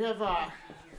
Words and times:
We 0.00 0.06
have 0.06 0.22
uh, 0.22 0.46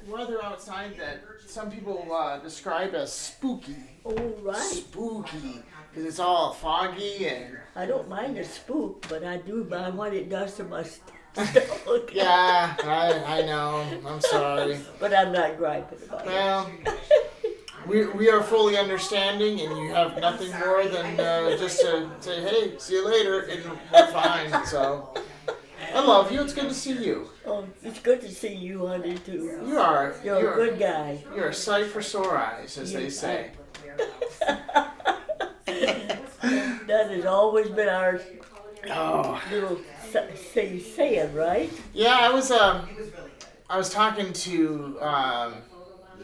weather 0.08 0.38
outside 0.44 0.96
that 1.00 1.24
some 1.48 1.72
people 1.72 2.08
uh, 2.14 2.38
describe 2.38 2.94
as 2.94 3.12
spooky. 3.12 3.76
All 4.04 4.14
right. 4.44 4.62
Spooky. 4.62 5.64
Because 5.90 6.06
it's 6.06 6.20
all 6.20 6.54
foggy 6.54 7.28
and. 7.28 7.58
I 7.76 7.88
don't 7.88 8.08
mind 8.08 8.38
the 8.38 8.44
spook, 8.44 9.04
but 9.10 9.24
I 9.24 9.38
do 9.38 9.64
mind 9.64 9.98
what 9.98 10.14
it 10.14 10.30
does 10.30 10.56
to 10.58 10.66
my 10.66 10.84
stomach. 10.84 12.12
Yeah, 12.14 12.76
I, 12.84 13.40
I 13.40 13.42
know. 13.42 14.02
I'm 14.06 14.22
sorry. 14.22 14.78
But 15.00 15.16
I'm 15.16 15.32
not 15.32 15.58
griping 15.58 15.98
about 16.08 16.22
it. 16.22 16.28
Well, 16.28 16.72
we, 17.88 18.06
we 18.06 18.30
are 18.30 18.44
fully 18.44 18.78
understanding, 18.78 19.62
and 19.62 19.78
you 19.78 19.94
have 19.96 20.20
nothing 20.20 20.52
more 20.60 20.86
than 20.86 21.20
uh, 21.20 21.58
just 21.58 21.82
to 21.82 22.08
say, 22.20 22.42
hey, 22.42 22.78
see 22.78 22.94
you 22.94 23.08
later, 23.08 23.40
and 23.46 23.64
we're 23.92 24.12
fine. 24.12 24.64
So, 24.68 25.12
I 25.94 26.00
love 26.06 26.32
you. 26.32 26.42
It's 26.42 26.54
good 26.54 26.70
to 26.70 26.74
see 26.74 26.94
you. 27.04 27.30
Oh, 27.46 27.66
it's 27.84 28.00
good 28.00 28.22
to 28.22 28.30
see 28.30 28.54
you, 28.54 28.88
honey, 28.88 29.18
too. 29.18 29.62
You 29.66 29.78
are. 29.80 30.16
You're 30.24 30.40
you're, 30.42 30.54
a 30.54 30.56
good 30.70 30.80
guy. 30.80 31.24
You're 31.36 31.50
a 31.50 31.54
sight 31.54 31.88
for 31.88 32.02
sore 32.02 32.38
eyes, 32.38 32.78
as 32.78 32.94
they 32.94 33.04
You- 33.06 33.10
say. 33.10 33.52
That 36.88 37.10
has 37.12 37.26
always 37.26 37.70
been 37.70 37.88
our 37.90 38.20
Oh. 38.90 39.42
little 39.52 39.80
sa- 40.12 40.26
say, 40.54 40.80
saying, 40.80 41.34
right? 41.34 41.72
Yeah, 41.94 42.18
I 42.20 42.30
was 42.34 42.52
um, 42.52 42.90
I 43.70 43.78
was 43.78 43.90
talking 43.90 44.34
to 44.34 44.98
um, 45.02 45.54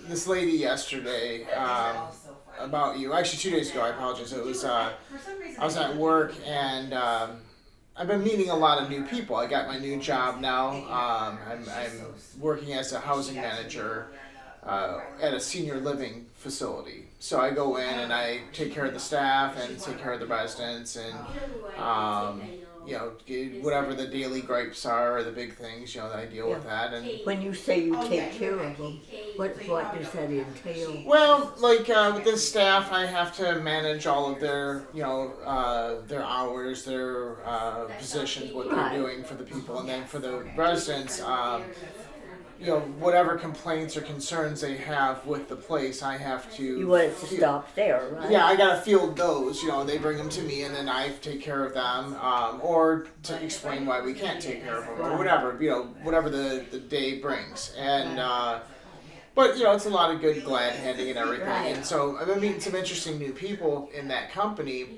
this 0.07 0.27
lady 0.27 0.53
yesterday 0.53 1.43
um, 1.53 2.07
about 2.59 2.97
you. 2.99 3.13
Actually, 3.13 3.37
two 3.39 3.51
days 3.51 3.71
ago. 3.71 3.81
I 3.81 3.89
apologize. 3.89 4.33
It 4.33 4.43
was 4.43 4.65
uh, 4.65 4.91
I 5.59 5.63
was 5.63 5.77
at 5.77 5.95
work 5.95 6.33
and 6.45 6.93
um, 6.93 7.37
I've 7.99 8.07
been 8.07 8.23
meeting 8.23 8.51
a 8.51 8.55
lot 8.55 8.81
of 8.81 8.89
new 8.91 9.03
people. 9.03 9.35
I 9.35 9.47
got 9.47 9.67
my 9.67 9.79
new 9.79 9.99
job 9.99 10.39
now. 10.39 10.69
Um, 10.69 11.39
I'm, 11.49 11.65
I'm 11.75 12.05
working 12.39 12.73
as 12.73 12.93
a 12.93 12.99
housing 12.99 13.35
manager 13.35 14.07
uh, 14.63 14.99
at 15.19 15.33
a 15.33 15.39
senior 15.39 15.79
living 15.79 16.27
facility. 16.35 17.05
So 17.19 17.39
I 17.39 17.49
go 17.49 17.77
in 17.77 17.99
and 17.99 18.13
I 18.13 18.41
take 18.53 18.71
care 18.71 18.85
of 18.85 18.93
the 18.93 18.99
staff 18.99 19.57
and 19.57 19.79
take 19.79 19.97
care 19.97 20.11
of 20.13 20.19
the 20.19 20.27
residents 20.27 20.95
and 20.95 21.15
um, 21.77 22.43
you 22.87 22.93
know 22.93 23.11
get 23.25 23.61
whatever 23.63 23.93
the 23.93 24.07
daily 24.07 24.41
gripes 24.41 24.85
are 24.85 25.17
or 25.17 25.23
the 25.23 25.31
big 25.31 25.55
things. 25.55 25.93
You 25.93 26.01
know, 26.01 26.09
that 26.09 26.19
I 26.19 26.25
deal 26.25 26.49
with 26.49 26.63
that 26.63 26.93
and. 26.93 27.07
When 27.25 27.41
you 27.41 27.53
say 27.53 27.83
you 27.83 28.01
take 28.07 28.31
care 28.31 28.57
of 28.57 28.77
them, 28.77 29.01
what, 29.35 29.55
what 29.67 29.97
does 29.97 30.11
that 30.11 30.29
entail? 30.29 31.03
Well, 31.05 31.53
like 31.59 31.89
uh, 31.89 32.13
with 32.15 32.23
the 32.23 32.37
staff, 32.37 32.91
I 32.91 33.05
have 33.05 33.35
to 33.37 33.59
manage 33.59 34.07
all 34.07 34.31
of 34.31 34.39
their, 34.39 34.87
you 34.93 35.01
know, 35.01 35.33
uh, 35.45 36.01
their 36.07 36.23
hours, 36.23 36.85
their 36.85 37.45
uh, 37.45 37.85
positions, 37.99 38.53
what 38.53 38.69
they're 38.69 38.97
doing 38.97 39.23
for 39.23 39.35
the 39.35 39.43
people, 39.43 39.79
and 39.79 39.89
then 39.89 40.05
for 40.05 40.19
the 40.19 40.47
residents, 40.55 41.21
um, 41.21 41.63
you 42.59 42.67
know, 42.67 42.79
whatever 42.99 43.37
complaints 43.37 43.95
or 43.95 44.01
concerns 44.01 44.61
they 44.61 44.77
have 44.77 45.25
with 45.25 45.47
the 45.47 45.55
place, 45.55 46.01
I 46.01 46.17
have 46.17 46.53
to. 46.55 46.63
You 46.63 46.87
want 46.87 47.03
it 47.03 47.19
to 47.19 47.25
field- 47.27 47.39
stop 47.39 47.75
there, 47.75 48.09
right? 48.11 48.31
Yeah, 48.31 48.45
I 48.45 48.55
gotta 48.55 48.81
field 48.81 49.15
those. 49.15 49.61
You 49.61 49.69
know, 49.69 49.83
they 49.83 49.97
bring 49.97 50.17
them 50.17 50.29
to 50.29 50.41
me, 50.41 50.63
and 50.63 50.73
then 50.75 50.89
I 50.89 51.09
take 51.21 51.41
care 51.41 51.65
of 51.65 51.73
them, 51.73 52.15
um, 52.15 52.59
or 52.63 53.07
to 53.23 53.43
explain 53.43 53.85
why 53.85 54.01
we 54.01 54.13
can't 54.13 54.41
take 54.41 54.63
care 54.63 54.77
of 54.77 54.85
them, 54.85 54.99
or 55.13 55.17
whatever. 55.17 55.57
You 55.61 55.69
know, 55.69 55.83
whatever 56.03 56.29
the, 56.29 56.65
the 56.71 56.79
day 56.79 57.19
brings, 57.19 57.73
and. 57.77 58.19
Uh, 58.19 58.59
but 59.35 59.55
you 59.55 59.65
know, 59.65 59.73
it's 59.73 59.85
a 59.85 59.89
lot 59.91 60.09
of 60.11 60.19
good 60.19 60.43
glad 60.43 60.73
handing 60.73 61.09
and 61.09 61.19
everything, 61.19 61.47
and 61.47 61.85
so 61.85 62.17
I've 62.17 62.25
been 62.25 62.39
meeting 62.41 62.59
some 62.59 62.73
interesting 62.73 63.19
new 63.19 63.31
people 63.31 63.87
in 63.93 64.07
that 64.07 64.31
company, 64.31 64.97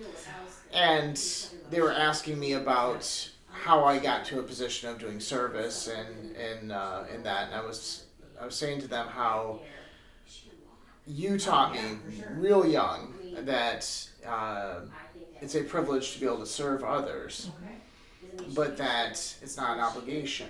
and 0.73 1.21
they 1.69 1.81
were 1.81 1.91
asking 1.91 2.39
me 2.39 2.53
about 2.53 3.29
how 3.59 3.83
I 3.83 3.99
got 3.99 4.25
to 4.25 4.39
a 4.39 4.43
position 4.43 4.89
of 4.89 4.99
doing 4.99 5.19
service 5.19 5.87
and 5.87 6.35
and 6.35 6.71
uh, 6.71 7.03
in 7.13 7.23
that, 7.23 7.47
and 7.47 7.55
I 7.55 7.65
was 7.65 8.05
I 8.41 8.45
was 8.45 8.55
saying 8.55 8.81
to 8.81 8.87
them 8.87 9.07
how 9.07 9.59
you 11.05 11.37
taught 11.37 11.73
me 11.73 11.81
real 12.35 12.65
young 12.65 13.13
that 13.39 14.09
uh, 14.25 14.81
it's 15.41 15.55
a 15.55 15.63
privilege 15.63 16.13
to 16.13 16.19
be 16.19 16.25
able 16.25 16.39
to 16.39 16.45
serve 16.45 16.83
others, 16.83 17.49
but 18.53 18.77
that 18.77 19.11
it's 19.41 19.57
not 19.57 19.77
an 19.77 19.83
obligation. 19.83 20.47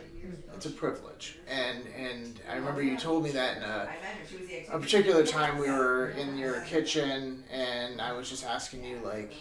It's 0.54 0.66
a 0.66 0.72
privilege, 0.72 1.40
and 1.50 1.84
and 1.98 2.40
I 2.52 2.56
remember 2.58 2.84
you 2.84 2.98
told 2.98 3.24
me 3.24 3.32
that 3.32 3.58
in 3.58 3.64
a, 3.64 3.90
a 4.72 4.80
particular 4.80 5.26
time 5.26 5.58
we 5.58 5.70
were 5.70 6.10
in 6.10 6.38
your 6.38 6.62
kitchen, 6.62 7.44
and 7.52 8.02
I 8.02 8.12
was 8.12 8.30
just 8.30 8.46
asking 8.46 8.84
you 8.84 9.00
like 9.04 9.34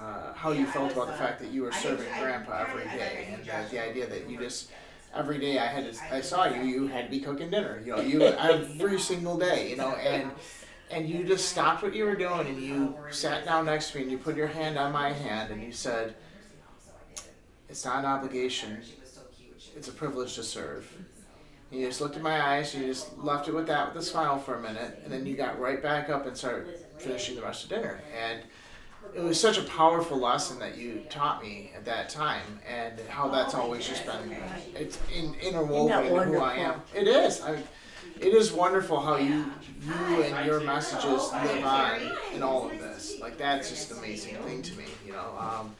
uh, 0.00 0.32
how 0.34 0.52
you 0.52 0.66
felt 0.66 0.92
about 0.92 1.08
the 1.08 1.14
fact 1.14 1.40
that 1.40 1.50
you 1.50 1.62
were 1.62 1.72
serving 1.72 2.06
Grandpa 2.18 2.64
every 2.68 2.84
day, 2.84 3.28
and 3.32 3.48
uh, 3.48 3.68
the 3.70 3.82
idea 3.82 4.06
that 4.06 4.28
you 4.28 4.38
just 4.38 4.70
every 5.14 5.38
day 5.38 5.58
I 5.58 5.66
had 5.66 5.92
to, 5.92 6.14
I 6.14 6.20
saw 6.20 6.46
you, 6.46 6.62
you 6.62 6.86
had 6.86 7.06
to 7.06 7.10
be 7.10 7.20
cooking 7.20 7.50
dinner, 7.50 7.82
you 7.84 7.96
know, 7.96 8.00
you 8.00 8.22
every 8.22 8.98
single 9.00 9.38
day, 9.38 9.70
you 9.70 9.76
know, 9.76 9.94
and 9.96 10.30
and 10.90 11.08
you 11.08 11.24
just 11.24 11.48
stopped 11.48 11.82
what 11.82 11.94
you 11.94 12.04
were 12.04 12.14
doing 12.14 12.46
and 12.46 12.62
you 12.62 12.96
sat 13.10 13.44
down 13.44 13.66
next 13.66 13.90
to 13.90 13.98
me 13.98 14.02
and 14.04 14.12
you 14.12 14.18
put 14.18 14.36
your 14.36 14.46
hand 14.46 14.78
on 14.78 14.92
my 14.92 15.12
hand 15.12 15.50
and 15.50 15.62
you 15.62 15.72
said, 15.72 16.14
"It's 17.68 17.84
not 17.84 17.98
an 18.00 18.04
obligation, 18.06 18.82
it's 19.76 19.88
a 19.88 19.92
privilege 19.92 20.34
to 20.34 20.42
serve." 20.42 20.90
And 21.70 21.80
you 21.80 21.86
just 21.86 22.00
looked 22.00 22.16
at 22.16 22.22
my 22.22 22.40
eyes, 22.40 22.74
and 22.74 22.82
you 22.82 22.90
just 22.90 23.18
left 23.18 23.46
it 23.46 23.54
with 23.54 23.66
that 23.66 23.92
with 23.92 24.02
a 24.02 24.06
smile 24.06 24.38
for 24.38 24.54
a 24.54 24.60
minute, 24.60 25.02
and 25.04 25.12
then 25.12 25.26
you 25.26 25.36
got 25.36 25.60
right 25.60 25.82
back 25.82 26.08
up 26.08 26.26
and 26.26 26.34
started 26.34 26.66
finishing 26.98 27.36
the 27.36 27.42
rest 27.42 27.64
of 27.64 27.70
dinner. 27.70 28.00
And 28.18 28.40
it 29.14 29.22
was 29.22 29.40
such 29.40 29.58
a 29.58 29.62
powerful 29.62 30.18
lesson 30.18 30.58
that 30.58 30.76
you 30.76 31.02
taught 31.10 31.42
me 31.42 31.72
at 31.76 31.84
that 31.84 32.08
time, 32.08 32.60
and 32.68 32.98
how 33.08 33.28
that's 33.28 33.54
always 33.54 33.86
just 33.86 34.04
been 34.04 34.36
it's 34.74 34.98
in, 35.14 35.34
interwoven 35.34 36.06
in 36.06 36.28
who 36.28 36.38
I 36.38 36.54
am. 36.54 36.82
It 36.94 37.08
is. 37.08 37.40
I, 37.40 37.62
it 38.20 38.34
is 38.34 38.52
wonderful 38.52 39.00
how 39.00 39.16
you 39.16 39.50
you 39.80 40.22
and 40.22 40.46
your 40.46 40.60
messages 40.60 41.32
live 41.32 41.64
on 41.64 42.00
in 42.34 42.42
all 42.42 42.68
of 42.68 42.78
this. 42.78 43.18
Like 43.20 43.38
that's 43.38 43.70
just 43.70 43.92
an 43.92 43.98
amazing 43.98 44.36
thing 44.36 44.62
to 44.62 44.76
me. 44.76 44.84
You 45.06 45.12
know, 45.12 45.36
um, 45.38 45.74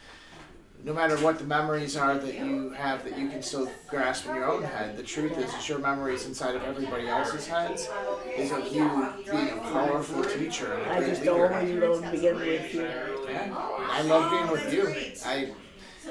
no 0.85 0.95
matter 0.95 1.17
what 1.19 1.39
the 1.39 1.45
memories 1.45 1.97
are 1.97 2.17
that 2.19 2.35
you 2.35 2.71
have 2.71 3.05
that 3.05 3.19
you 3.19 3.29
can 3.29 3.43
still 3.43 3.71
grasp 3.89 4.27
in 4.27 4.35
your 4.37 4.51
own 4.51 4.63
head, 4.63 4.97
the 4.97 5.03
truth 5.03 5.37
is, 5.37 5.53
is 5.55 5.69
your 5.69 5.79
memories 5.79 6.27
inside 6.27 6.55
of 6.55 6.63
everybody 6.63 7.09
else's 7.09 7.47
heads 7.47 7.89
is 8.37 8.53
of 8.53 8.65
you 8.73 8.89
being 9.31 9.49
a 9.51 9.57
powerful 9.73 10.25
teacher 10.25 10.73
and 10.75 10.83
a 10.83 10.95
I 10.95 11.01
just 11.09 11.21
leader. 11.23 11.53
always 11.53 11.75
love 11.75 12.13
being 12.13 12.35
with 12.37 12.75
you. 12.75 12.83
Yeah, 12.83 13.55
I 13.91 14.03
love 14.03 14.31
being 14.31 14.51
with 14.51 14.73
you. 14.73 14.89
I 15.27 15.53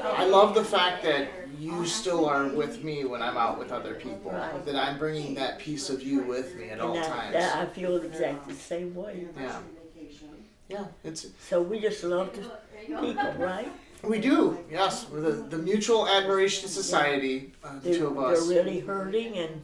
I 0.04 0.26
love 0.28 0.54
the 0.54 0.64
fact 0.64 1.02
that 1.04 1.28
you 1.58 1.86
still 1.88 2.28
are 2.28 2.48
with 2.50 2.84
me 2.84 3.04
when 3.06 3.24
I'm 3.24 3.36
out 3.38 3.58
with 3.58 3.72
other 3.72 3.96
people. 3.96 4.32
That 4.66 4.76
I'm 4.76 5.00
bringing 5.00 5.34
that 5.36 5.58
piece 5.58 5.90
of 5.90 6.04
you 6.04 6.22
with 6.22 6.56
me 6.56 6.70
at 6.70 6.80
all 6.80 6.94
And 6.94 7.04
that, 7.04 7.08
times. 7.10 7.34
that 7.34 7.56
I 7.56 7.66
feel 7.66 7.96
exactly 7.98 8.54
the 8.54 8.60
same 8.60 8.94
way. 8.94 9.26
Yeah. 9.40 9.60
Yeah, 10.70 10.86
it's 11.04 11.26
So 11.40 11.62
we 11.62 11.80
just 11.80 12.04
love 12.04 12.32
people, 12.34 13.34
right? 13.40 13.72
We 14.04 14.20
do. 14.20 14.58
Yes, 14.72 15.08
we're 15.12 15.22
the 15.22 15.32
the 15.32 15.58
Mutual 15.58 16.08
Admiration 16.08 16.70
Society, 16.70 17.54
uh, 17.64 17.76
the 17.76 17.90
They're, 17.90 18.00
two 18.00 18.08
of 18.08 18.18
us. 18.20 18.48
they're 18.48 18.64
really 18.64 18.80
hurting 18.80 19.38
and 19.38 19.62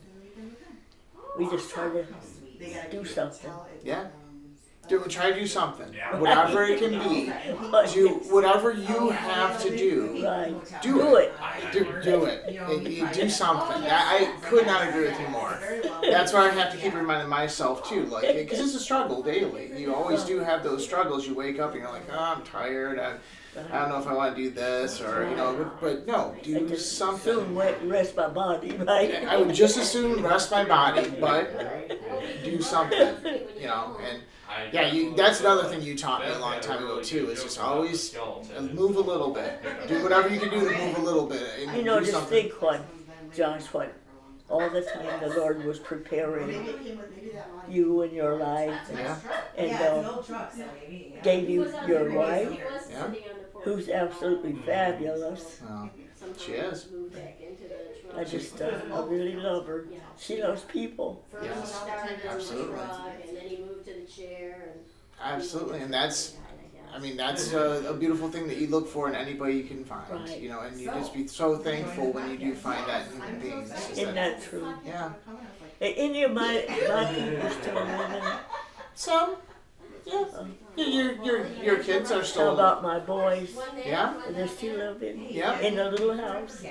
we 1.38 1.50
just 1.50 1.70
try 1.70 1.90
to 1.90 2.06
do 2.92 3.06
something. 3.06 3.52
Yeah. 3.84 4.08
Do 4.90 5.00
try 5.06 5.32
to 5.32 5.40
do 5.40 5.48
something, 5.48 5.88
whatever 6.18 6.64
it 6.64 6.78
can 6.78 6.92
be. 7.08 7.32
Do 7.94 8.10
whatever 8.30 8.74
you 8.74 9.10
have 9.12 9.62
to 9.64 9.70
do. 9.70 10.14
Do, 10.14 10.62
Do 10.82 11.16
it. 11.16 11.32
it. 11.40 11.72
Do, 11.72 12.02
do 12.04 12.26
it. 12.26 12.44
And 12.70 12.88
you 12.88 13.08
do 13.14 13.30
something. 13.30 13.82
I, 13.90 14.28
I 14.36 14.46
could 14.46 14.66
not 14.68 14.86
agree 14.88 15.06
with 15.06 15.18
you 15.22 15.28
more. 15.30 15.58
That's 16.02 16.34
why 16.34 16.48
I 16.48 16.50
have 16.50 16.70
to 16.74 16.78
keep 16.78 16.94
reminding 16.94 17.30
myself 17.30 17.88
too, 17.88 18.06
like 18.08 18.36
because 18.36 18.60
it's 18.60 18.76
a 18.76 18.80
struggle 18.80 19.24
daily. 19.24 19.72
You 19.78 19.96
always 19.96 20.24
do 20.26 20.40
have 20.40 20.64
those 20.64 20.84
struggles. 20.84 21.26
You 21.26 21.34
wake 21.34 21.60
up 21.60 21.72
and 21.72 21.80
you're 21.82 21.90
like, 21.92 22.04
oh, 22.12 22.20
I'm 22.20 22.44
tired. 22.44 23.00
I, 23.00 23.16
I 23.72 23.80
don't 23.80 23.90
know 23.90 24.00
if 24.00 24.08
I 24.08 24.14
want 24.14 24.36
to 24.36 24.41
do 24.41 24.50
this 24.50 25.00
or 25.02 25.30
you 25.30 25.36
know, 25.36 25.56
but, 25.56 25.81
but 25.81 26.08
no, 26.08 26.36
I 26.38 26.44
do 26.44 26.68
just 26.68 26.97
something. 26.97 27.34
soon 27.34 27.56
wa- 27.56 27.72
rest 27.84 28.16
my 28.16 28.28
body, 28.28 28.72
right? 28.78 29.25
I 29.28 29.38
would 29.38 29.53
just 29.53 29.78
as 29.78 29.90
soon 29.91 30.22
rest 30.24 30.51
my 30.51 30.63
body, 30.66 31.10
but 31.19 31.51
do 32.44 32.62
something, 32.62 33.16
you 33.60 33.68
know. 33.68 33.98
And 34.10 34.22
yeah, 34.72 34.92
you, 34.92 35.16
that's 35.16 35.39
another 35.39 35.63
thing 35.69 35.81
you 35.81 35.98
taught 35.98 36.25
me 36.25 36.31
a 36.31 36.39
long 36.39 36.60
time 36.62 36.83
ago 36.83 37.01
too. 37.01 37.30
Is 37.30 37.44
just 37.44 37.60
always 37.60 38.16
move 38.74 38.95
a 38.98 39.01
little 39.01 39.31
bit. 39.31 39.60
Do 39.88 40.01
whatever 40.04 40.30
you 40.30 40.39
can 40.39 40.50
do 40.50 40.60
to 40.69 40.78
move 40.78 40.98
a 40.98 41.01
little 41.01 41.25
bit. 41.28 41.44
And 41.60 41.78
You 41.78 41.83
know, 41.83 42.00
do 42.00 42.06
just 42.06 42.18
something. 42.18 42.50
think 42.50 42.62
what, 42.62 42.81
Josh, 43.36 43.66
what 43.74 43.94
all 44.50 44.69
the 44.69 44.81
time 44.81 45.19
the 45.22 45.36
Lord 45.39 45.63
was 45.66 45.80
preparing 45.80 46.68
you 47.68 48.01
and 48.04 48.12
your 48.12 48.36
life 48.38 48.75
Yeah, 48.94 49.18
and 49.57 49.72
uh, 49.72 50.22
gave 51.24 51.50
you 51.50 51.74
your 51.88 52.12
wife, 52.12 52.60
yeah. 52.92 53.07
Who's 53.63 53.89
absolutely 53.89 54.54
fabulous. 54.54 55.60
Well, 55.68 55.89
she 56.38 56.54
is. 56.54 56.88
I 58.15 58.24
just, 58.24 58.62
uh, 58.62 58.71
I 58.94 59.00
really 59.06 59.36
love 59.36 59.65
her. 59.68 59.88
She 60.19 60.42
loves 60.42 60.62
people. 60.63 61.25
Yes, 61.42 61.83
absolutely. 62.27 62.80
And 62.80 63.38
then 63.38 63.48
he 63.48 63.57
moved 63.57 63.86
to 63.86 63.94
the 63.94 64.06
chair 64.06 64.74
and. 64.74 64.80
Absolutely, 65.21 65.80
and 65.80 65.94
that's 65.94 66.36
I 66.94 67.00
mean, 67.00 67.18
that's 67.18 67.54
a, 67.54 67.89
a 67.89 67.94
beautiful 67.95 68.30
thing 68.30 68.48
that 68.48 68.57
you 68.57 68.68
look 68.68 68.88
for 68.88 69.10
in 69.10 69.15
anybody 69.15 69.56
you 69.56 69.63
can 69.63 69.83
find. 69.83 70.04
Right. 70.12 70.39
You 70.39 70.50
know, 70.50 70.59
and 70.59 70.80
you 70.80 70.88
just 70.88 71.13
be 71.13 71.25
so 71.25 71.57
thankful 71.57 72.12
when 72.12 72.30
you 72.30 72.38
do 72.38 72.54
find 72.54 72.88
that 72.88 73.07
in 73.07 73.13
human 73.13 73.39
beings. 73.39 73.71
is 73.71 73.98
Isn't 73.98 74.13
that- 74.16 74.39
that 74.42 74.48
true? 74.48 74.74
yeah. 74.86 75.12
Any 75.81 76.24
of 76.24 76.33
my, 76.33 76.66
my 76.88 77.06
people 77.13 77.50
still 77.50 77.74
living? 77.74 78.24
Some. 78.94 79.36
Yeah. 80.06 80.13
Your, 80.13 80.48
your, 80.75 81.24
your, 81.24 81.48
your 81.64 81.78
kids 81.84 82.12
are 82.12 82.20
How 82.20 82.24
still. 82.24 82.54
about 82.54 82.81
my 82.84 83.00
boys? 83.00 83.56
Yeah. 83.86 84.16
Are 84.25 84.31
they 84.31 84.48
still 84.48 84.78
living? 84.78 85.28
Yeah. 85.30 85.60
In 85.60 85.75
the 85.75 85.90
little 85.92 86.18
house? 86.18 86.64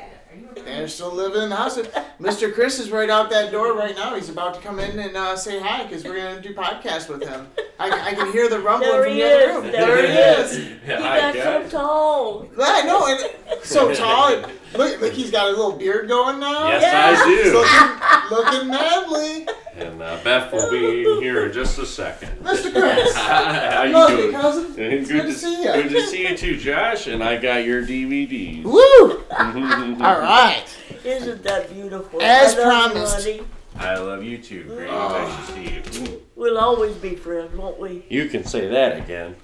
They're 0.64 0.88
still 0.88 1.12
living 1.12 1.42
in 1.42 1.48
the 1.50 1.56
house. 1.56 1.76
Mr. 2.20 2.52
Chris 2.52 2.78
is 2.78 2.90
right 2.90 3.10
out 3.10 3.30
that 3.30 3.50
door 3.52 3.72
right 3.74 3.94
now. 3.96 4.14
He's 4.14 4.28
about 4.28 4.54
to 4.54 4.60
come 4.60 4.78
in 4.78 4.98
and 4.98 5.16
uh, 5.16 5.36
say 5.36 5.58
hi 5.60 5.84
because 5.84 6.04
we're 6.04 6.16
going 6.16 6.36
to 6.40 6.42
do 6.48 6.54
podcast 6.54 7.08
with 7.08 7.22
him. 7.26 7.48
I, 7.78 8.10
I 8.10 8.14
can 8.14 8.30
hear 8.32 8.48
the 8.48 8.60
rumbling 8.60 8.90
There 8.92 9.02
from 9.04 9.12
he 9.12 9.20
the 9.20 9.26
other 9.26 9.42
is. 9.50 9.54
room. 9.62 9.72
There 9.72 10.06
he 10.06 10.12
is. 10.42 10.56
He 10.56 10.92
Hi, 10.92 11.32
got 11.32 11.68
so 11.70 11.78
tall. 11.78 12.48
I 12.60 12.82
know, 12.82 13.06
and 13.06 13.64
so 13.64 13.92
tall. 13.94 14.34
And 14.34 14.46
look, 14.74 15.00
look, 15.00 15.12
he's 15.12 15.30
got 15.30 15.46
a 15.48 15.50
little 15.50 15.72
beard 15.72 16.08
going 16.08 16.38
now. 16.38 16.68
Yes, 16.68 16.82
Yeah. 16.82 17.24
I 17.24 17.28
He's 17.28 17.52
do. 18.30 18.38
looking, 18.38 18.60
looking 18.60 18.68
manly. 18.70 19.46
And 19.74 20.02
uh, 20.02 20.18
Beth 20.22 20.52
will 20.52 20.70
be 20.70 21.00
in 21.00 21.22
here 21.22 21.46
in 21.46 21.52
just 21.52 21.78
a 21.78 21.86
second. 21.86 22.28
Mr. 22.42 22.70
Chris. 22.72 23.16
How 23.16 23.84
you 23.84 23.92
Love 23.94 24.10
you, 24.10 24.16
doing? 24.18 24.32
cousin. 24.32 24.74
Good, 24.74 24.92
It's 24.92 25.10
good 25.10 25.22
to 25.22 25.32
see 25.32 25.64
ya. 25.64 25.72
Good 25.72 25.88
to 25.90 26.06
see 26.06 26.28
you 26.28 26.36
too, 26.36 26.56
Josh. 26.58 27.06
And 27.06 27.24
I 27.24 27.38
got 27.38 27.64
your 27.64 27.82
DVDs. 27.82 28.64
Woo! 28.64 28.74
All 29.32 30.20
right. 30.20 30.21
Isn't 31.04 31.42
that 31.42 31.72
beautiful? 31.72 32.20
As 32.22 32.54
I 32.56 32.58
love 32.58 32.94
you, 32.94 32.94
promised. 32.94 33.28
I 33.76 33.96
love 33.98 34.22
you 34.22 34.38
too. 34.38 34.64
Great. 34.64 34.88
Oh. 34.90 35.08
Nice 35.08 35.46
to 35.48 35.52
see 35.92 36.04
you. 36.04 36.22
We'll 36.36 36.58
always 36.58 36.94
be 36.96 37.16
friends, 37.16 37.54
won't 37.56 37.78
we? 37.78 38.04
You 38.08 38.28
can 38.28 38.44
say 38.44 38.68
that 38.68 38.98
again. 38.98 39.36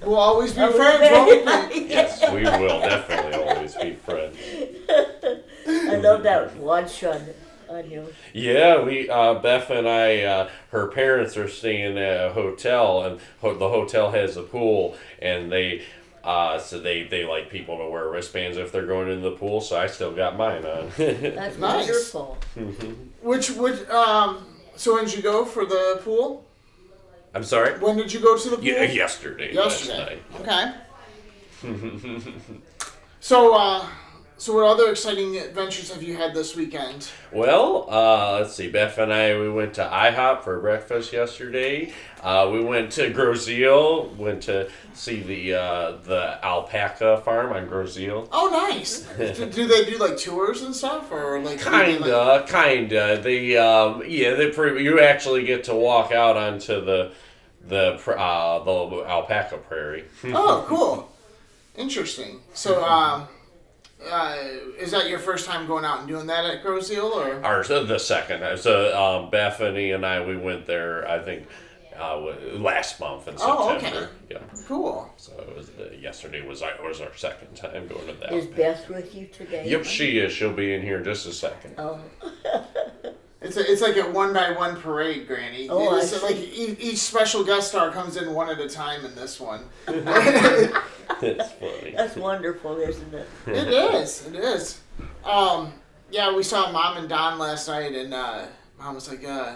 We'll 0.00 0.16
always 0.16 0.52
be 0.52 0.60
Oh, 0.62 0.72
friends, 0.72 1.00
won't 1.10 1.72
we? 1.74 1.88
Yes, 1.88 2.20
we 2.32 2.42
will 2.42 2.80
definitely 2.80 3.34
always 3.42 3.74
be 3.76 3.94
friends. 3.94 4.36
I 5.66 5.96
love 5.96 6.22
that 6.24 6.56
one 6.56 6.84
on, 6.84 7.28
on 7.68 7.90
you. 7.90 8.12
Yeah, 8.32 8.82
we 8.82 9.08
uh, 9.08 9.34
Beth 9.34 9.70
and 9.70 9.88
I, 9.88 10.22
uh, 10.22 10.48
her 10.70 10.88
parents 10.88 11.36
are 11.36 11.48
staying 11.48 11.96
at 11.98 12.26
a 12.30 12.32
hotel, 12.32 13.02
and 13.04 13.20
ho- 13.40 13.56
the 13.56 13.68
hotel 13.68 14.10
has 14.10 14.36
a 14.36 14.42
pool, 14.42 14.96
and 15.20 15.50
they. 15.50 15.82
Uh, 16.24 16.56
so 16.58 16.78
they, 16.78 17.02
they 17.02 17.24
like 17.24 17.50
people 17.50 17.76
to 17.78 17.88
wear 17.88 18.08
wristbands 18.08 18.56
if 18.56 18.70
they're 18.70 18.86
going 18.86 19.10
in 19.10 19.22
the 19.22 19.32
pool, 19.32 19.60
so 19.60 19.76
I 19.76 19.88
still 19.88 20.12
got 20.12 20.36
mine 20.36 20.64
on. 20.64 20.90
That's 20.96 21.58
Nice. 21.58 21.88
wonderful. 21.88 22.38
Which, 23.22 23.50
which, 23.50 23.88
um, 23.88 24.46
so 24.76 24.94
when 24.94 25.04
did 25.06 25.16
you 25.16 25.22
go 25.22 25.44
for 25.44 25.64
the 25.66 26.00
pool? 26.04 26.44
I'm 27.34 27.42
sorry? 27.44 27.78
When 27.80 27.96
did 27.96 28.12
you 28.12 28.20
go 28.20 28.36
to 28.38 28.50
the 28.50 28.56
pool? 28.56 28.64
Yeah, 28.64 28.82
yesterday. 28.84 29.52
Yesterday. 29.52 30.20
Last 30.32 30.42
Okay. 30.42 30.72
so, 33.20 33.54
uh, 33.54 33.86
so 34.42 34.54
what 34.54 34.64
other 34.64 34.90
exciting 34.90 35.36
adventures 35.36 35.92
have 35.92 36.02
you 36.02 36.16
had 36.16 36.34
this 36.34 36.56
weekend? 36.56 37.08
Well, 37.30 37.86
uh, 37.88 38.40
let's 38.40 38.56
see. 38.56 38.68
Beth 38.68 38.98
and 38.98 39.12
I, 39.12 39.38
we 39.38 39.48
went 39.48 39.74
to 39.74 39.82
IHOP 39.84 40.42
for 40.42 40.58
breakfast 40.58 41.12
yesterday. 41.12 41.92
Uh, 42.20 42.50
we 42.52 42.60
went 42.60 42.90
to 42.92 43.10
Grosse 43.10 43.48
Ile, 43.48 44.08
went 44.16 44.42
to 44.42 44.68
see 44.94 45.22
the 45.22 45.54
uh, 45.54 45.92
the 46.02 46.44
alpaca 46.44 47.22
farm 47.24 47.52
on 47.52 47.68
Grosse 47.68 47.96
Ile. 47.96 48.26
Oh, 48.32 48.68
nice. 48.68 49.02
do, 49.16 49.46
do 49.46 49.68
they 49.68 49.84
do 49.84 49.96
like 49.98 50.16
tours 50.18 50.62
and 50.62 50.74
stuff, 50.74 51.12
or 51.12 51.38
like 51.38 51.62
they, 51.62 51.70
like- 51.70 51.86
Kinda, 52.00 52.44
kinda. 52.48 53.20
They, 53.22 53.56
um, 53.56 54.02
yeah, 54.08 54.34
they 54.34 54.50
pretty. 54.50 54.82
You 54.82 54.98
actually 54.98 55.44
get 55.44 55.62
to 55.64 55.74
walk 55.76 56.10
out 56.10 56.36
onto 56.36 56.84
the 56.84 57.12
the 57.64 57.92
uh, 58.10 58.64
the 58.64 59.04
alpaca 59.06 59.58
prairie. 59.58 60.06
Oh, 60.34 60.64
cool. 60.66 61.12
Interesting. 61.76 62.40
So, 62.54 62.82
um, 62.84 63.28
uh, 64.10 64.36
is 64.78 64.90
that 64.90 65.08
your 65.08 65.18
first 65.18 65.46
time 65.46 65.66
going 65.66 65.84
out 65.84 66.00
and 66.00 66.08
doing 66.08 66.26
that 66.26 66.44
at 66.44 66.62
Grosse 66.62 66.90
Ile, 66.90 67.06
or? 67.12 67.44
Or 67.44 67.64
so 67.64 67.84
the 67.84 67.98
second. 67.98 68.58
So 68.58 68.96
um, 68.96 69.30
Bethany 69.30 69.92
and 69.92 70.04
I, 70.04 70.24
we 70.24 70.36
went 70.36 70.66
there. 70.66 71.08
I 71.08 71.18
think 71.20 71.46
uh, 71.98 72.18
last 72.54 72.98
month 73.00 73.28
in 73.28 73.34
Oh, 73.38 73.68
September. 73.78 73.98
okay. 73.98 74.08
Yeah. 74.30 74.38
Cool. 74.66 75.12
So 75.16 75.32
it 75.38 75.56
was 75.56 75.68
uh, 75.78 75.90
yesterday 76.00 76.40
was 76.46 76.62
our, 76.62 76.72
was 76.82 77.00
our 77.00 77.14
second 77.16 77.54
time 77.54 77.86
going 77.86 78.06
to 78.06 78.14
that. 78.20 78.32
Is 78.32 78.46
Beth 78.46 78.88
with 78.88 79.14
you 79.14 79.26
today? 79.26 79.68
Yep, 79.68 79.84
she 79.84 80.18
is. 80.18 80.32
She'll 80.32 80.52
be 80.52 80.74
in 80.74 80.82
here 80.82 80.98
in 80.98 81.04
just 81.04 81.26
a 81.26 81.32
second. 81.32 81.74
Oh, 81.78 82.00
It's 83.42 83.56
a, 83.56 83.70
it's 83.70 83.82
like 83.82 83.96
a 83.96 84.02
one 84.10 84.32
by 84.32 84.52
one 84.52 84.76
parade, 84.80 85.26
Granny. 85.26 85.68
Oh, 85.68 85.94
I 85.96 85.98
it's 86.00 86.16
see. 86.16 86.24
like 86.24 86.36
e- 86.36 86.76
each 86.80 86.98
special 86.98 87.42
guest 87.44 87.68
star 87.68 87.90
comes 87.90 88.16
in 88.16 88.32
one 88.34 88.48
at 88.48 88.60
a 88.60 88.68
time 88.68 89.04
in 89.04 89.14
this 89.14 89.40
one. 89.40 89.64
It's 91.20 91.52
funny. 91.52 91.94
that's 91.96 92.16
wonderful, 92.16 92.78
isn't 92.78 93.14
it? 93.14 93.28
It 93.46 93.68
is. 93.68 94.26
It 94.26 94.34
is. 94.34 94.80
Um, 95.24 95.72
yeah, 96.10 96.34
we 96.34 96.42
saw 96.42 96.72
Mom 96.72 96.96
and 96.96 97.08
Don 97.08 97.38
last 97.38 97.68
night, 97.68 97.94
and 97.94 98.12
uh, 98.12 98.46
Mom 98.78 98.94
was 98.94 99.08
like, 99.08 99.24
uh, 99.24 99.54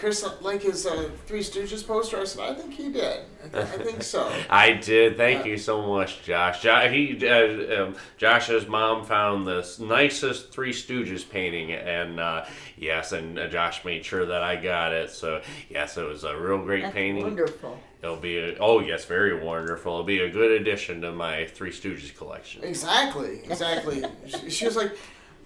"Chris 0.00 0.26
like 0.40 0.62
his 0.62 0.86
uh, 0.86 1.10
Three 1.26 1.40
Stooges 1.40 1.86
poster." 1.86 2.18
I 2.18 2.24
said, 2.24 2.42
"I 2.50 2.54
think 2.54 2.72
he 2.72 2.90
did. 2.90 3.20
I, 3.44 3.48
th- 3.48 3.64
I 3.64 3.84
think 3.84 4.02
so." 4.02 4.32
I 4.50 4.72
did. 4.72 5.16
Thank 5.18 5.44
you 5.44 5.58
so 5.58 5.82
much, 5.86 6.22
Josh. 6.22 6.62
Jo- 6.62 6.88
he, 6.88 7.28
uh, 7.28 7.82
um, 7.84 7.96
Josh's 8.16 8.66
mom 8.66 9.04
found 9.04 9.46
the 9.46 9.64
nicest 9.78 10.52
Three 10.52 10.72
Stooges 10.72 11.28
painting, 11.28 11.72
and 11.72 12.18
uh, 12.18 12.46
yes, 12.76 13.12
and 13.12 13.38
uh, 13.38 13.48
Josh 13.48 13.84
made 13.84 14.04
sure 14.04 14.24
that 14.24 14.42
I 14.42 14.56
got 14.56 14.92
it. 14.92 15.10
So 15.10 15.42
yes, 15.68 15.96
it 15.98 16.08
was 16.08 16.24
a 16.24 16.36
real 16.36 16.64
great 16.64 16.82
That's 16.82 16.94
painting. 16.94 17.22
wonderful. 17.22 17.78
It'll 18.02 18.16
be 18.16 18.38
a, 18.38 18.56
oh 18.58 18.80
yes, 18.80 19.04
very 19.04 19.44
wonderful. 19.44 19.92
It'll 19.92 20.04
be 20.04 20.20
a 20.20 20.30
good 20.30 20.58
addition 20.60 21.02
to 21.02 21.12
my 21.12 21.44
Three 21.46 21.70
Stooges 21.70 22.16
collection. 22.16 22.64
Exactly. 22.64 23.40
Exactly. 23.44 24.02
she, 24.26 24.50
she 24.50 24.64
was 24.64 24.76
like. 24.76 24.92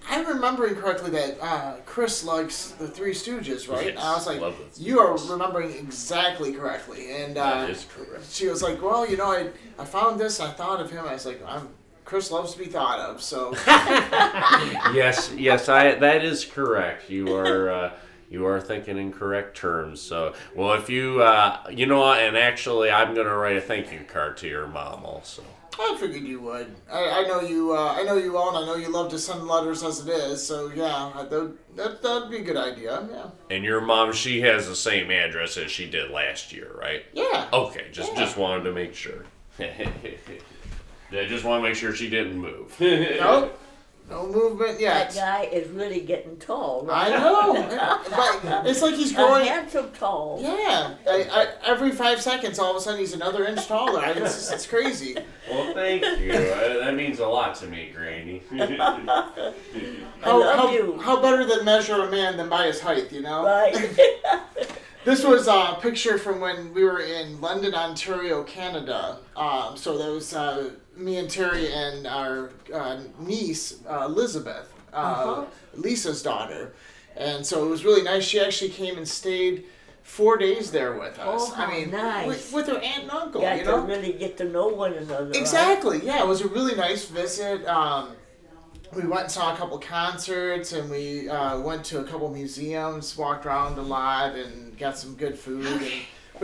I'm 0.09 0.27
remembering 0.27 0.75
correctly 0.77 1.11
that 1.11 1.39
uh, 1.41 1.77
Chris 1.87 2.25
likes 2.25 2.71
the 2.73 2.87
Three 2.89 3.13
Stooges, 3.13 3.69
right? 3.69 3.89
And 3.89 3.99
I 3.99 4.15
was 4.15 4.27
like, 4.27 4.41
love 4.41 4.57
the 4.75 4.83
"You 4.83 5.01
are 5.01 5.17
remembering 5.17 5.71
exactly 5.73 6.53
correctly." 6.53 7.13
And 7.13 7.39
uh, 7.39 7.61
That 7.63 7.71
is 7.71 7.87
correct. 7.95 8.31
she 8.31 8.49
was 8.49 8.63
like, 8.63 8.83
"Well, 8.83 9.09
you 9.09 9.17
know, 9.17 9.27
I 9.33 9.51
I 9.79 9.85
found 9.85 10.21
this. 10.21 10.41
I 10.41 10.51
thought 10.51 10.81
of 10.81 10.91
him. 10.91 11.05
I 11.07 11.15
was 11.15 11.27
like, 11.27 11.43
I'm 11.47 11.69
Chris 12.05 12.31
loves 12.31 12.53
to 12.53 12.59
be 12.59 12.67
thought 12.67 12.99
of. 12.99 13.23
So 13.23 13.53
yes, 14.93 15.33
yes, 15.37 15.69
I 15.69 15.95
that 15.95 16.25
is 16.25 16.45
correct. 16.45 17.09
You 17.09 17.35
are 17.35 17.71
uh, 17.71 17.93
you 18.31 18.47
are 18.47 18.61
thinking 18.61 18.99
in 18.99 19.13
correct 19.13 19.57
terms. 19.57 20.01
So, 20.01 20.35
well, 20.55 20.75
if 20.75 20.91
you 20.91 21.23
uh, 21.23 21.61
you 21.71 21.87
know, 21.87 22.13
and 22.13 22.37
actually, 22.37 22.91
I'm 22.91 23.15
gonna 23.15 23.35
write 23.35 23.57
a 23.57 23.61
thank 23.61 23.93
you 23.93 24.01
card 24.07 24.37
to 24.39 24.49
your 24.49 24.67
mom 24.67 25.05
also. 25.05 25.43
I 25.79 25.97
figured 25.99 26.23
you 26.23 26.41
would. 26.41 26.75
I, 26.91 27.09
I 27.09 27.23
know 27.27 27.41
you. 27.41 27.73
Uh, 27.77 27.95
I 27.99 28.03
know 28.05 28.17
you 28.17 28.37
all, 28.37 28.49
and 28.57 28.59
I 28.59 28.67
know 28.67 28.77
you 28.77 28.91
love 28.93 29.11
to 29.11 29.19
send 29.19 29.47
letters 29.47 29.83
as 29.83 30.01
it 30.07 30.09
is. 30.11 30.47
So 30.47 30.69
yeah, 30.75 31.13
that 31.31 31.53
that 31.77 32.03
that'd 32.03 32.31
be 32.31 32.39
a 32.39 32.43
good 32.43 32.57
idea. 32.57 33.07
Yeah. 33.11 33.31
And 33.55 33.65
your 33.65 33.81
mom, 33.81 34.13
she 34.13 34.41
has 34.43 34.69
the 34.69 34.77
same 34.77 35.11
address 35.11 35.57
as 35.57 35.71
she 35.71 35.89
did 35.91 36.11
last 36.11 36.53
year, 36.53 36.71
right? 36.81 37.05
Yeah. 37.13 37.49
Okay, 37.53 37.87
just 37.93 38.13
Yeah. 38.13 38.19
just 38.21 38.37
wanted 38.37 38.65
to 38.65 38.73
make 38.73 38.95
sure. 38.95 39.25
I 39.59 39.89
just 41.29 41.45
want 41.45 41.63
to 41.63 41.69
make 41.69 41.77
sure 41.77 41.95
she 41.95 42.11
didn't 42.11 42.39
move. 42.39 42.79
No. 42.81 43.51
No 44.11 44.27
movement 44.27 44.79
yet. 44.81 45.11
That 45.13 45.15
guy 45.15 45.45
is 45.51 45.67
really 45.71 46.01
getting 46.01 46.37
tall, 46.37 46.85
Right? 46.85 47.11
I 47.11 47.19
know. 47.19 47.55
but 48.43 48.67
it's 48.67 48.83
like 48.83 48.95
he's 48.97 49.13
growing. 49.13 49.31
A 49.31 49.35
growing. 49.37 49.49
handsome 49.49 49.91
tall. 49.93 50.39
Yeah. 50.43 50.95
I, 51.09 51.27
I, 51.33 51.47
every 51.65 51.91
five 51.91 52.21
seconds, 52.21 52.59
all 52.59 52.71
of 52.73 52.77
a 52.77 52.81
sudden, 52.81 53.01
he's 53.01 53.15
another 53.15 53.47
inch 53.47 53.67
taller. 53.67 54.01
I, 54.01 54.11
it's, 54.11 54.21
just- 54.21 54.53
it's 54.53 54.67
crazy. 54.67 55.17
Well, 55.51 55.73
thank 55.75 56.03
you. 56.21 56.33
Uh, 56.55 56.85
that 56.85 56.95
means 56.95 57.19
a 57.19 57.27
lot 57.27 57.55
to 57.57 57.67
me, 57.67 57.91
Granny. 57.95 58.43
I 58.53 59.53
How, 60.23 60.39
love 60.41 60.57
how, 60.59 60.71
you. 60.73 60.99
how 61.01 61.21
better 61.23 61.45
than 61.47 61.65
measure 61.65 62.03
a 62.03 62.11
man 62.11 62.37
than 62.37 62.49
by 62.49 62.67
his 62.67 62.81
height, 62.81 63.11
you 63.13 63.23
know? 63.23 63.45
Right. 63.45 63.75
This 65.05 65.23
was 65.25 65.49
a 65.49 65.79
picture 65.83 66.17
from 66.19 66.41
when 66.41 66.73
we 66.73 66.85
were 66.85 67.01
in 67.01 67.41
London, 67.41 67.75
Ontario, 67.75 68.43
Canada. 68.45 69.19
Um, 69.37 69.77
so 69.77 69.99
that 69.99 70.11
was 70.11 70.35
uh, 70.35 70.71
me 70.97 71.17
and 71.19 71.29
Terry 71.31 71.73
and 71.73 72.07
our 72.07 72.51
uh, 72.73 73.01
niece, 73.21 73.77
uh, 73.89 74.05
Elizabeth, 74.07 74.73
uh, 74.93 74.97
Uh-huh. 74.97 75.45
Lisa's 75.75 76.23
daughter. 76.23 76.75
And 77.17 77.45
so 77.47 77.65
it 77.65 77.69
was 77.69 77.85
really 77.85 78.03
nice. 78.03 78.25
She 78.25 78.41
actually 78.41 78.71
came 78.71 78.97
and 78.97 79.07
stayed 79.09 79.65
four 80.03 80.37
days 80.37 80.71
there 80.71 80.97
with 80.99 81.19
us. 81.19 81.51
Oh, 81.51 81.55
I 81.57 81.71
mean, 81.71 81.91
nice. 81.91 82.27
with, 82.27 82.53
with 82.53 82.67
her 82.69 82.79
aunt 82.79 83.03
and 83.05 83.11
uncle, 83.11 83.41
Got 83.41 83.59
you 83.59 83.65
to 83.65 83.71
know? 83.71 83.85
really 83.85 84.13
get 84.13 84.37
to 84.39 84.45
know 84.45 84.69
one 84.69 84.93
another. 84.95 85.27
right? 85.27 85.37
Exactly. 85.37 86.01
Yeah, 86.05 86.23
it 86.23 86.27
was 86.29 86.41
a 86.43 86.49
really 86.49 86.75
nice 86.75 87.07
visit. 87.07 87.65
Um, 87.67 88.11
we 88.95 89.03
went 89.07 89.23
and 89.23 89.31
saw 89.33 89.53
a 89.55 89.57
couple 89.57 89.79
concerts, 89.79 90.73
and 90.73 90.89
we 90.91 91.29
uh, 91.29 91.59
went 91.61 91.85
to 91.87 92.01
a 92.01 92.05
couple 92.05 92.29
museums, 92.31 93.17
walked 93.17 93.47
around 93.47 93.77
a 93.79 93.83
lot, 93.83 94.35
and 94.37 94.77
got 94.79 94.97
some 94.99 95.15
good 95.17 95.37
food. 95.39 95.67
And, 95.67 95.93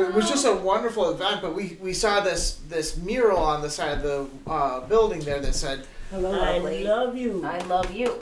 but 0.01 0.09
it 0.11 0.15
was 0.15 0.29
just 0.29 0.47
a 0.47 0.55
wonderful 0.55 1.11
event. 1.11 1.43
But 1.43 1.55
we, 1.55 1.77
we 1.81 1.93
saw 1.93 2.21
this 2.21 2.61
this 2.69 2.97
mural 2.97 3.39
on 3.39 3.63
the 3.63 3.71
side 3.71 3.99
of 3.99 4.03
the 4.03 4.27
uh, 4.51 4.81
building 4.87 5.21
there 5.21 5.41
that 5.41 5.55
said, 5.55 5.87
Hello, 6.11 6.33
I 6.41 6.55
lovely. 6.59 6.85
love 6.85 7.17
you. 7.17 7.45
I 7.45 7.59
love 7.65 7.91
you. 7.93 8.19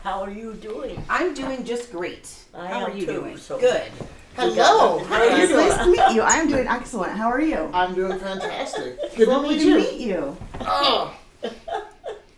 How 0.00 0.22
are 0.22 0.30
you 0.30 0.54
doing? 0.54 1.02
I'm 1.08 1.34
doing 1.34 1.64
just 1.64 1.90
great. 1.90 2.32
I 2.54 2.66
How 2.66 2.80
am 2.86 2.92
are 2.92 2.94
you 2.94 3.06
too, 3.06 3.12
doing? 3.12 3.36
so- 3.38 3.58
Good. 3.58 3.82
Hello. 4.36 4.98
How 5.04 5.16
are 5.22 5.26
you 5.26 5.36
It's 5.44 5.52
doing? 5.52 5.68
nice 5.68 5.78
to 5.78 5.86
meet 5.90 6.14
you. 6.14 6.22
I'm 6.22 6.48
doing 6.48 6.66
excellent. 6.66 7.12
How 7.16 7.28
are 7.28 7.40
you? 7.40 7.70
I'm 7.72 7.94
doing 7.94 8.18
fantastic. 8.18 8.98
Good 9.16 9.26
to 9.28 9.42
meet 9.42 9.58
to 9.60 9.64
you. 9.64 9.76
meet 9.76 10.00
you. 10.00 10.36
Oh. 10.60 11.16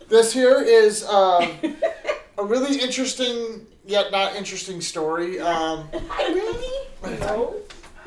This 0.07 0.31
here 0.31 0.61
is 0.61 1.03
um, 1.05 1.43
a 2.37 2.43
really 2.45 2.79
interesting 2.79 3.65
yet 3.85 4.11
not 4.11 4.35
interesting 4.35 4.79
story. 4.81 5.39
Um, 5.41 5.89
Really? 6.19 6.87
No, 7.19 7.55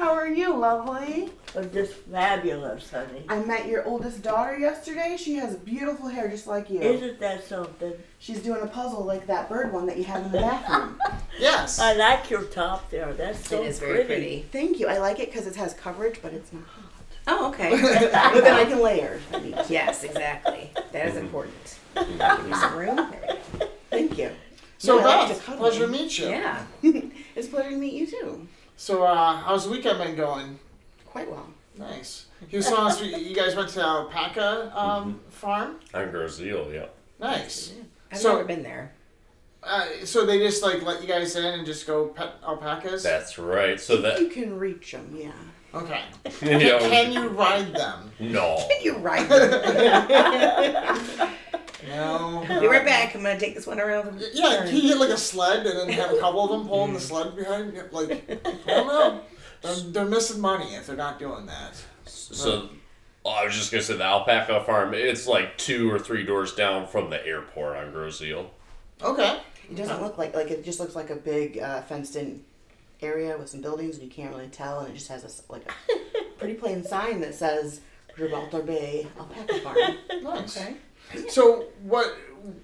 How 0.01 0.15
are 0.15 0.29
you, 0.29 0.57
lovely? 0.57 1.29
I'm 1.55 1.71
just 1.75 1.93
fabulous, 1.93 2.91
honey. 2.91 3.23
I 3.29 3.41
met 3.41 3.67
your 3.67 3.85
oldest 3.85 4.23
daughter 4.23 4.59
yesterday. 4.59 5.19
She 5.19 5.35
has 5.35 5.57
beautiful 5.57 6.09
hair 6.09 6.27
just 6.27 6.47
like 6.47 6.71
you. 6.71 6.81
Isn't 6.81 7.21
that 7.21 7.45
something? 7.45 7.93
She's 8.19 8.43
doing 8.43 8.63
a 8.63 8.67
puzzle 8.67 9.05
like 9.05 9.27
that 9.27 9.51
bird 9.51 9.71
one 9.75 9.85
that 9.89 9.99
you 9.99 10.05
have 10.05 10.25
in 10.25 10.33
the 10.33 10.39
bathroom. 10.39 10.99
yes. 11.39 11.79
I 11.79 11.93
like 11.93 12.31
your 12.31 12.45
top 12.45 12.89
there. 12.89 13.13
That's 13.13 13.47
so 13.47 13.63
it 13.63 13.67
is 13.67 13.79
very 13.79 14.05
pretty. 14.05 14.47
Thank 14.51 14.81
you. 14.81 14.89
I 14.89 14.97
like 14.97 15.21
it 15.21 15.31
because 15.31 15.47
it 15.47 15.55
has 15.57 15.75
coverage, 15.75 16.23
but 16.23 16.33
it's 16.33 16.51
not 16.51 16.65
hot. 16.65 16.85
Oh, 17.27 17.49
okay. 17.51 17.71
But 18.33 18.43
then 18.43 18.55
I 18.55 18.65
can 18.65 18.83
layer 18.83 19.17
if 19.17 19.35
I 19.35 19.41
need 19.41 19.55
to. 19.55 19.67
yes, 19.69 20.03
exactly. 20.03 20.71
That 20.93 21.09
is 21.09 21.17
important. 21.17 21.79
Give 21.95 22.09
me 22.47 22.55
some 22.55 22.75
room. 22.75 22.97
There 22.97 23.39
we 23.53 23.59
go. 23.59 23.69
Thank 23.91 24.17
you. 24.17 24.31
So 24.79 24.99
Yeah, 24.99 25.03
I 25.05 25.27
like 25.27 25.29
Beth, 25.29 25.57
pleasure 25.59 25.85
to 25.85 25.93
meet 25.93 26.19
you. 26.19 26.31
Yeah. 26.31 26.65
It's 27.37 27.47
a 27.47 27.51
pleasure 27.51 27.71
to 27.71 27.77
meet 27.77 27.93
you 27.93 28.07
too. 28.07 28.49
So 28.81 29.03
uh, 29.03 29.37
how's 29.37 29.65
the 29.67 29.71
weekend 29.73 29.99
been 29.99 30.17
going? 30.17 30.59
Quite 31.05 31.31
well. 31.31 31.47
Nice. 31.77 32.25
You 32.49 32.57
was 32.61 32.67
telling 32.67 32.87
us 32.87 33.03
you 33.03 33.37
guys 33.37 33.55
went 33.55 33.69
to 33.71 33.83
Alpaca 33.83 34.73
um, 34.75 35.21
farm. 35.29 35.77
I'm 35.93 36.11
Grosse 36.11 36.41
Ile, 36.41 36.73
yeah. 36.73 36.87
Nice. 37.21 37.75
I've 38.11 38.17
So- 38.17 38.33
never 38.37 38.45
been 38.45 38.63
there. 38.63 38.93
Uh, 39.63 39.85
so 40.05 40.25
they 40.25 40.39
just 40.39 40.63
like 40.63 40.81
let 40.81 41.03
you 41.03 41.07
guys 41.09 41.37
in 41.37 41.45
and 41.45 41.67
just 41.67 41.87
go 41.87 42.07
pet 42.07 42.37
alpacas. 42.43 43.03
That's 43.03 43.39
right. 43.39 43.79
So 43.79 43.99
that 43.99 44.19
You 44.19 44.29
can 44.29 44.59
reach 44.59 44.93
them, 44.93 45.15
yeah. 45.15 45.33
okay. 45.75 46.01
you 46.41 46.79
Can 46.79 47.13
you 47.13 47.29
ride 47.29 47.75
them? 47.75 48.11
no. 48.19 48.65
Can 48.67 48.83
you 48.83 48.97
ride 48.97 49.29
right. 49.31 51.29
Be 51.53 51.59
No. 51.89 52.45
Be 52.49 52.67
right 52.67 52.85
back. 52.85 53.15
I'm 53.15 53.23
gonna 53.23 53.39
take 53.39 53.55
this 53.55 53.67
one 53.67 53.81
around. 53.81 54.23
Yeah, 54.33 54.65
can 54.67 54.77
you 54.77 54.83
get 54.83 54.99
like 54.99 55.11
a 55.11 55.17
sled 55.17 55.67
and 55.67 55.79
then 55.79 55.89
have 55.91 56.13
a 56.13 56.19
couple 56.19 56.45
of 56.45 56.51
them 56.51 56.69
pulling 56.69 56.93
the 56.93 57.01
sled 57.01 57.37
behind 57.37 57.75
you? 57.75 57.85
Like, 57.91 58.31
I 58.31 58.35
don't 58.67 58.87
know. 58.87 59.21
They're, 59.63 59.75
they're 59.75 60.05
missing 60.05 60.41
money 60.41 60.75
if 60.75 60.87
they're 60.87 60.97
not 60.97 61.19
doing 61.19 61.47
that. 61.47 61.81
So 62.05 62.71
oh, 63.25 63.31
I 63.31 63.45
was 63.45 63.55
just 63.55 63.71
gonna 63.71 63.83
say 63.83 63.97
the 63.97 64.05
alpaca 64.05 64.65
farm. 64.65 64.95
It's 64.95 65.27
like 65.27 65.57
two 65.59 65.91
or 65.91 65.99
three 65.99 66.25
doors 66.25 66.55
down 66.55 66.87
from 66.87 67.11
the 67.11 67.25
airport 67.27 67.77
on 67.77 67.93
Grosse 67.93 68.23
Ile. 68.23 68.51
Okay. 69.03 69.41
It 69.71 69.77
doesn't 69.77 70.03
look 70.03 70.19
like 70.19 70.35
like 70.35 70.51
it 70.51 70.65
just 70.65 70.81
looks 70.81 70.95
like 70.97 71.11
a 71.11 71.17
big 71.17 71.59
uh, 71.59 71.83
fenced-in 71.83 72.43
area 73.03 73.37
with 73.39 73.49
some 73.49 73.61
buildings, 73.61 73.97
and 73.97 74.05
you 74.05 74.11
can't 74.11 74.35
really 74.35 74.49
tell. 74.49 74.81
And 74.81 74.91
it 74.91 74.95
just 74.95 75.09
has 75.09 75.23
a 75.23 75.27
s 75.27 75.43
like 75.49 75.71
a 75.71 76.29
pretty 76.39 76.55
plain 76.55 76.85
sign 76.85 77.21
that 77.21 77.35
says 77.35 77.81
Gibraltar 78.17 78.63
Bay 78.63 79.07
Alpaca 79.19 79.61
Farm. 79.61 79.77
Nice. 80.23 80.57
Okay. 80.57 80.77
So 81.29 81.67
what 81.83 82.17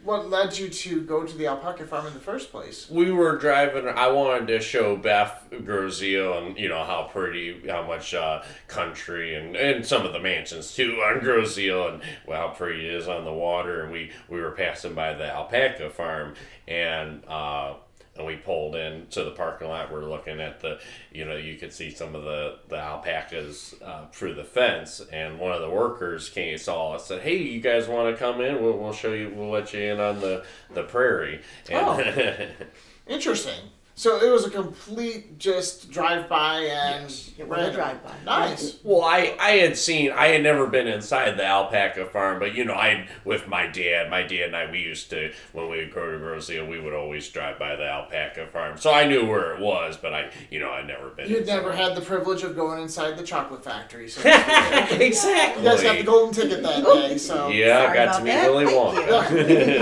what 0.02 0.30
led 0.30 0.56
you 0.56 0.68
to 0.68 1.02
go 1.02 1.24
to 1.24 1.36
the 1.36 1.46
alpaca 1.46 1.86
farm 1.86 2.06
in 2.06 2.14
the 2.14 2.20
first 2.20 2.50
place? 2.50 2.88
We 2.88 3.12
were 3.12 3.36
driving. 3.36 3.86
I 3.86 4.08
wanted 4.08 4.46
to 4.48 4.60
show 4.60 4.96
Beth 4.96 5.48
Grosse 5.64 6.02
Ile 6.02 6.38
and 6.38 6.58
you 6.58 6.68
know 6.68 6.82
how 6.82 7.08
pretty, 7.12 7.68
how 7.68 7.86
much 7.86 8.14
uh, 8.14 8.42
country 8.68 9.34
and, 9.34 9.54
and 9.54 9.84
some 9.84 10.06
of 10.06 10.12
the 10.12 10.20
mansions 10.20 10.74
too 10.74 11.02
on 11.04 11.20
Grosse 11.20 11.58
Ile 11.58 11.88
and 11.88 12.02
well, 12.26 12.48
how 12.48 12.54
pretty 12.54 12.88
it 12.88 12.94
is 12.94 13.08
on 13.08 13.24
the 13.24 13.32
water. 13.32 13.82
And 13.82 13.92
we 13.92 14.12
we 14.28 14.40
were 14.40 14.52
passing 14.52 14.94
by 14.94 15.14
the 15.14 15.26
alpaca 15.26 15.90
farm 15.90 16.34
and. 16.66 17.22
Uh, 17.26 17.74
and 18.16 18.26
we 18.26 18.36
pulled 18.36 18.74
in 18.76 19.06
to 19.10 19.24
the 19.24 19.30
parking 19.30 19.68
lot. 19.68 19.92
We're 19.92 20.04
looking 20.04 20.40
at 20.40 20.60
the, 20.60 20.78
you 21.12 21.24
know, 21.24 21.36
you 21.36 21.56
could 21.56 21.72
see 21.72 21.90
some 21.90 22.14
of 22.14 22.24
the 22.24 22.58
the 22.68 22.76
alpacas 22.76 23.74
uh, 23.84 24.06
through 24.12 24.34
the 24.34 24.44
fence. 24.44 25.00
And 25.12 25.38
one 25.38 25.52
of 25.52 25.60
the 25.60 25.70
workers 25.70 26.28
came 26.28 26.58
saw 26.58 26.94
us 26.94 27.06
said, 27.06 27.22
"Hey, 27.22 27.36
you 27.36 27.60
guys 27.60 27.88
want 27.88 28.14
to 28.14 28.18
come 28.18 28.40
in? 28.40 28.62
We'll, 28.62 28.78
we'll 28.78 28.92
show 28.92 29.12
you. 29.12 29.32
We'll 29.34 29.50
let 29.50 29.72
you 29.72 29.80
in 29.80 30.00
on 30.00 30.20
the 30.20 30.44
the 30.72 30.82
prairie." 30.82 31.40
And 31.70 32.50
Interesting. 33.06 33.70
So 33.98 34.18
it 34.22 34.30
was 34.30 34.44
a 34.44 34.50
complete 34.50 35.38
just 35.38 35.90
drive 35.90 36.28
by 36.28 36.58
and 36.60 37.04
Yes. 37.04 37.32
It 37.38 37.48
was 37.48 37.68
a 37.68 37.72
drive-by. 37.72 38.14
Nice. 38.26 38.72
Mm-hmm. 38.72 38.88
Well, 38.88 39.02
I, 39.02 39.34
I 39.40 39.50
had 39.52 39.76
seen 39.78 40.10
I 40.12 40.28
had 40.28 40.42
never 40.42 40.66
been 40.66 40.86
inside 40.86 41.38
the 41.38 41.44
alpaca 41.46 42.04
farm, 42.06 42.38
but 42.38 42.54
you 42.54 42.64
know 42.66 42.74
I 42.74 43.08
with 43.24 43.48
my 43.48 43.66
dad, 43.66 44.10
my 44.10 44.22
dad 44.22 44.48
and 44.48 44.56
I 44.56 44.70
we 44.70 44.80
used 44.80 45.08
to 45.10 45.32
when 45.52 45.70
we 45.70 45.78
would 45.78 45.94
go 45.94 46.04
to 46.10 46.18
Rosia, 46.18 46.68
we 46.68 46.78
would 46.78 46.92
always 46.92 47.26
drive 47.30 47.58
by 47.58 47.74
the 47.74 47.84
alpaca 47.88 48.46
farm, 48.48 48.76
so 48.76 48.92
I 48.92 49.06
knew 49.06 49.24
where 49.26 49.54
it 49.54 49.60
was, 49.60 49.96
but 49.96 50.12
I 50.12 50.30
you 50.50 50.60
know 50.60 50.70
I'd 50.70 50.86
never 50.86 51.08
been. 51.08 51.28
You'd 51.30 51.40
inside. 51.40 51.54
never 51.56 51.72
had 51.72 51.94
the 51.94 52.02
privilege 52.02 52.42
of 52.42 52.54
going 52.54 52.82
inside 52.82 53.16
the 53.16 53.24
chocolate 53.24 53.64
factory. 53.64 54.08
So 54.08 54.20
exactly. 54.24 55.62
you 55.62 55.68
guys 55.70 55.82
got 55.82 55.96
the 55.96 56.04
golden 56.04 56.34
ticket 56.34 56.62
that 56.62 56.84
day. 56.84 57.16
So 57.18 57.48
Yeah, 57.48 57.84
Sorry 57.84 57.96
got 57.96 58.08
about 58.08 58.18
to 58.18 58.24
meet 58.24 58.30
that. 58.32 58.50
Willy 58.50 58.66
Thank 58.66 58.76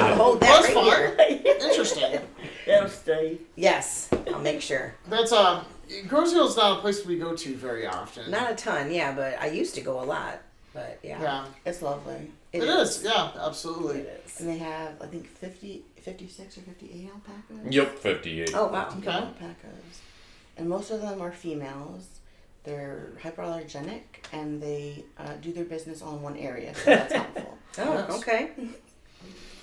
Wonka. 0.07 0.15
Hold 0.17 0.41
that 0.41 0.63
that's 0.63 0.75
right 0.75 1.17
fun. 1.19 1.39
here. 1.43 1.57
Interesting. 1.69 2.21
That'll 2.67 2.89
stay. 2.89 3.39
Yes, 3.57 4.09
I'll 4.33 4.41
make 4.41 4.61
sure. 4.61 4.95
That's 5.09 5.33
um, 5.33 5.65
is 5.89 6.57
not 6.57 6.79
a 6.79 6.81
place 6.81 7.05
we 7.05 7.19
go 7.19 7.35
to 7.35 7.55
very 7.57 7.87
often. 7.87 8.31
Not 8.31 8.51
a 8.51 8.55
ton, 8.55 8.93
yeah, 8.93 9.13
but 9.15 9.39
I 9.41 9.47
used 9.47 9.75
to 9.77 9.81
go 9.81 10.01
a 10.01 10.05
lot. 10.05 10.41
But 10.73 10.99
yeah, 11.03 11.23
yeah, 11.23 11.45
It's 11.65 11.83
lovely. 11.83 12.31
it 12.53 12.65
is. 12.65 13.03
Yeah, 13.05 13.31
absolutely. 13.41 14.01
It 14.01 14.23
is. 14.27 14.41
And 14.41 14.49
they 14.49 14.59
have, 14.59 15.01
I 15.01 15.07
think, 15.07 15.29
50, 15.29 15.85
56 16.01 16.59
or 16.59 16.61
58 16.63 17.11
alpacas. 17.11 17.73
Yep, 17.73 17.99
fifty-eight. 17.99 18.51
Oh 18.55 18.67
wow. 18.67 18.89
Okay. 18.99 19.09
Alpacas. 19.11 20.01
And 20.57 20.69
most 20.69 20.91
of 20.91 21.01
them 21.01 21.21
are 21.21 21.31
females. 21.33 22.09
They're 22.65 23.13
hyperallergenic 23.23 24.03
and 24.33 24.61
they 24.61 25.05
uh, 25.19 25.35
do 25.41 25.53
their 25.53 25.65
business 25.65 26.01
all 26.03 26.17
in 26.17 26.23
one 26.23 26.37
area, 26.37 26.75
so 26.75 26.85
that's 26.91 27.13
helpful. 27.23 27.59
Oh, 27.79 28.17
okay. 28.19 28.51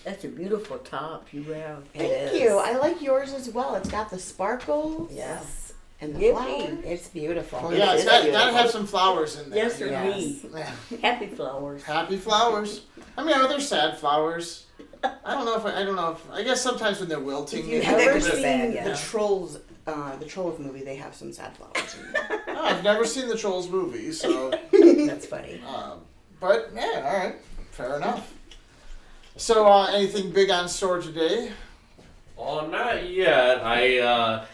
That's 0.03 0.23
a 0.23 0.27
beautiful 0.29 0.77
top 0.79 1.31
you 1.31 1.43
have. 1.53 1.83
It 1.93 1.99
Thank 1.99 2.33
is. 2.33 2.41
you. 2.41 2.57
I 2.57 2.75
like 2.77 3.01
yours 3.01 3.33
as 3.33 3.49
well. 3.49 3.75
It's 3.75 3.89
got 3.89 4.09
the 4.09 4.17
sparkles 4.19 5.11
Yes, 5.13 5.73
and 5.99 6.15
the 6.15 6.19
Yippee. 6.19 6.31
flowers. 6.67 6.79
it's 6.85 7.07
beautiful. 7.09 7.73
Yeah, 7.75 7.93
it's 7.93 8.03
is 8.03 8.09
got, 8.09 8.31
gotta 8.31 8.53
have 8.53 8.71
some 8.71 8.87
flowers 8.87 9.39
in 9.39 9.49
there. 9.51 9.63
Yes, 9.65 9.77
sir. 9.77 9.87
Yes. 9.87 10.43
me. 10.43 10.49
Yeah. 10.55 10.97
Happy 11.01 11.27
flowers. 11.27 11.83
Happy 11.83 12.17
flowers. 12.17 12.81
I 13.17 13.23
mean, 13.23 13.35
are 13.37 13.47
there 13.47 13.59
sad 13.59 13.97
flowers? 13.99 14.65
I 15.03 15.33
don't 15.33 15.45
know 15.45 15.55
if 15.57 15.65
I, 15.65 15.81
I 15.81 15.83
don't 15.83 15.95
know 15.95 16.11
if 16.11 16.31
I 16.31 16.43
guess 16.43 16.61
sometimes 16.61 16.99
when 16.99 17.09
they're 17.09 17.19
wilting. 17.19 17.59
If 17.59 17.65
you've 17.67 17.83
Yeah, 17.83 17.91
ever 17.91 18.19
seen 18.21 18.41
sad, 18.41 18.73
yeah. 18.73 18.83
the 18.87 18.95
Trolls, 18.95 19.59
uh, 19.87 20.15
the 20.17 20.25
Trolls 20.25 20.59
movie, 20.59 20.83
they 20.83 20.95
have 20.95 21.13
some 21.15 21.31
sad 21.33 21.55
flowers 21.57 21.95
in 21.95 22.11
there. 22.13 22.41
Oh, 22.53 22.65
I've 22.65 22.83
never 22.83 23.05
seen 23.05 23.27
the 23.27 23.37
Trolls 23.37 23.69
movie, 23.69 24.11
so. 24.11 24.49
That's 24.71 25.25
funny. 25.25 25.61
Um, 25.67 26.01
but 26.39 26.69
yeah, 26.75 27.03
all 27.05 27.17
right, 27.17 27.35
fair 27.71 27.95
enough. 27.97 28.31
So, 29.37 29.67
uh, 29.67 29.87
anything 29.87 30.31
big 30.31 30.49
on 30.49 30.67
store 30.69 31.01
today? 31.01 31.51
Oh, 32.37 32.67
not 32.67 33.09
yet. 33.09 33.63
I, 33.63 33.99
uh, 33.99 34.45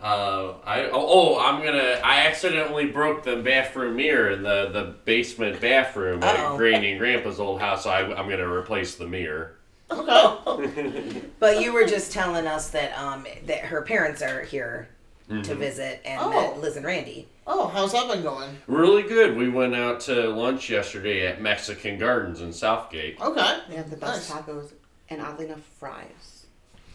uh, 0.00 0.54
I, 0.64 0.84
oh, 0.84 0.90
oh, 0.92 1.38
I'm 1.40 1.64
gonna, 1.64 2.00
I 2.04 2.26
accidentally 2.26 2.86
broke 2.86 3.24
the 3.24 3.36
bathroom 3.36 3.96
mirror 3.96 4.30
in 4.30 4.42
the, 4.42 4.70
the 4.72 4.94
basement 5.04 5.60
bathroom 5.60 6.22
at 6.22 6.36
Uh-oh. 6.36 6.56
Granny 6.56 6.90
and 6.90 7.00
Grandpa's 7.00 7.40
old 7.40 7.60
house, 7.60 7.84
so 7.84 7.90
I, 7.90 8.00
I'm 8.00 8.28
gonna 8.28 8.48
replace 8.48 8.94
the 8.94 9.06
mirror. 9.06 9.54
Okay. 9.90 11.22
But 11.38 11.60
you 11.62 11.72
were 11.72 11.86
just 11.86 12.12
telling 12.12 12.46
us 12.46 12.68
that 12.70 12.92
um 12.98 13.26
that 13.46 13.60
her 13.60 13.80
parents 13.80 14.20
are 14.20 14.42
here 14.42 14.90
to 15.28 15.34
Mhm. 15.34 15.56
visit 15.58 16.00
and 16.04 16.20
Oh. 16.20 16.30
met 16.30 16.60
Liz 16.60 16.76
and 16.76 16.86
Randy. 16.86 17.28
Oh, 17.46 17.66
how's 17.68 17.92
that 17.92 18.08
been 18.08 18.22
going? 18.22 18.58
Really 18.66 19.02
good. 19.02 19.36
We 19.36 19.48
went 19.48 19.74
out 19.74 20.00
to 20.02 20.28
lunch 20.28 20.70
yesterday 20.70 21.26
at 21.26 21.40
Mexican 21.40 21.98
Gardens 21.98 22.40
in 22.40 22.52
Southgate. 22.52 23.20
Okay. 23.20 23.58
They 23.68 23.76
have 23.76 23.90
the 23.90 23.96
best 23.96 24.28
Nice. 24.34 24.42
tacos 24.42 24.72
and 25.10 25.20
oddly 25.22 25.46
enough, 25.46 25.60
fries. 25.78 26.46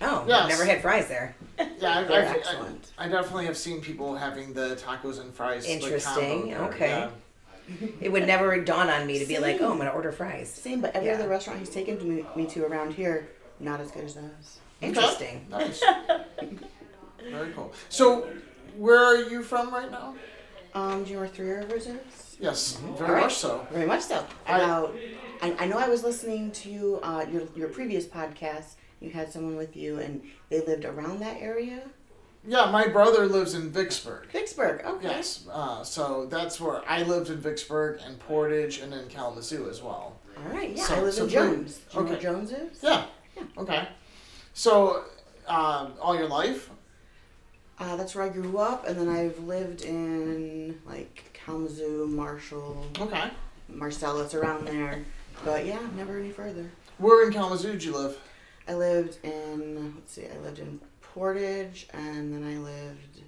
Oh, 0.01 0.25
Yes. 0.27 0.41
I've 0.43 0.49
never 0.49 0.65
had 0.65 0.81
fries 0.81 1.07
there. 1.07 1.35
Yeah, 1.79 1.99
I, 1.99 2.03
They're 2.03 2.21
I, 2.27 2.31
excellent. 2.31 2.87
I, 2.97 3.05
I 3.05 3.07
definitely 3.09 3.45
have 3.45 3.57
seen 3.57 3.81
people 3.81 4.15
having 4.15 4.53
the 4.53 4.75
tacos 4.75 5.19
and 5.21 5.33
fries. 5.33 5.65
like, 5.67 5.75
Interesting, 5.83 6.53
combo 6.53 6.65
okay. 6.73 6.89
yeah. 6.89 7.09
It 8.01 8.11
would 8.11 8.25
never 8.27 8.59
dawn 8.59 8.89
on 8.89 9.05
me 9.07 9.19
to 9.19 9.25
be 9.25 9.37
like, 9.39 9.61
oh, 9.61 9.71
I'm 9.71 9.77
gonna 9.77 9.91
order 9.91 10.11
fries. 10.11 10.49
Same, 10.51 10.81
but 10.81 10.95
every 10.95 11.09
Yeah. 11.09 11.15
other 11.15 11.29
restaurant 11.29 11.59
he's 11.59 11.69
taken 11.69 11.97
me, 12.17 12.25
me 12.35 12.45
to 12.47 12.65
around 12.65 12.93
here, 12.93 13.29
not 13.59 13.79
as 13.79 13.91
good 13.91 14.03
as 14.03 14.15
those. 14.15 14.59
Interesting. 14.81 15.45
Nice. 15.49 15.81
Very 17.32 17.51
cool. 17.53 17.74
So, 17.89 18.27
where 18.77 18.98
are 19.03 19.18
you 19.30 19.44
from 19.44 19.74
right 19.74 19.89
now? 19.92 20.15
Um, 20.74 21.03
do 21.03 21.10
you 21.12 21.15
know 21.15 21.22
where 21.22 21.30
Three 21.30 21.50
Rivers 21.50 21.88
is? 21.88 22.38
Yes, 22.39 22.77
very 22.98 23.10
All 23.10 23.13
right. 23.13 23.22
much 23.24 23.36
so. 23.36 23.68
Very 23.72 23.86
much 23.86 24.01
so. 24.01 24.25
I- 24.48 24.60
About, 24.60 24.96
I, 25.42 25.56
I 25.60 25.65
know 25.68 25.77
I 25.77 25.88
was 25.88 26.03
listening 26.03 26.51
to 26.51 27.00
uh, 27.03 27.25
your 27.32 27.44
your 27.56 27.70
previous 27.70 28.06
podcast. 28.06 28.75
You 29.00 29.12
had 29.12 29.32
someone 29.32 29.56
with 29.58 29.75
you, 29.75 30.00
and 30.00 30.22
they 30.50 30.62
lived 30.62 30.86
around 30.86 31.20
that 31.20 31.38
area. 31.42 31.82
Yeah, 32.46 32.70
my 32.72 32.88
brother 32.88 33.25
lives 33.27 33.53
in 33.53 33.70
Vicksburg. 33.70 34.27
Vicksburg. 34.32 34.84
Okay. 34.86 35.08
Yes, 35.08 35.46
uh, 35.51 35.84
so 35.84 36.25
that's 36.25 36.60
where 36.60 36.82
I 36.89 37.03
lived 37.03 37.30
in 37.30 37.38
Vicksburg 37.38 38.00
and 38.06 38.20
Portage 38.20 38.80
and 38.80 38.92
then 38.92 39.08
Kalamazoo 39.08 39.70
as 39.70 39.82
well. 39.82 40.18
All 40.38 40.51
right. 40.53 40.75
Yeah, 40.75 40.84
So- 40.84 40.96
I 40.96 41.01
live 41.01 41.13
so 41.13 41.24
in 41.24 41.30
Jones. 41.30 41.77
Do 41.77 41.82
you 42.00 42.00
know 42.00 42.06
where 42.10 42.13
okay. 42.18 42.24
Jones 42.24 42.51
is? 42.51 42.80
Yeah. 42.84 43.06
Yeah. 43.38 43.44
Okay. 43.58 43.88
So, 44.53 45.03
um, 45.48 45.94
all 46.01 46.15
your 46.18 46.27
life? 46.27 46.70
Uh, 47.83 47.97
that's 47.97 48.15
where 48.15 48.23
I 48.23 48.29
grew 48.29 48.57
up, 48.59 48.87
and 48.87 48.97
then 48.97 49.09
I've 49.09 49.37
lived 49.39 49.81
in 49.81 50.79
like 50.85 51.31
Kalamazoo, 51.33 52.07
Marshall, 52.07 52.85
Okay. 52.97 53.29
Marcellus, 53.67 54.33
around 54.33 54.65
there. 54.65 55.03
But 55.43 55.65
yeah, 55.65 55.79
never 55.97 56.17
any 56.17 56.31
further. 56.31 56.71
Where 56.97 57.27
in 57.27 57.33
Kalamazoo 57.33 57.73
did 57.73 57.83
you 57.83 57.93
live? 57.93 58.17
I 58.69 58.75
lived 58.75 59.17
in 59.25 59.95
let's 59.95 60.13
see, 60.13 60.25
I 60.27 60.37
lived 60.37 60.59
in 60.59 60.79
Portage, 61.01 61.87
and 61.93 62.33
then 62.33 62.49
I 62.49 62.57
lived. 62.57 63.19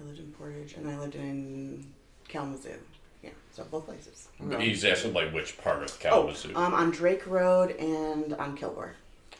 I 0.00 0.04
lived 0.04 0.18
in 0.18 0.32
Portage, 0.32 0.72
and 0.72 0.88
I 0.88 0.98
lived 0.98 1.16
in 1.16 1.84
Kalamazoo. 2.28 2.78
Yeah, 3.22 3.30
so 3.52 3.64
both 3.64 3.84
places. 3.84 4.28
Okay. 4.42 4.64
He's 4.68 4.82
asking 4.86 5.12
like 5.12 5.34
which 5.34 5.58
part 5.58 5.82
of 5.82 5.90
Oh, 5.90 5.96
Kalamazoo. 6.00 6.56
um, 6.56 6.72
on 6.72 6.90
Drake 6.92 7.26
Road 7.26 7.72
and 7.72 8.32
on 8.34 8.56
Kilgore. 8.56 8.94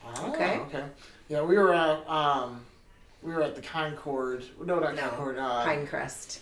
Ah, 0.04 0.30
Okay. 0.30 0.58
Okay. 0.58 0.84
Yeah, 1.28 1.42
we 1.42 1.56
were 1.56 1.72
at 1.74 2.08
um, 2.08 2.60
we 3.22 3.32
were 3.32 3.42
at 3.42 3.54
the 3.54 3.62
Concord. 3.62 4.44
No, 4.64 4.78
not 4.78 4.94
No, 4.94 5.02
Concord. 5.08 5.38
Uh, 5.38 5.64
Pinecrest. 5.66 6.38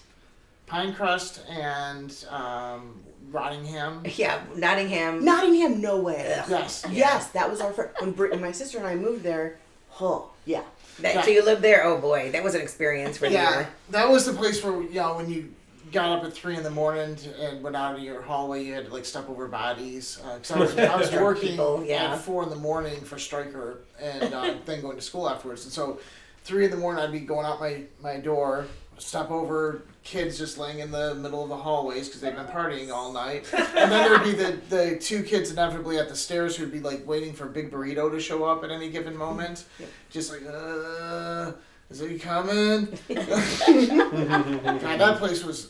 Pinecrest 0.68 1.40
and 1.50 2.24
um, 2.30 3.00
Rottingham. 3.30 4.02
Yeah, 4.16 4.40
Nottingham. 4.56 5.24
Nottingham, 5.24 5.80
no 5.80 5.98
way. 6.00 6.34
Ugh. 6.38 6.46
Yes. 6.50 6.86
Yes, 6.90 7.28
that 7.28 7.50
was 7.50 7.60
our 7.60 7.72
first. 7.72 8.00
When, 8.00 8.12
Brit- 8.12 8.32
when 8.32 8.40
my 8.40 8.52
sister 8.52 8.78
and 8.78 8.86
I 8.86 8.94
moved 8.94 9.22
there, 9.22 9.58
oh 10.00 10.30
yeah, 10.46 10.62
That, 11.00 11.24
So 11.24 11.30
you 11.30 11.44
lived 11.44 11.62
there? 11.62 11.84
Oh 11.84 11.98
boy, 11.98 12.30
that 12.32 12.42
was 12.44 12.54
an 12.54 12.60
experience 12.60 13.16
for 13.18 13.26
Yeah, 13.26 13.30
you. 13.30 13.56
Yeah, 13.60 13.66
that 13.90 14.08
was 14.10 14.26
the 14.26 14.32
place 14.34 14.62
where 14.62 14.82
you 14.82 14.94
know 14.94 15.16
when 15.16 15.30
you 15.30 15.52
got 15.94 16.18
up 16.18 16.24
at 16.24 16.32
three 16.34 16.56
in 16.56 16.62
the 16.62 16.70
morning 16.70 17.16
to, 17.16 17.40
and 17.40 17.62
went 17.62 17.76
out 17.76 17.94
of 17.94 18.02
your 18.02 18.20
hallway, 18.20 18.62
you 18.64 18.74
had 18.74 18.86
to 18.86 18.92
like 18.92 19.04
step 19.06 19.28
over 19.30 19.48
bodies. 19.48 20.20
Uh 20.24 20.36
'cause 20.38 20.50
I 20.50 20.58
was 20.58 20.76
I 20.76 20.96
was 20.96 21.10
working 21.28 21.50
people, 21.50 21.82
yeah. 21.86 22.12
at 22.12 22.20
four 22.20 22.42
in 22.42 22.50
the 22.50 22.56
morning 22.56 23.00
for 23.02 23.18
Stryker 23.18 23.78
and 24.00 24.34
uh, 24.34 24.54
then 24.66 24.82
going 24.82 24.96
to 24.96 25.02
school 25.02 25.28
afterwards. 25.30 25.64
And 25.64 25.72
so 25.72 25.98
three 26.44 26.64
in 26.66 26.70
the 26.70 26.76
morning, 26.76 27.02
I'd 27.02 27.12
be 27.12 27.20
going 27.20 27.46
out 27.46 27.60
my 27.60 27.84
my 28.02 28.18
door, 28.18 28.66
step 28.98 29.30
over 29.30 29.82
kids 30.02 30.36
just 30.36 30.58
laying 30.58 30.80
in 30.80 30.90
the 30.90 31.14
middle 31.14 31.42
of 31.42 31.48
the 31.48 31.56
hallways 31.56 32.08
because 32.08 32.20
they've 32.20 32.34
been 32.36 32.44
partying 32.46 32.92
all 32.92 33.10
night, 33.12 33.46
and 33.54 33.90
then 33.90 34.10
there'd 34.10 34.22
be 34.24 34.32
the 34.32 34.58
the 34.68 34.98
two 34.98 35.22
kids 35.22 35.50
inevitably 35.50 35.96
at 35.98 36.08
the 36.10 36.16
stairs 36.16 36.56
who'd 36.56 36.70
be 36.72 36.80
like 36.80 37.06
waiting 37.06 37.32
for 37.32 37.46
Big 37.46 37.70
Burrito 37.70 38.10
to 38.10 38.20
show 38.20 38.44
up 38.44 38.62
at 38.64 38.70
any 38.70 38.90
given 38.90 39.16
moment, 39.16 39.64
just 40.10 40.30
like 40.32 40.42
uh. 40.52 41.52
Is 41.90 42.00
he 42.00 42.18
coming? 42.18 42.86
God, 43.08 44.98
that 44.98 45.18
place 45.18 45.44
was. 45.44 45.68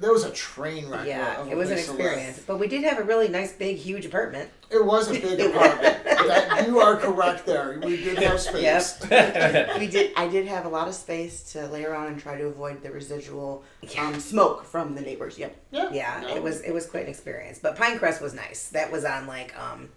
There 0.00 0.12
was 0.12 0.24
a 0.24 0.30
train 0.30 0.88
wreck. 0.88 1.06
Yeah, 1.06 1.40
of 1.40 1.48
it 1.50 1.56
was 1.56 1.70
an 1.70 1.76
place 1.76 1.86
to 1.86 1.92
live. 1.92 2.00
experience. 2.00 2.40
But 2.46 2.58
we 2.58 2.68
did 2.68 2.84
have 2.84 2.98
a 2.98 3.02
really 3.02 3.28
nice, 3.28 3.52
big, 3.52 3.76
huge 3.76 4.06
apartment. 4.06 4.48
It 4.70 4.84
was 4.84 5.08
a 5.10 5.14
big 5.14 5.40
apartment. 5.54 6.04
that, 6.04 6.64
you 6.66 6.78
are 6.80 6.96
correct 6.96 7.46
there. 7.46 7.78
We 7.82 7.96
did 7.96 8.18
have 8.18 8.40
space. 8.40 8.98
we 9.78 9.86
did. 9.88 10.12
I 10.16 10.28
did 10.28 10.46
have 10.46 10.64
a 10.66 10.68
lot 10.68 10.88
of 10.88 10.94
space 10.94 11.42
to 11.52 11.66
lay 11.68 11.84
around 11.84 12.08
and 12.08 12.20
try 12.20 12.36
to 12.38 12.44
avoid 12.46 12.82
the 12.82 12.90
residual 12.90 13.64
um, 13.98 14.18
smoke 14.20 14.64
from 14.64 14.94
the 14.94 15.00
neighbors. 15.00 15.38
Yep. 15.38 15.56
Yeah. 15.72 15.88
Yeah, 15.92 16.20
No. 16.22 16.36
it 16.36 16.42
was 16.42 16.60
it 16.62 16.72
was 16.72 16.86
quite 16.86 17.04
an 17.04 17.08
experience. 17.10 17.58
But 17.58 17.76
Pinecrest 17.76 18.20
was 18.20 18.34
nice. 18.34 18.68
That 18.68 18.92
was 18.92 19.04
on 19.04 19.26
like 19.26 19.58
um, 19.58 19.88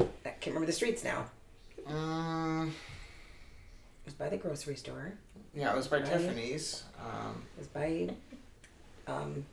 I 0.00 0.04
can't 0.24 0.46
remember 0.48 0.66
the 0.66 0.72
streets 0.72 1.04
now. 1.04 1.26
Mm, 1.88 2.68
It 2.68 2.72
was 4.04 4.14
by 4.14 4.28
the 4.28 4.36
grocery 4.36 4.76
store. 4.76 5.14
yeah, 5.54 5.72
it 5.72 5.76
was 5.76 5.88
by 5.88 5.98
Right. 5.98 6.06
Tiffany's. 6.06 6.84
Um, 7.00 7.42
It 7.56 7.60
was 7.60 7.68
by 7.68 8.10
um, 9.08 9.44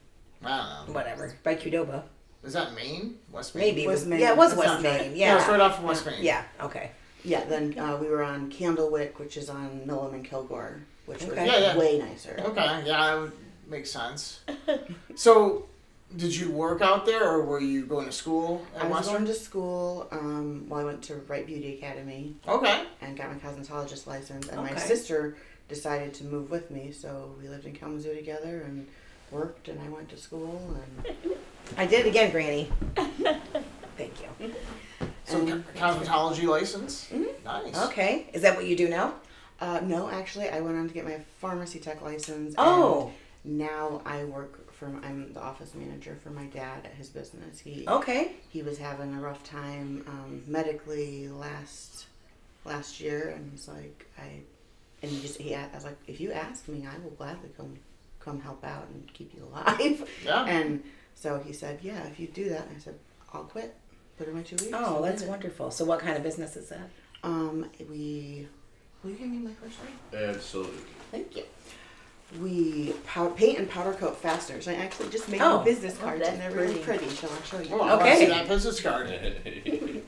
I 0.44 0.84
whatever 0.88 1.34
by 1.44 1.56
Qdoba. 1.56 2.04
Is 2.44 2.54
that 2.54 2.76
Main? 2.76 3.18
West 3.32 3.56
Main? 3.56 3.64
Maybe 3.66 3.88
West 3.88 4.02
was 4.02 4.08
Main. 4.08 4.20
yeah, 4.20 4.32
it 4.32 4.38
was 4.38 4.52
That 4.52 4.60
West 4.60 4.70
sounds 4.72 4.84
right. 4.86 5.02
Main. 5.02 5.16
Yeah, 5.16 5.36
it's 5.38 5.46
Yeah, 5.46 5.52
right 5.52 5.60
off 5.62 5.80
of 5.80 5.84
West 5.84 6.06
Main. 6.06 6.24
yeah. 6.24 6.44
Okay. 6.62 6.92
Yeah. 7.24 7.44
Then 7.46 7.78
uh, 7.80 7.98
we 8.00 8.08
were 8.08 8.24
on 8.24 8.52
Candlewick, 8.52 9.18
which 9.18 9.36
is 9.38 9.50
on 9.50 9.82
Milham 9.88 10.14
and 10.14 10.24
Kilgore, 10.24 10.82
which 11.08 11.24
was 11.24 11.36
Yeah, 11.36 11.58
yeah. 11.58 11.78
way 11.78 11.98
nicer. 11.98 12.36
Okay. 12.40 12.84
Yeah, 12.86 12.98
that 13.16 13.20
would 13.20 13.32
make 13.68 13.88
sense. 13.88 14.42
so, 15.16 15.66
did 16.16 16.36
you 16.36 16.52
work 16.52 16.82
out 16.84 17.08
there, 17.08 17.28
or 17.28 17.42
were 17.44 17.60
you 17.60 17.84
going 17.88 18.06
to 18.06 18.12
school 18.12 18.64
at 18.76 18.84
I 18.84 18.88
was 18.88 18.98
Western? 18.98 19.14
going 19.16 19.26
to 19.26 19.34
school. 19.34 20.08
Um, 20.12 20.66
well, 20.70 20.82
I 20.82 20.84
went 20.84 21.02
to 21.04 21.16
Wright 21.28 21.48
Beauty 21.48 21.74
Academy 21.80 22.36
Okay. 22.48 22.84
and 23.02 23.18
got 23.18 23.32
my 23.34 23.40
cosmetologist 23.40 24.06
license. 24.06 24.48
And 24.50 24.62
my 24.62 24.76
sister 24.76 25.36
decided 25.68 26.14
to 26.16 26.26
move 26.26 26.52
with 26.52 26.70
me, 26.70 26.92
so 26.92 27.34
we 27.42 27.48
lived 27.50 27.66
in 27.66 27.74
Kalamazoo 27.74 28.14
together 28.14 28.62
and 28.62 28.86
worked. 29.32 29.68
And 29.68 29.80
I 29.82 29.90
went 29.90 30.10
to 30.10 30.18
school 30.18 30.76
and 31.06 31.16
I 31.78 31.86
did 31.86 32.06
it 32.06 32.10
again, 32.10 32.32
Granny. 32.32 32.70
Thank 33.98 34.14
you. 34.22 34.54
So, 35.26 35.40
And- 35.40 35.66
co- 35.76 35.80
cosmetology 35.80 36.44
license. 36.48 37.10
Mhm. 37.12 37.44
Nice. 37.44 37.78
Okay, 37.88 38.30
is 38.34 38.42
that 38.44 38.56
what 38.56 38.66
you 38.66 38.76
do 38.76 38.88
now? 38.90 39.16
uh, 39.62 39.80
no, 39.84 40.10
actually, 40.10 40.50
I 40.50 40.60
went 40.60 40.78
on 40.78 40.88
to 40.88 40.94
get 40.94 41.06
my 41.06 41.20
pharmacy 41.40 41.80
tech 41.80 42.02
license. 42.02 42.50
and 42.50 42.56
Oh, 42.58 43.12
now 43.44 44.02
I 44.06 44.26
work 44.26 44.72
for. 44.74 44.88
I'm 45.04 45.32
the 45.34 45.42
office 45.42 45.74
manager 45.74 46.18
for 46.22 46.30
my 46.30 46.46
dad 46.48 46.86
at 46.86 46.94
his 46.94 47.10
business. 47.10 47.60
He 47.60 47.86
okay. 47.88 48.34
he 48.50 48.62
was 48.62 48.78
having 48.78 49.14
a 49.16 49.20
rough 49.22 49.44
time 49.44 50.04
um, 50.08 50.44
medically 50.48 51.30
last 51.30 52.06
last 52.66 53.00
year, 53.00 53.30
and 53.36 53.50
he's 53.52 53.68
like, 53.68 54.06
I, 54.20 54.42
and 55.02 55.10
he 55.12 55.22
just 55.22 55.40
he 55.40 55.54
a- 55.54 55.70
I 55.72 55.76
was 55.76 55.86
like, 55.86 55.98
if 56.08 56.20
you 56.20 56.34
ask 56.34 56.68
me, 56.68 56.86
I 56.86 56.98
will 57.04 57.12
gladly 57.12 57.50
come 57.58 57.78
come 58.26 58.42
help 58.42 58.66
out 58.66 58.88
and 58.92 59.08
keep 59.14 59.34
you 59.34 59.46
alive. 59.54 60.10
Yeah. 60.26 60.46
And 60.46 60.84
so 61.14 61.40
he 61.40 61.54
said, 61.54 61.80
yeah, 61.82 62.04
if 62.08 62.20
you 62.20 62.28
do 62.28 62.50
that, 62.50 62.68
and 62.68 62.76
I 62.76 62.80
said, 62.80 62.96
I'll 63.34 63.44
quit. 63.44 63.76
Put 64.18 64.28
in 64.28 64.34
my 64.34 64.42
two 64.42 64.56
weeks. 64.58 64.72
Oh, 64.74 64.96
and 64.98 65.06
that's 65.06 65.22
it. 65.24 65.30
wonderful. 65.30 65.72
So, 65.72 65.84
what 65.86 66.00
kind 66.00 66.16
of 66.18 66.24
business 66.24 66.56
is 66.56 66.70
that? 66.70 66.90
Um, 67.24 67.70
we. 67.90 68.48
Will 69.04 69.12
you 69.12 69.18
give 69.18 69.28
me 69.28 69.38
my 69.40 69.52
first 69.54 69.78
name? 69.84 70.24
Absolutely. 70.30 70.82
Thank 71.12 71.36
you. 71.36 71.44
We 72.42 72.94
pow- 73.06 73.28
paint 73.30 73.60
and 73.60 73.70
powder 73.70 73.94
coat 73.94 74.18
fasteners. 74.18 74.68
I 74.68 74.76
actually 74.76 75.10
just 75.10 75.28
made 75.30 75.42
Oh. 75.42 75.58
them 75.58 75.66
business 75.66 75.96
Oh, 76.00 76.06
cards, 76.06 76.20
that's 76.22 76.32
and 76.32 76.42
they're 76.42 76.52
really 76.52 76.80
pretty. 76.80 77.06
pretty. 77.06 77.10
So 77.16 77.28
I'll 77.30 77.44
show 77.44 77.60
you. 77.60 77.76
Oh, 77.76 77.82
I 77.82 77.94
Okay. 77.96 78.20
see 78.20 78.26
that 78.28 78.48
business 78.48 78.80
card. 78.82 79.12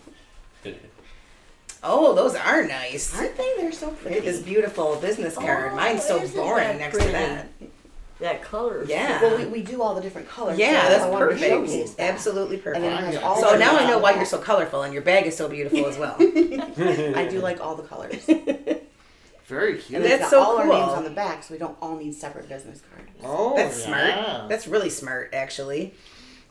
Oh, 1.84 2.15
those 2.15 2.34
are 2.36 2.65
nice. 2.65 3.15
Aren't 3.15 3.38
they? 3.38 3.53
They're 3.58 3.71
so 3.71 3.91
pretty. 3.91 3.91
Look 3.91 4.01
pretty. 4.01 4.17
at 4.17 4.23
this 4.25 4.41
beautiful 4.41 4.95
business 4.95 5.36
card. 5.36 5.71
Oh, 5.73 5.75
Mine's 5.75 6.03
so 6.03 6.27
boring 6.30 6.80
next 6.80 6.95
pretty? 6.95 7.12
to 7.12 7.12
that. 7.13 7.47
That 8.19 8.41
color. 8.41 8.84
Yeah. 8.86 9.21
Well, 9.21 9.38
we, 9.38 9.45
we 9.45 9.62
do 9.62 9.82
all 9.84 9.93
the 9.93 10.01
different 10.01 10.27
colors. 10.27 10.58
Yeah, 10.58 10.84
so 10.86 10.89
that's 10.89 11.03
I 11.03 11.10
wanted 11.10 11.25
to 11.39 11.47
perfect. 11.49 11.97
that. 11.97 12.03
Absolutely 12.03 12.56
And 12.56 12.63
perfect. 12.63 12.82
then 12.84 12.93
it 12.93 13.13
has 13.13 13.17
all 13.17 13.39
So 13.39 13.58
now 13.58 13.77
I 13.77 13.86
know 13.88 13.99
why 13.99 14.15
you're 14.15 14.25
so 14.25 14.39
colorful 14.39 14.82
and 14.82 14.91
your 14.93 15.03
bag 15.03 15.27
is 15.27 15.38
so 15.38 15.47
beautiful 15.47 15.86
as 15.86 15.97
well. 15.99 16.15
I 16.19 17.27
do 17.30 17.39
like 17.39 17.62
all 17.62 17.75
the 17.75 17.84
colors. 17.84 18.25
Very 19.45 19.77
cute. 19.77 20.01
then 20.01 20.10
That's 20.10 20.13
it's 20.13 20.21
got 20.23 20.30
so 20.32 20.41
all 20.41 20.58
our 20.58 20.65
names 20.67 20.91
on 20.93 21.03
the 21.06 21.10
back, 21.10 21.41
so 21.43 21.53
we 21.53 21.58
don't 21.60 21.77
all 21.82 21.95
need 21.95 22.13
separate 22.13 22.49
business 22.49 22.82
cards. 22.91 23.10
oh, 23.23 23.56
That's 23.56 23.80
yeah. 23.88 24.13
smart. 24.25 24.49
That's 24.49 24.67
really 24.67 24.89
smart, 24.89 25.30
actually. 25.34 25.93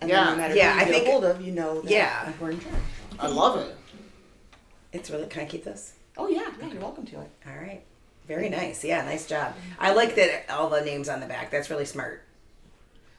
And 0.00 0.09
Yeah. 0.09 0.24
then 0.24 0.33
no 0.33 0.37
matter 0.38 0.55
Yeah, 0.55 0.72
who 0.74 0.81
I 0.81 0.85
get 0.85 0.94
think- 0.94 1.07
a 1.09 1.11
hold 1.11 1.24
of, 1.24 1.42
you 1.42 1.52
know 1.52 1.81
that 1.83 1.90
Yeah. 1.90 2.33
we're 2.40 2.52
in 2.52 2.61
charge. 2.61 2.74
I 3.18 3.26
love 3.26 3.59
it. 3.61 3.76
It's 4.92 5.11
really. 5.11 5.26
Can 5.26 5.42
I 5.42 5.46
keep 5.46 5.64
this? 5.64 5.94
Oh 6.16 6.29
yeah, 6.29 6.50
yeah, 6.61 6.68
you're 6.72 6.81
welcome 6.81 7.05
to 7.07 7.20
it. 7.20 7.31
All 7.46 7.55
right. 7.61 7.83
Very 8.27 8.49
nice. 8.49 8.85
Yeah, 8.85 9.05
nice 9.05 9.27
job. 9.27 9.55
I 9.79 9.93
like 9.95 10.15
that 10.17 10.51
all 10.51 10.69
the 10.69 10.81
names 10.81 11.09
on 11.09 11.21
the 11.21 11.27
back. 11.27 11.51
That's 11.51 11.71
really 11.71 11.85
smart. 11.85 12.23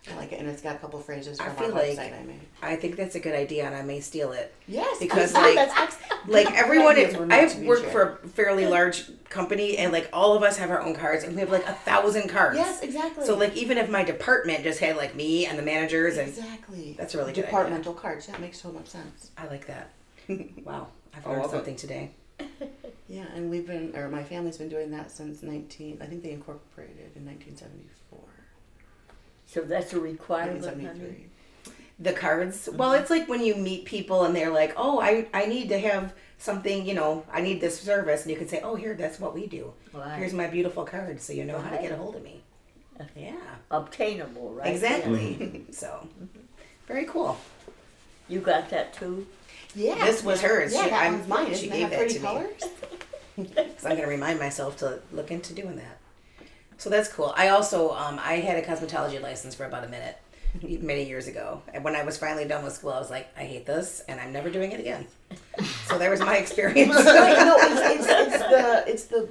I 0.10 0.15
like 0.15 0.32
it, 0.32 0.39
and 0.39 0.48
it's 0.48 0.62
got 0.62 0.76
a 0.76 0.80
couple 0.80 1.00
phrases 1.02 1.38
I 1.38 1.50
feel 1.50 1.65
our 1.65 1.72
like- 1.74 1.98
website 1.98 2.17
I 2.17 2.24
made. 2.24 2.39
I 2.62 2.78
think 2.78 2.96
that's 2.96 3.15
a 3.15 3.20
good 3.20 3.36
idea, 3.36 3.65
and 3.65 3.76
I 3.76 3.82
may 3.82 4.00
steal 4.00 4.32
it. 4.32 4.54
Yes, 4.65 5.00
Because, 5.00 5.36
oh 5.36 5.39
I- 5.41 5.54
like- 5.54 5.56
that's 5.76 5.98
Like 6.28 6.50
everyone, 6.54 6.93
ideas 6.98 7.15
I 7.15 7.20
meant 7.26 7.52
to 7.52 7.58
have 7.58 7.65
worked 7.67 7.82
shared. 7.84 7.91
for 7.93 8.20
a 8.24 8.28
fairly 8.30 8.65
large 8.65 9.04
company, 9.30 9.78
and 9.78 9.91
like 9.91 10.10
all 10.13 10.36
of 10.36 10.43
us 10.43 10.58
have 10.58 10.70
our 10.70 10.82
own 10.82 10.93
cards, 10.96 11.24
and 11.26 11.34
we 11.36 11.39
have 11.41 11.52
like 11.52 11.65
a 11.65 11.74
thousand 11.74 12.30
cards. 12.30 12.58
Yes, 12.58 12.82
exactly. 12.82 13.26
So 13.26 13.36
like 13.38 13.56
even 13.58 13.78
if 13.78 13.89
my 13.89 14.04
department 14.04 14.63
just 14.63 14.80
had 14.80 14.96
like 14.98 15.13
me 15.15 15.46
and 15.46 15.58
the 15.60 15.63
managers, 15.63 16.17
and 16.17 16.28
exactly. 16.30 16.96
That's 16.98 17.13
a 17.13 17.17
really 17.17 17.34
good 17.34 17.43
departmental 17.46 17.93
cards. 17.93 18.28
That 18.28 18.39
makes 18.41 18.62
so 18.62 18.72
much 18.72 18.88
sense. 18.88 19.32
I 19.38 19.48
like 19.48 19.67
that. 19.67 19.89
Wow, 20.65 20.88
I've 21.15 21.26
I 21.26 21.30
learned 21.30 21.41
love 21.43 21.52
it. 21.54 21.56
something 21.58 21.76
today. 21.78 22.12
Yeah, 23.10 23.26
and 23.34 23.50
we've 23.50 23.65
been, 23.65 23.95
or 23.95 24.10
my 24.10 24.21
family's 24.21 24.58
been 24.58 24.67
doing 24.67 24.91
that 24.91 25.10
since 25.12 25.41
19. 25.41 26.00
I 26.02 26.06
think 26.06 26.23
they 26.23 26.32
incorporated 26.32 27.12
in 27.15 27.26
1974, 27.26 28.19
So 29.45 29.62
that's 29.62 29.93
a 29.93 30.00
requirement, 30.00 30.62
1973. 30.65 31.30
The 32.00 32.12
cards. 32.13 32.67
Mm-hmm. 32.67 32.78
Well, 32.78 32.91
it's 32.93 33.10
like 33.10 33.30
when 33.30 33.41
you 33.41 33.56
meet 33.56 33.86
people 33.86 34.26
and 34.26 34.36
they're 34.36 34.52
like, 34.52 34.73
"Oh, 34.78 35.00
I 35.00 35.28
I 35.34 35.45
need 35.45 35.69
to 35.69 35.80
have 35.80 36.13
something. 36.38 36.86
You 36.86 36.93
know, 36.93 37.23
I 37.32 37.41
need 37.41 37.60
this 37.62 37.80
service," 37.80 38.21
and 38.23 38.32
you 38.32 38.38
can 38.38 38.47
say, 38.47 38.60
"Oh, 38.62 38.76
here, 38.76 38.93
that's 38.93 39.19
what 39.19 39.34
we 39.34 39.47
do. 39.47 39.73
Right. 39.93 40.19
Here's 40.19 40.34
my 40.34 40.47
beautiful 40.47 40.84
card, 40.84 41.19
so 41.21 41.34
you 41.34 41.45
know 41.45 41.60
how 41.60 41.76
to 41.76 41.82
get 41.82 41.91
a 41.91 41.95
hold 41.95 42.15
of 42.17 42.23
me." 42.23 42.43
Yeah, 43.15 43.36
Obtainable, 43.71 44.54
right? 44.54 44.67
exactly. 44.73 45.65
so, 45.71 46.08
very 46.88 47.06
cool. 47.06 47.38
You 48.28 48.41
got 48.41 48.69
that 48.69 48.93
too? 48.93 49.26
Yeah. 49.75 50.03
This 50.06 50.23
was 50.23 50.41
hers. 50.41 50.73
Yeah, 50.73 50.84
She- 50.86 50.89
that 50.89 51.01
I'm- 51.03 51.13
one's 51.13 51.27
mine. 51.27 51.45
she 51.47 51.51
Isn't 51.53 51.69
gave 51.71 51.89
that 51.91 51.99
that 51.99 52.10
to 52.10 52.15
me. 52.15 52.25
colors? 52.25 52.62
So 53.77 53.88
I'm 53.89 53.95
going 53.95 54.01
to 54.01 54.08
remind 54.08 54.39
myself 54.39 54.77
to 54.77 54.99
look 55.12 55.30
into 55.30 55.53
doing 55.53 55.75
that. 55.75 55.97
So 56.80 56.89
that's 56.89 57.08
cool. 57.08 57.34
I 57.38 57.49
also 57.49 57.91
um, 57.91 58.19
I 58.23 58.36
had 58.36 58.58
a 58.58 58.65
cosmetology 58.65 59.21
license 59.21 59.53
for 59.53 59.65
about 59.65 59.84
a 59.84 59.88
minute 59.88 60.17
many 60.63 61.03
years 61.03 61.27
ago. 61.27 61.62
And 61.73 61.84
when 61.84 61.95
I 61.95 62.03
was 62.03 62.17
finally 62.17 62.45
done 62.45 62.63
with 62.63 62.73
school, 62.73 62.91
I 62.91 62.99
was 62.99 63.12
like, 63.12 63.27
I 63.38 63.43
hate 63.43 63.65
this, 63.67 64.01
and 64.08 64.19
I'm 64.19 64.32
never 64.34 64.49
doing 64.49 64.71
it 64.71 64.80
again. 64.80 65.06
So 65.86 65.97
there 65.99 66.10
was 66.10 66.19
my 66.19 66.38
experience. 66.43 66.93
no, 66.93 67.03
no, 67.03 67.56
it's, 67.60 68.08
it's, 68.08 68.08
it's 68.08 68.38
the 68.47 68.84
it's 68.88 69.03
the 69.06 69.30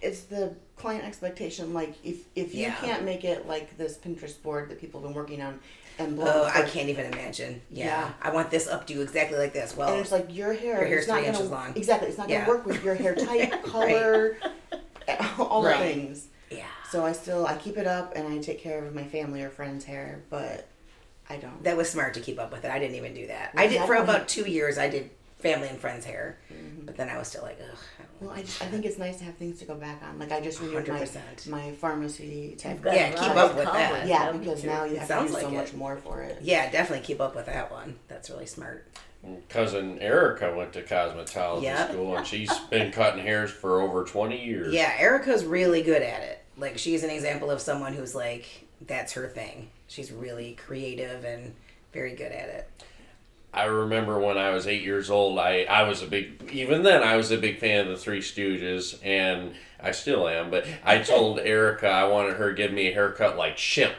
it's 0.00 0.20
the 0.22 0.54
client 0.76 1.04
expectation. 1.04 1.72
Like 1.74 1.94
if 2.04 2.16
if 2.34 2.52
you 2.54 2.62
Yeah. 2.62 2.74
can't 2.76 3.04
make 3.04 3.22
it 3.24 3.46
like 3.46 3.76
this 3.76 3.96
Pinterest 3.96 4.40
board 4.42 4.70
that 4.70 4.80
people 4.80 5.00
have 5.00 5.08
been 5.08 5.14
working 5.16 5.40
on, 5.42 5.60
and 6.04 6.16
blow 6.16 6.26
Oh, 6.26 6.50
I 6.52 6.62
can't 6.62 6.88
even 6.88 7.06
imagine. 7.06 7.60
Yeah. 7.70 7.84
Yeah. 7.86 8.10
I 8.22 8.30
want 8.30 8.50
this 8.50 8.66
up 8.68 8.86
to 8.88 9.00
exactly 9.02 9.38
like 9.38 9.52
this. 9.52 9.76
Well, 9.76 9.90
And 9.92 10.00
it's 10.00 10.12
like 10.12 10.34
your 10.34 10.52
hair. 10.52 10.78
Your 10.80 10.86
hair's 10.86 11.02
is 11.02 11.08
not 11.08 11.14
three 11.18 11.26
gonna, 11.26 11.36
inches 11.38 11.50
long. 11.50 11.72
Exactly, 11.76 12.08
it's 12.08 12.18
not 12.18 12.28
Yeah. 12.28 12.40
gonna 12.44 12.48
work 12.58 12.66
with 12.66 12.84
your 12.84 12.94
hair 12.94 13.14
type, 13.28 13.62
color, 13.64 14.36
all 15.38 15.64
Right. 15.64 15.78
the 15.78 15.84
things. 15.94 16.26
yeah. 16.50 16.64
So 16.90 17.04
I 17.06 17.12
still 17.12 17.46
I 17.46 17.56
keep 17.56 17.76
it 17.78 17.86
up 17.86 18.12
and 18.16 18.28
I 18.28 18.38
take 18.38 18.60
care 18.60 18.84
of 18.84 18.94
my 18.94 19.04
family 19.04 19.42
or 19.42 19.50
friends' 19.50 19.84
hair, 19.84 20.22
but 20.30 20.68
I 21.30 21.36
don't. 21.36 21.62
That 21.64 21.76
was 21.76 21.88
smart 21.88 22.14
to 22.14 22.20
keep 22.20 22.38
up 22.38 22.52
with 22.52 22.64
it. 22.64 22.70
I 22.70 22.78
didn't 22.78 22.96
even 22.96 23.14
do 23.14 23.26
that. 23.28 23.52
I 23.56 23.66
did 23.66 23.82
for 23.86 23.94
about 23.94 24.28
two 24.28 24.48
years. 24.48 24.76
I 24.78 24.88
did 24.90 25.10
family 25.42 25.68
and 25.68 25.78
friends' 25.78 26.04
hair, 26.06 26.38
mm-hmm. 26.52 26.86
but 26.86 26.96
then 26.96 27.08
I 27.08 27.18
was 27.18 27.28
still 27.28 27.42
like, 27.42 27.58
ugh. 27.60 27.78
I 27.98 28.02
don't 28.02 28.22
Well, 28.22 28.30
I 28.38 28.42
just 28.42 28.62
I 28.62 28.66
think 28.66 28.84
it's 28.84 28.98
nice 28.98 29.18
to 29.18 29.24
have 29.24 29.34
things 29.36 29.58
to 29.58 29.64
go 29.64 29.74
back 29.74 30.02
on. 30.02 30.18
Like 30.18 30.32
I 30.32 30.40
just 30.40 30.60
renewed 30.60 30.86
my 30.88 31.00
100%. 31.00 31.48
my 31.48 31.72
pharmacy 31.72 32.54
tech. 32.56 32.76
You've 32.84 32.94
Yeah, 32.94 33.10
keep 33.10 33.36
up 33.36 33.56
with 33.56 33.64
that. 33.64 33.90
coverage, 33.90 34.08
Yeah, 34.08 34.24
haven't 34.24 34.40
because 34.44 34.62
you? 34.64 34.70
now 34.70 34.84
you 34.84 34.92
It 34.94 34.98
have 35.00 35.08
to 35.08 35.14
sounds 35.14 35.30
do 35.30 35.34
like 35.34 35.42
so 35.42 35.48
it. 35.48 35.54
much 35.54 35.74
more 35.74 35.96
for 35.96 36.22
it. 36.22 36.38
Yeah, 36.42 36.70
definitely 36.70 37.04
keep 37.04 37.20
up 37.20 37.34
with 37.34 37.46
that 37.46 37.70
one. 37.70 37.96
That's 38.08 38.30
really 38.30 38.46
smart. 38.46 38.86
Cousin 39.48 39.98
Erica 40.00 40.52
went 40.56 40.72
to 40.72 40.82
cosmetology 40.82 41.62
Yep. 41.62 41.90
school, 41.90 42.16
and 42.16 42.26
she's 42.32 42.52
been 42.70 42.90
cutting 42.90 43.22
hairs 43.22 43.50
for 43.50 43.80
over 43.80 44.04
twenty 44.04 44.44
years. 44.44 44.72
Yeah, 44.74 44.92
Erica's 44.98 45.44
really 45.44 45.82
good 45.82 46.02
at 46.02 46.22
it. 46.22 46.44
Like 46.56 46.78
she's 46.78 47.02
an 47.04 47.10
example 47.10 47.50
of 47.50 47.60
someone 47.60 47.92
who's 47.94 48.14
like 48.14 48.46
that's 48.86 49.12
her 49.12 49.28
thing. 49.28 49.68
She's 49.86 50.10
really 50.10 50.54
creative 50.54 51.24
and 51.24 51.54
very 51.92 52.14
good 52.16 52.32
at 52.32 52.48
it. 52.48 52.68
I 53.54 53.64
remember 53.64 54.18
when 54.18 54.38
I 54.38 54.50
was 54.50 54.66
eight 54.66 54.82
years 54.82 55.10
old, 55.10 55.38
I, 55.38 55.64
I 55.64 55.82
was 55.82 56.02
a 56.02 56.06
big, 56.06 56.50
even 56.52 56.82
then, 56.82 57.02
I 57.02 57.16
was 57.16 57.30
a 57.30 57.36
big 57.36 57.58
fan 57.58 57.80
of 57.80 57.88
the 57.88 57.96
Three 57.98 58.20
Stooges, 58.20 58.98
and 59.04 59.52
I 59.78 59.90
still 59.90 60.26
am, 60.28 60.50
but 60.50 60.66
I 60.84 60.98
told 60.98 61.38
Erica 61.38 61.88
I 61.88 62.04
wanted 62.04 62.36
her 62.36 62.50
to 62.50 62.54
give 62.56 62.72
me 62.72 62.88
a 62.88 62.92
haircut 62.94 63.36
like 63.36 63.56
Shemp 63.58 63.92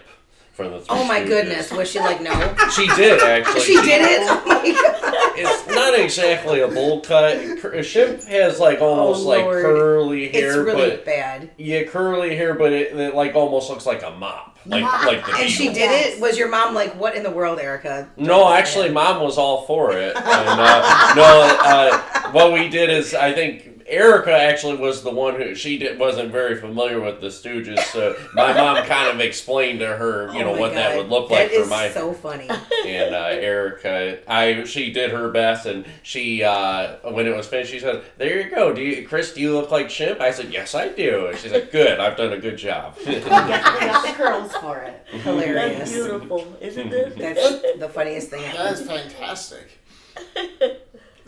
from 0.54 0.72
the 0.72 0.80
Three 0.80 0.88
Oh 0.90 1.04
my 1.06 1.20
Stooges. 1.22 1.28
goodness, 1.28 1.72
was 1.72 1.92
she 1.92 2.00
like 2.00 2.22
no? 2.22 2.32
She 2.76 2.88
did, 2.96 3.22
actually. 3.22 3.62
she 3.62 3.76
did 3.82 4.02
it. 4.02 4.28
Oh 4.28 4.44
my 4.48 4.72
god. 4.72 5.10
It's 5.36 5.68
not 5.68 6.00
exactly 6.00 6.60
a 6.62 6.68
bowl 6.68 7.02
cut. 7.02 7.38
Shemp 7.38 8.24
has 8.28 8.60
like 8.60 8.80
oh, 8.82 8.86
almost 8.88 9.26
Oh, 9.26 9.30
like 9.30 9.44
Lord. 9.44 9.64
curly 9.64 10.30
hair, 10.30 10.48
It's 10.50 10.58
really 10.58 10.90
but 10.92 11.06
bad. 11.06 11.52
yeah, 11.58 11.84
curly 11.84 12.36
hair, 12.36 12.54
but 12.56 12.72
it, 12.72 12.96
it 12.96 13.16
like 13.16 13.34
almost 13.36 13.70
looks 13.70 13.86
like 13.88 14.04
a 14.04 14.12
mop, 14.12 14.53
like 14.66 14.82
Mop. 14.84 15.06
like 15.06 15.26
the 15.26 15.34
And 15.36 15.50
she 15.50 15.70
did 15.74 15.92
it. 15.92 16.20
Was 16.22 16.38
your 16.38 16.50
mom 16.50 16.74
like, 16.74 16.96
"What 17.00 17.16
in 17.16 17.24
the 17.24 17.30
world, 17.32 17.60
Erica?" 17.60 18.10
No, 18.18 18.52
actually, 18.52 18.90
mom 18.90 19.22
was 19.22 19.38
all 19.38 19.66
for 19.66 19.92
it. 19.94 20.16
And, 20.24 20.60
uh, 20.60 21.14
no, 21.16 21.58
uh, 21.64 22.32
what 22.32 22.52
we 22.54 22.70
did 22.70 22.90
is, 22.90 23.14
I 23.14 23.34
think 23.34 23.73
Erica 23.88 24.32
actually 24.32 24.78
was 24.78 25.04
the 25.04 25.12
one 25.12 25.36
who 25.36 25.56
she 25.56 25.78
did, 25.78 26.00
wasn't 26.00 26.32
very 26.32 26.56
familiar 26.60 27.00
with 27.02 27.22
the 27.22 27.28
Stooges, 27.28 27.80
so 27.92 28.16
my 28.34 28.54
mom 28.54 28.84
kind 28.88 29.10
of 29.14 29.20
explained 29.20 29.80
to 29.80 29.88
her, 29.88 30.34
you 30.34 30.40
Oh 30.42 30.46
know, 30.46 30.54
my 30.54 30.60
what 30.60 30.74
that 30.74 30.98
would 30.98 31.10
look 31.10 31.30
like 31.30 31.52
That 31.52 31.64
for 31.64 31.70
my. 31.70 31.90
so 31.90 32.14
funny. 32.14 32.50
and 32.86 33.14
uh, 33.16 33.28
Erica, 33.32 34.20
I 34.28 34.64
she 34.66 34.92
did 34.92 35.12
her 35.12 35.30
best, 35.30 35.66
and 35.66 35.86
she 36.04 36.44
uh, 36.44 36.96
when 37.12 37.28
it 37.28 37.36
was 37.36 37.48
finished, 37.48 37.72
she 37.72 37.80
said, 37.80 38.04
"There 38.18 38.42
you 38.42 38.50
go, 38.50 38.74
do 38.74 38.82
you, 38.82 39.08
Chris? 39.08 39.34
Do 39.34 39.42
you 39.42 39.54
look 39.54 39.72
like 39.72 39.88
Shemp?" 39.88 40.20
I 40.22 40.32
said, 40.32 40.52
"Yes, 40.54 40.76
I 40.76 40.90
do." 40.90 41.28
And 41.28 41.38
she's 41.38 41.52
like, 41.52 41.72
"Good, 41.72 42.00
I've 42.00 42.18
done 42.18 42.34
a 42.34 42.40
good 42.40 42.58
job." 42.58 42.96
We 43.06 43.20
got, 43.20 44.06
the 44.08 44.14
curls 44.14 44.54
for 44.58 44.80
it. 44.80 45.06
That's 45.12 45.24
Hilarious. 45.24 45.92
beautiful, 45.92 46.58
isn't 46.62 46.92
it? 46.94 47.18
That's 47.18 47.62
the 47.80 47.90
funniest 47.90 48.30
thing. 48.30 48.42
That 48.54 48.74
is 48.74 48.82
fantastic. 48.88 49.70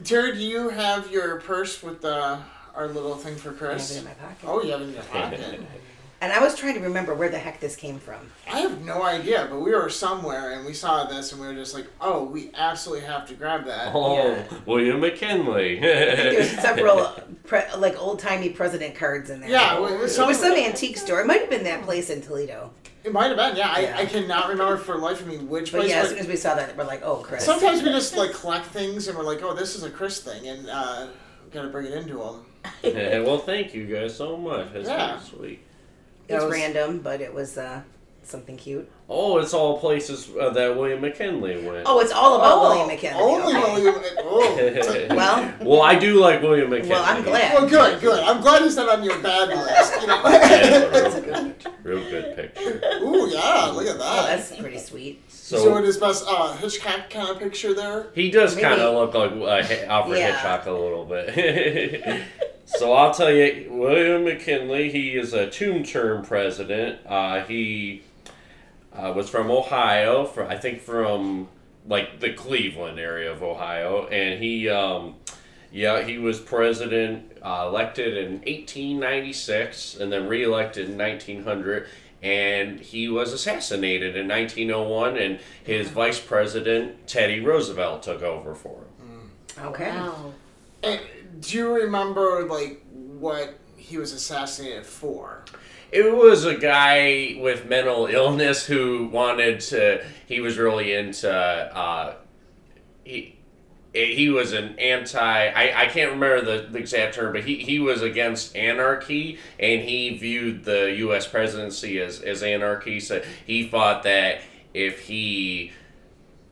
Terry, 0.03 0.33
do 0.33 0.39
you 0.43 0.69
have 0.69 1.09
your 1.11 1.39
purse 1.41 1.81
with 1.81 2.01
the 2.01 2.39
our 2.75 2.87
little 2.87 3.15
thing 3.15 3.35
for 3.37 3.49
I 3.49 3.51
have 3.51 3.59
Chris? 3.59 3.95
it 3.95 3.99
in 3.99 4.03
my 4.05 4.11
pocket. 4.11 4.37
Oh, 4.45 4.61
you 4.61 4.71
have 4.71 4.81
it 4.81 4.89
in 4.89 4.93
your 4.93 5.03
pocket. 5.11 5.61
And 6.21 6.31
I 6.31 6.39
was 6.39 6.55
trying 6.55 6.73
to 6.75 6.79
remember 6.79 7.13
where 7.13 7.29
the 7.29 7.37
heck 7.37 7.59
this 7.59 7.75
came 7.75 7.99
from. 7.99 8.31
I 8.51 8.59
have 8.61 8.83
no 8.83 9.03
idea, 9.03 9.47
but 9.49 9.59
we 9.59 9.71
were 9.71 9.89
somewhere 9.89 10.51
and 10.53 10.65
we 10.65 10.73
saw 10.73 11.03
this 11.05 11.31
and 11.33 11.41
we 11.41 11.45
were 11.47 11.53
just 11.53 11.73
like, 11.73 11.85
oh, 12.01 12.23
we 12.23 12.51
absolutely 12.55 13.05
have 13.05 13.27
to 13.27 13.33
grab 13.35 13.65
that. 13.65 13.91
oh, 13.93 14.15
Yeah. 14.29 14.43
William 14.65 15.01
McKinley. 15.01 15.79
There's 15.81 16.49
several 16.51 17.11
pre- 17.43 17.71
like 17.77 17.99
old 18.01 18.19
timey 18.19 18.49
president 18.49 18.95
cards 18.95 19.29
in 19.29 19.41
there. 19.41 19.49
Yeah, 19.49 19.77
well, 19.79 19.93
it 19.93 19.99
was 19.99 20.11
It 20.11 20.15
some, 20.15 20.27
was 20.27 20.39
some 20.39 20.53
antique 20.53 20.97
store. 20.97 21.19
It 21.21 21.27
might 21.27 21.41
have 21.41 21.49
been 21.49 21.65
that 21.65 21.83
place 21.83 22.09
in 22.09 22.21
Toledo. 22.21 22.71
it 23.03 23.11
might 23.11 23.27
have 23.27 23.37
been. 23.37 23.55
Yeah, 23.57 23.71
I, 23.75 23.79
Yeah. 23.81 23.97
I 23.97 24.05
cannot 24.05 24.47
remember 24.49 24.77
for 24.77 24.93
the 24.93 25.01
life 25.01 25.19
of 25.21 25.27
me 25.27 25.37
which 25.37 25.71
But 25.73 25.79
place. 25.81 25.89
yeah, 25.91 25.97
as 25.97 26.03
but 26.07 26.09
soon 26.11 26.19
as 26.19 26.27
we 26.27 26.37
saw 26.37 26.55
that, 26.55 26.75
we're 26.77 26.85
like, 26.85 27.01
oh, 27.03 27.17
Chris. 27.17 27.43
sometimes 27.45 27.83
we 27.83 27.89
just 27.89 28.15
like 28.15 28.31
collect 28.31 28.65
things 28.67 29.07
and 29.09 29.17
we're 29.17 29.25
like, 29.25 29.43
oh, 29.43 29.53
this 29.53 29.75
is 29.75 29.83
a 29.83 29.91
Chris 29.91 30.21
thing, 30.21 30.47
and 30.47 30.69
uh, 30.69 31.07
we 31.43 31.51
gotta 31.51 31.67
bring 31.67 31.85
it 31.87 31.93
into 31.93 32.21
him. 32.23 32.45
Yeah, 32.81 33.19
well, 33.25 33.37
thank 33.37 33.73
you 33.75 33.85
guys 33.85 34.15
so 34.15 34.37
much. 34.37 34.71
That's 34.73 34.87
Yeah. 34.87 35.17
very 35.17 35.29
sweet. 35.29 35.59
It 36.27 36.33
was 36.35 36.43
was- 36.45 36.53
random, 36.53 36.99
but 36.99 37.21
it 37.21 37.33
was 37.33 37.57
uh, 37.57 37.81
something 38.23 38.57
cute. 38.57 38.89
Oh, 39.07 39.37
it's 39.37 39.53
all 39.53 39.77
places 39.79 40.31
uh, 40.39 40.49
that 40.49 40.75
William 40.75 40.99
McKinley 41.01 41.63
went. 41.63 41.83
Oh, 41.85 41.99
it's 41.99 42.11
all 42.11 42.37
about 42.37 42.53
Oh, 42.57 42.69
William 42.69 42.87
McKinley. 42.87 43.21
Only 43.21 43.53
okay. 43.55 43.73
William. 43.83 44.01
Oh. 44.27 45.15
Well, 45.15 45.53
well, 45.61 45.81
I 45.83 45.93
do 45.95 46.19
like 46.19 46.41
William 46.41 46.69
McKinley. 46.71 46.89
well, 46.89 47.03
I'm 47.05 47.21
glad. 47.23 47.53
Well, 47.53 47.69
good, 47.69 48.01
good. 48.01 48.19
I'm 48.23 48.41
glad 48.41 48.63
he's 48.63 48.75
not 48.75 48.89
on 48.89 49.03
your 49.03 49.19
bad 49.19 49.49
list. 49.49 50.01
You 50.01 50.07
Yeah, 50.07 50.21
know? 50.23 50.91
real 50.91 51.21
good, 51.21 51.55
real 51.83 52.09
good 52.09 52.35
picture. 52.35 52.81
Ooh, 53.03 53.29
yeah, 53.29 53.65
look 53.67 53.85
at 53.85 53.95
Oh, 53.95 53.99
that. 53.99 54.37
that's 54.37 54.55
pretty 54.55 54.79
sweet. 54.79 55.23
so, 55.31 55.57
So 55.57 55.83
his 55.83 55.97
best 55.97 56.25
uh, 56.27 56.53
Hitchcock 56.57 57.09
kind 57.11 57.29
of 57.29 57.37
picture 57.39 57.73
there. 57.75 58.07
he 58.15 58.31
does 58.31 58.55
kind 58.55 58.81
of 58.81 58.95
look 58.95 59.13
like 59.13 59.69
uh, 59.69 59.85
Alfred 59.85 60.17
Yeah. 60.19 60.31
Hitchcock 60.31 60.65
a 60.65 60.71
little 60.71 61.05
bit. 61.05 62.23
so 62.65 62.93
I'll 62.93 63.13
tell 63.13 63.31
you, 63.31 63.67
William 63.69 64.23
McKinley. 64.25 64.89
He 64.91 65.15
is 65.15 65.33
a 65.33 65.49
two-term 65.49 66.23
president. 66.23 66.99
Uh, 67.05 67.43
he 67.45 68.03
uh, 68.93 69.13
was 69.15 69.29
from 69.29 69.49
Ohio. 69.51 70.25
For 70.25 70.45
I 70.45 70.57
think 70.57 70.81
from 70.81 71.47
like 71.87 72.19
the 72.19 72.33
Cleveland 72.33 72.99
area 72.99 73.31
of 73.31 73.41
Ohio, 73.43 74.07
and 74.07 74.41
he. 74.41 74.69
Um, 74.69 75.15
Yeah, 75.71 76.03
he 76.03 76.17
was 76.17 76.39
president, 76.39 77.37
uh, 77.41 77.65
elected 77.67 78.15
in 78.15 78.39
1896, 78.47 79.97
and 79.97 80.09
then 80.09 80.29
reelected 80.29 80.89
in 80.89 80.97
1900. 80.97 81.87
And 82.23 82.79
he 82.79 83.09
was 83.09 83.33
assassinated 83.33 84.15
in 84.15 84.25
1901, 84.25 85.17
and 85.17 85.39
his 85.63 85.89
vice 85.89 86.19
president, 86.19 87.07
Teddy 87.07 87.41
Roosevelt, 87.41 88.03
took 88.03 88.21
over 88.23 88.55
for 88.55 88.77
him. 88.77 89.31
Okay. 89.59 89.89
Wow. 89.89 90.33
And 90.81 91.01
do 91.47 91.57
you 91.57 91.73
remember 91.73 92.45
like 92.45 92.83
what 92.91 93.57
he 93.77 93.97
was 93.97 94.11
assassinated 94.13 94.85
for? 94.85 95.45
It 95.91 96.15
was 96.15 96.45
a 96.45 96.55
guy 96.55 97.37
with 97.39 97.67
mental 97.67 98.07
illness 98.07 98.65
who 98.65 99.07
wanted 99.07 99.59
to. 99.61 100.03
He 100.27 100.41
was 100.41 100.57
really 100.57 100.93
into. 100.93 101.31
Uh, 101.31 102.15
he 103.03 103.37
he 103.93 104.29
was 104.29 104.51
an 104.51 104.77
anti. 104.79 105.19
I, 105.19 105.83
I 105.83 105.85
can't 105.87 106.11
remember 106.11 106.41
the, 106.41 106.67
the 106.67 106.79
exact 106.79 107.15
term, 107.15 107.31
but 107.31 107.45
he, 107.45 107.57
he 107.57 107.79
was 107.79 108.01
against 108.01 108.55
anarchy, 108.55 109.39
and 109.59 109.81
he 109.81 110.17
viewed 110.17 110.65
the 110.65 110.95
U.S. 110.97 111.27
presidency 111.27 112.01
as 112.01 112.19
as 112.19 112.43
anarchy. 112.43 112.99
So 112.99 113.23
he 113.45 113.67
thought 113.67 114.03
that 114.03 114.41
if 114.73 115.01
he 115.01 115.71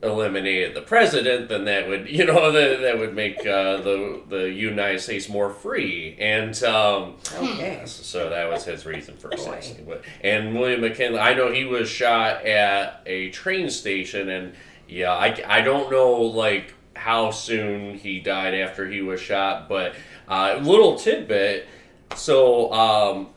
eliminated 0.04 0.76
the 0.76 0.82
president, 0.82 1.50
then 1.50 1.66
that 1.66 1.88
would 1.88 2.10
you 2.10 2.26
know 2.26 2.52
that, 2.54 2.82
that 2.82 3.00
would 3.00 3.16
make 3.16 3.39
uh, 3.46 3.78
the 3.78 4.22
the 4.30 4.52
United 4.52 5.00
States 5.00 5.30
more 5.30 5.50
free. 5.50 6.16
And 6.20 6.62
um, 6.63 7.16
Okay. 7.36 7.82
so 7.86 8.30
that 8.30 8.50
was 8.50 8.66
his 8.66 8.86
reason 8.86 9.16
for. 9.18 9.30
But 9.88 10.04
and 10.22 10.54
William 10.60 10.82
McKinley, 10.82 11.20
I 11.20 11.34
know 11.34 11.52
he 11.52 11.66
was 11.66 11.89
shot 11.89 12.46
at 12.46 13.02
a 13.06 13.30
train 13.30 13.70
station, 13.70 14.30
and 14.30 14.54
yeah, 14.88 15.12
I, 15.13 15.42
I 15.48 15.62
don't 15.62 15.89
know 15.92 16.13
like 16.13 16.74
how 16.96 17.32
soon 17.32 17.98
he 17.98 18.20
died 18.20 18.54
after 18.54 18.88
he 18.88 19.02
was 19.02 19.20
shot, 19.20 19.68
but 19.68 19.96
uh, 20.28 20.60
little 20.62 20.98
tidbit. 20.98 21.68
So 22.16 22.72
um, 22.72 23.30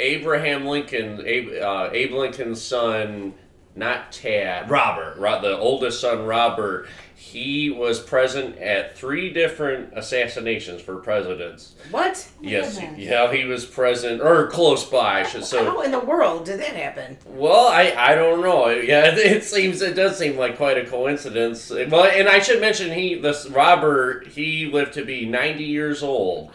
Abraham 0.00 0.66
Lincoln, 0.66 1.22
Abe, 1.26 1.60
uh, 1.60 1.88
Abe 1.92 2.12
Lincoln's 2.12 2.62
son, 2.62 3.34
not 3.78 4.12
Tad, 4.12 4.68
Robert, 4.68 5.16
Ro- 5.18 5.40
the 5.40 5.56
oldest 5.56 6.00
son, 6.00 6.26
Robert. 6.26 6.88
He 7.14 7.68
was 7.68 8.00
present 8.00 8.56
at 8.58 8.96
three 8.96 9.30
different 9.32 9.92
assassinations 9.94 10.80
for 10.80 10.96
presidents. 10.96 11.74
What? 11.90 12.26
Yes, 12.40 12.80
yeah, 12.96 13.30
he 13.32 13.44
was 13.44 13.66
present 13.66 14.22
or 14.22 14.46
close 14.46 14.84
by. 14.84 15.20
I 15.20 15.22
should 15.24 15.44
so. 15.44 15.64
How 15.64 15.82
in 15.82 15.90
the 15.90 15.98
world 15.98 16.44
did 16.46 16.60
that 16.60 16.74
happen? 16.74 17.18
Well, 17.26 17.66
I 17.68 17.92
I 17.96 18.14
don't 18.14 18.40
know. 18.40 18.68
Yeah, 18.68 19.14
it 19.14 19.44
seems 19.44 19.82
it 19.82 19.94
does 19.94 20.16
seem 20.16 20.36
like 20.38 20.56
quite 20.56 20.78
a 20.78 20.86
coincidence. 20.86 21.70
Well, 21.70 22.04
and 22.04 22.28
I 22.28 22.38
should 22.38 22.60
mention 22.60 22.92
he 22.92 23.16
this 23.16 23.46
Robert 23.48 24.28
he 24.28 24.66
lived 24.66 24.94
to 24.94 25.04
be 25.04 25.26
ninety 25.26 25.64
years 25.64 26.02
old. 26.02 26.50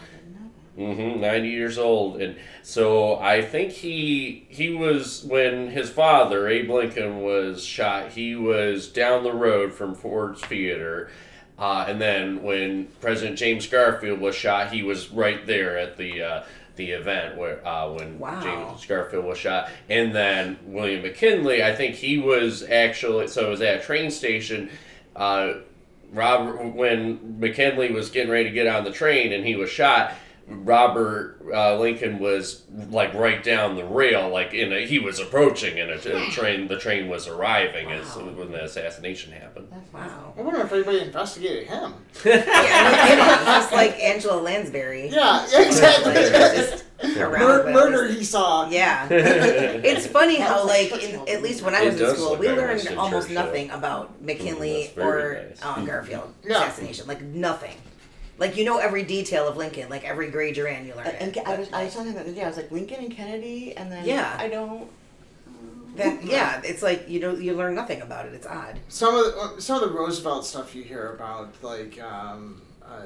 Mm-hmm, 0.78 1.20
ninety 1.20 1.50
years 1.50 1.78
old, 1.78 2.20
and 2.20 2.34
so 2.62 3.16
I 3.20 3.42
think 3.42 3.70
he 3.70 4.44
he 4.48 4.70
was 4.70 5.22
when 5.22 5.70
his 5.70 5.88
father 5.88 6.48
Abe 6.48 6.68
Lincoln 6.68 7.20
was 7.22 7.62
shot. 7.62 8.10
He 8.10 8.34
was 8.34 8.88
down 8.88 9.22
the 9.22 9.32
road 9.32 9.72
from 9.72 9.94
Ford's 9.94 10.40
Theater. 10.42 11.10
Uh, 11.56 11.84
and 11.86 12.00
then 12.00 12.42
when 12.42 12.86
President 13.00 13.38
James 13.38 13.68
Garfield 13.68 14.18
was 14.18 14.34
shot, 14.34 14.72
he 14.72 14.82
was 14.82 15.10
right 15.12 15.46
there 15.46 15.78
at 15.78 15.96
the 15.96 16.20
uh, 16.20 16.42
the 16.74 16.90
event 16.90 17.36
where 17.38 17.64
uh, 17.64 17.92
when 17.92 18.18
Wow. 18.18 18.42
James 18.42 18.84
Garfield 18.86 19.24
was 19.24 19.38
shot, 19.38 19.70
and 19.88 20.12
then 20.12 20.58
William 20.64 21.02
McKinley. 21.02 21.62
I 21.62 21.72
think 21.72 21.94
he 21.94 22.18
was 22.18 22.64
actually 22.64 23.28
so 23.28 23.46
it 23.46 23.50
was 23.50 23.60
at 23.62 23.78
a 23.80 23.82
train 23.84 24.10
station. 24.10 24.70
Uh, 25.14 25.52
Robert 26.12 26.74
when 26.74 27.38
McKinley 27.38 27.92
was 27.92 28.10
getting 28.10 28.32
ready 28.32 28.44
to 28.44 28.50
get 28.50 28.66
on 28.66 28.82
the 28.82 28.90
train 28.90 29.32
and 29.32 29.46
he 29.46 29.54
was 29.54 29.70
shot. 29.70 30.12
Robert 30.46 31.40
uh, 31.52 31.78
Lincoln 31.78 32.18
was 32.18 32.62
like 32.90 33.14
right 33.14 33.42
down 33.42 33.76
the 33.76 33.84
rail, 33.84 34.28
like 34.28 34.52
in 34.52 34.72
a, 34.72 34.86
he 34.86 34.98
was 34.98 35.18
approaching, 35.18 35.78
and 35.80 35.90
a, 35.90 36.26
a 36.26 36.30
train 36.30 36.68
the 36.68 36.78
train 36.78 37.08
was 37.08 37.26
arriving 37.28 37.90
as 37.92 38.14
when 38.16 38.52
the 38.52 38.64
assassination 38.64 39.32
happened. 39.32 39.68
Wow. 39.92 40.34
I 40.36 40.42
wonder 40.42 40.60
if 40.60 40.72
anybody 40.72 41.00
investigated 41.00 41.68
him. 41.68 41.94
Yeah. 42.24 43.44
Just 43.60 43.72
like 43.80 43.98
Angela 44.00 44.40
Lansbury. 44.40 45.08
Yeah, 45.08 45.44
exactly. 45.44 46.14
just 46.14 46.84
around 47.18 47.40
Mur- 47.40 47.72
murder 47.72 48.08
he 48.12 48.24
saw. 48.24 48.68
Yeah. 48.68 49.06
It's 49.10 50.06
funny 50.06 50.36
how, 50.36 50.66
like, 50.66 50.92
in, 51.02 51.28
at 51.28 51.42
least 51.42 51.62
when 51.62 51.74
I 51.74 51.82
It 51.82 51.92
was 51.92 52.00
in 52.00 52.16
school, 52.16 52.36
we 52.36 52.46
very 52.46 52.56
learned 52.78 52.88
almost 52.98 53.28
Churchill. 53.28 53.44
nothing 53.44 53.70
about 53.70 54.20
McKinley 54.22 54.84
that's 54.84 54.94
very 54.94 55.22
or 55.36 55.46
nice. 55.48 55.62
um, 55.64 55.84
Garfield 55.86 56.32
Yeah. 56.44 56.62
assassination. 56.64 57.06
Like, 57.06 57.22
nothing. 57.22 57.74
Like, 58.38 58.56
you 58.56 58.64
know 58.64 58.78
every 58.78 59.02
detail 59.04 59.46
of 59.46 59.56
Lincoln. 59.56 59.88
Like, 59.88 60.04
every 60.04 60.30
grade 60.30 60.56
you're 60.56 60.66
in, 60.68 60.86
you 60.86 60.94
learn 60.94 61.06
And 61.06 61.36
it. 61.36 61.46
I 61.46 61.56
was, 61.58 61.72
I 61.72 61.84
was 61.84 61.92
telling 61.92 62.08
him 62.08 62.14
that 62.16 62.26
the. 62.26 62.42
I 62.42 62.48
was 62.48 62.56
like 62.56 62.70
Lincoln 62.72 63.04
and 63.04 63.10
Kennedy, 63.14 63.76
and 63.76 63.90
then 63.92 64.04
Yeah. 64.04 64.36
I 64.38 64.48
don't. 64.48 64.88
That, 65.96 66.24
yeah, 66.24 66.60
it's 66.64 66.82
like 66.82 67.08
you 67.08 67.20
don't 67.20 67.40
you 67.40 67.54
learn 67.54 67.76
nothing 67.76 68.02
about 68.02 68.26
it. 68.26 68.34
It's 68.34 68.48
odd. 68.48 68.80
Some 68.88 69.14
of 69.14 69.24
the, 69.26 69.38
uh, 69.40 69.60
some 69.60 69.80
of 69.80 69.88
the 69.88 69.94
Roosevelt 69.96 70.44
stuff 70.44 70.74
you 70.74 70.82
hear 70.82 71.12
about, 71.12 71.54
like 71.62 72.02
um, 72.02 72.62
uh, 72.84 73.02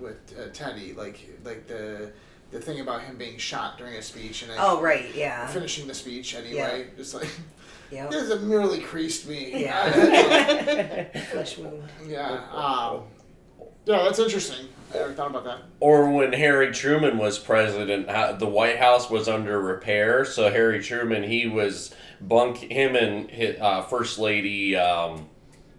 with 0.00 0.16
uh, 0.36 0.48
Teddy, 0.52 0.94
like 0.94 1.20
like 1.44 1.68
the 1.68 2.10
the 2.50 2.60
thing 2.60 2.80
about 2.80 3.02
him 3.02 3.16
being 3.16 3.38
shot 3.38 3.78
during 3.78 3.94
a 3.94 4.02
speech 4.02 4.42
and 4.42 4.50
Oh 4.58 4.80
right, 4.80 5.14
yeah, 5.14 5.46
finishing 5.46 5.86
the 5.86 5.94
speech 5.94 6.34
anyway. 6.34 6.88
Just 6.96 7.14
like 7.14 7.28
yeah, 7.92 8.08
this 8.08 8.28
has 8.28 8.42
merely 8.42 8.80
creased 8.80 9.28
me. 9.28 9.62
yeah. 9.62 11.04
Flesh 11.30 11.56
wound. 11.58 11.84
yeah. 12.04 12.40
Um, 12.52 13.02
yeah, 13.86 14.02
that's 14.02 14.18
interesting. 14.18 14.68
I 14.92 14.98
never 14.98 15.12
thought 15.12 15.30
about 15.30 15.44
that. 15.44 15.58
Or 15.80 16.10
when 16.10 16.32
Harry 16.32 16.72
Truman 16.72 17.18
was 17.18 17.38
president, 17.38 18.06
the 18.38 18.46
White 18.46 18.78
House 18.78 19.10
was 19.10 19.28
under 19.28 19.60
repair. 19.60 20.24
So 20.24 20.50
Harry 20.50 20.82
Truman, 20.82 21.24
he 21.24 21.46
was 21.48 21.94
bunk 22.20 22.58
him 22.58 22.94
and 22.94 23.30
hi- 23.30 23.56
uh, 23.60 23.82
First 23.82 24.18
Lady 24.18 24.76
um, 24.76 25.28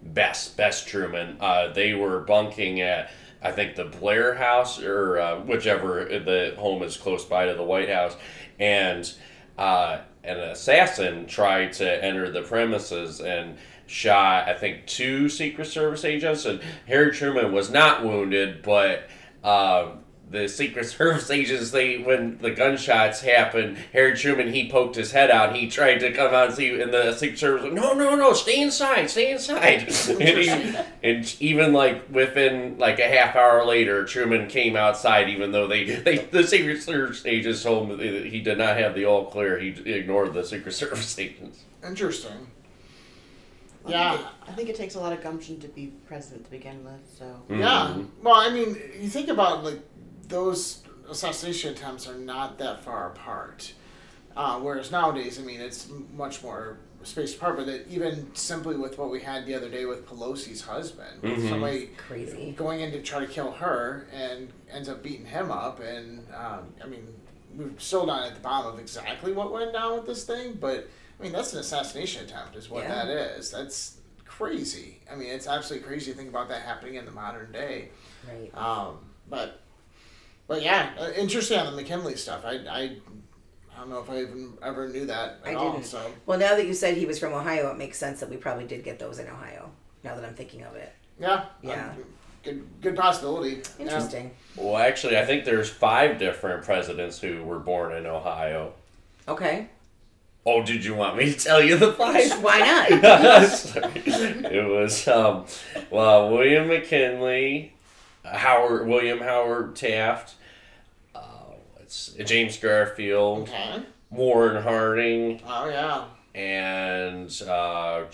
Bess 0.02 0.48
Bess 0.50 0.84
Truman. 0.84 1.38
Uh, 1.40 1.72
they 1.72 1.94
were 1.94 2.20
bunking 2.20 2.80
at 2.82 3.10
I 3.42 3.52
think 3.52 3.76
the 3.76 3.84
Blair 3.84 4.34
House 4.34 4.82
or 4.82 5.18
uh, 5.18 5.40
whichever 5.40 6.04
the 6.04 6.54
home 6.58 6.82
is 6.82 6.96
close 6.96 7.24
by 7.24 7.46
to 7.46 7.54
the 7.54 7.62
White 7.62 7.88
House, 7.88 8.16
and 8.58 9.10
uh, 9.56 10.00
an 10.24 10.38
assassin 10.38 11.26
tried 11.26 11.72
to 11.74 12.04
enter 12.04 12.30
the 12.30 12.42
premises 12.42 13.20
and 13.20 13.56
shot 13.86 14.48
I 14.48 14.54
think 14.54 14.86
two 14.86 15.28
Secret 15.28 15.66
Service 15.66 16.04
agents, 16.04 16.44
and 16.44 16.60
Harry 16.86 17.12
Truman 17.12 17.52
was 17.52 17.70
not 17.70 18.04
wounded, 18.04 18.62
but. 18.62 19.08
Uh, 19.42 19.96
the 20.28 20.48
Secret 20.48 20.84
Service 20.86 21.30
agents, 21.30 21.70
they 21.70 21.98
when 21.98 22.38
the 22.38 22.50
gunshots 22.50 23.20
happened, 23.20 23.78
Harry 23.92 24.16
Truman 24.16 24.52
he 24.52 24.68
poked 24.70 24.96
his 24.96 25.12
head 25.12 25.30
out. 25.30 25.54
He 25.54 25.68
tried 25.68 25.98
to 25.98 26.12
come 26.12 26.34
out 26.34 26.48
and 26.48 26.54
see, 26.54 26.80
and 26.80 26.92
the 26.92 27.12
Secret 27.12 27.38
Service, 27.38 27.62
was 27.62 27.72
like, 27.72 27.80
no, 27.80 27.94
no, 27.94 28.16
no, 28.16 28.32
stay 28.32 28.60
inside, 28.60 29.08
stay 29.10 29.32
inside. 29.32 29.88
and, 30.08 30.38
he, 30.38 30.76
and 31.02 31.36
even 31.40 31.72
like 31.72 32.08
within 32.10 32.78
like 32.78 32.98
a 32.98 33.08
half 33.08 33.36
hour 33.36 33.64
later, 33.64 34.04
Truman 34.04 34.48
came 34.48 34.76
outside, 34.76 35.28
even 35.28 35.52
though 35.52 35.66
they, 35.66 35.84
they 35.84 36.18
the 36.18 36.46
Secret 36.46 36.82
Service 36.82 37.24
agents 37.24 37.62
told 37.62 37.90
him 37.90 37.98
that 37.98 38.26
he 38.26 38.40
did 38.40 38.58
not 38.58 38.76
have 38.76 38.94
the 38.94 39.04
all 39.04 39.26
clear. 39.26 39.58
He 39.58 39.68
ignored 39.68 40.34
the 40.34 40.44
Secret 40.44 40.72
Service 40.72 41.18
agents. 41.18 41.64
Interesting. 41.84 42.48
I 43.86 43.90
Yeah. 43.90 44.10
think, 44.16 44.20
it, 44.20 44.32
I 44.48 44.52
think 44.52 44.68
it 44.70 44.76
takes 44.76 44.94
a 44.94 45.00
lot 45.00 45.12
of 45.12 45.22
gumption 45.22 45.60
to 45.60 45.68
be 45.68 45.92
president 46.06 46.44
to 46.44 46.50
begin 46.50 46.84
with. 46.84 47.00
So 47.18 47.42
Yeah. 47.48 47.94
Mhm. 47.96 48.08
Well, 48.22 48.34
I 48.34 48.50
mean, 48.50 48.76
you 49.00 49.08
think 49.08 49.28
about 49.28 49.64
like 49.64 49.80
those 50.28 50.82
assassination 51.08 51.72
attempts 51.72 52.08
are 52.08 52.14
not 52.16 52.58
that 52.58 52.82
far 52.84 53.08
apart. 53.10 53.72
Uh, 54.36 54.58
whereas 54.58 54.90
nowadays, 54.90 55.38
I 55.38 55.42
mean, 55.42 55.60
it's 55.60 55.88
much 56.14 56.42
more 56.42 56.78
spaced 57.04 57.36
apart. 57.36 57.56
But 57.56 57.68
it, 57.68 57.86
even 57.88 58.34
simply 58.34 58.76
with 58.76 58.98
what 58.98 59.10
we 59.10 59.20
had 59.20 59.46
the 59.46 59.54
other 59.54 59.68
day 59.68 59.84
with 59.86 60.06
Pelosi's 60.06 60.60
husband, 60.62 61.22
with 61.22 61.38
Mhm. 61.38 61.48
somebody 61.48 61.90
Crazy. 61.96 62.52
going 62.56 62.80
in 62.80 62.90
to 62.92 63.00
try 63.02 63.20
to 63.20 63.26
kill 63.26 63.52
her 63.52 64.06
and 64.12 64.52
ends 64.70 64.88
up 64.88 65.02
beating 65.02 65.26
him 65.26 65.50
up, 65.52 65.80
and 65.80 66.26
um, 66.34 66.74
I 66.82 66.86
mean, 66.86 67.06
we're 67.56 67.70
still 67.78 68.04
not 68.04 68.26
at 68.26 68.34
the 68.34 68.40
bottom 68.40 68.74
of 68.74 68.78
exactly 68.80 69.32
what 69.32 69.52
went 69.52 69.72
down 69.72 69.94
with 69.96 70.06
this 70.06 70.24
thing, 70.24 70.54
but 70.60 70.88
I 71.18 71.22
mean, 71.22 71.32
that's 71.32 71.52
an 71.52 71.60
assassination 71.60 72.24
attempt, 72.24 72.56
is 72.56 72.68
what 72.68 72.84
Yeah. 72.84 73.04
that 73.04 73.08
is. 73.08 73.50
That's 73.50 73.96
crazy. 74.24 75.00
I 75.10 75.14
mean, 75.14 75.28
it's 75.30 75.46
absolutely 75.46 75.86
crazy 75.88 76.12
to 76.12 76.16
think 76.16 76.28
about 76.28 76.48
that 76.48 76.62
happening 76.62 76.96
in 76.96 77.04
the 77.06 77.10
modern 77.10 77.52
day. 77.52 77.88
Right. 78.28 78.54
Um, 78.54 78.98
but, 79.30 79.60
but 80.46 80.62
yeah, 80.62 80.90
uh, 80.98 81.10
interesting 81.16 81.58
on 81.58 81.66
the 81.74 81.80
McKinley 81.80 82.16
stuff. 82.16 82.44
I, 82.44 82.52
I, 82.68 82.80
I 83.74 83.78
don't 83.80 83.88
know 83.90 84.00
if 84.00 84.10
I 84.10 84.20
even 84.22 84.58
ever 84.62 84.88
knew 84.88 85.06
that 85.06 85.38
at 85.44 85.52
I 85.52 85.54
all. 85.54 85.72
didn't. 85.72 85.86
So 85.86 86.10
Well, 86.26 86.38
now 86.38 86.54
that 86.54 86.66
you 86.66 86.74
said 86.74 86.96
he 86.96 87.06
was 87.06 87.18
from 87.18 87.32
Ohio, 87.32 87.70
it 87.70 87.78
makes 87.78 87.96
sense 87.98 88.20
that 88.20 88.28
we 88.28 88.36
probably 88.36 88.66
did 88.66 88.84
get 88.84 88.98
those 88.98 89.18
in 89.18 89.26
Ohio. 89.28 89.70
Now 90.04 90.14
that 90.16 90.24
I'm 90.24 90.34
thinking 90.34 90.62
of 90.64 90.76
it. 90.76 90.92
yeah, 91.18 91.46
Yeah. 91.62 91.90
um, 91.90 92.04
good, 92.42 92.66
good 92.82 92.96
possibility. 92.96 93.62
Yeah. 93.78 93.84
Interesting. 93.86 94.30
Well, 94.56 94.76
actually, 94.76 95.18
I 95.18 95.24
think 95.24 95.44
there's 95.46 95.68
five 95.70 96.18
different 96.18 96.64
presidents 96.64 97.18
who 97.18 97.42
were 97.42 97.58
born 97.58 97.92
in 97.94 98.06
Ohio. 98.06 98.74
Okay. 99.26 99.68
Oh, 100.48 100.62
did 100.62 100.84
you 100.84 100.94
want 100.94 101.16
me 101.16 101.32
to 101.32 101.38
tell 101.38 101.60
you 101.60 101.76
the 101.76 101.92
five? 101.92 102.30
Why 102.42 102.60
not? 102.60 102.90
It 104.52 104.64
was 104.68 105.06
um, 105.08 105.44
well, 105.90 106.30
William 106.30 106.68
McKinley, 106.68 107.74
Howard, 108.24 108.86
William 108.86 109.18
Howard 109.18 109.74
Taft, 109.74 110.34
uh, 111.14 111.20
let's 111.78 112.12
James 112.24 112.56
Garfield, 112.58 113.48
Okay. 113.48 113.82
Warren 114.10 114.62
Harding, 114.62 115.40
Oh 115.46 115.68
yeah. 115.68 116.04
and 116.34 117.42
uh, 117.46 118.04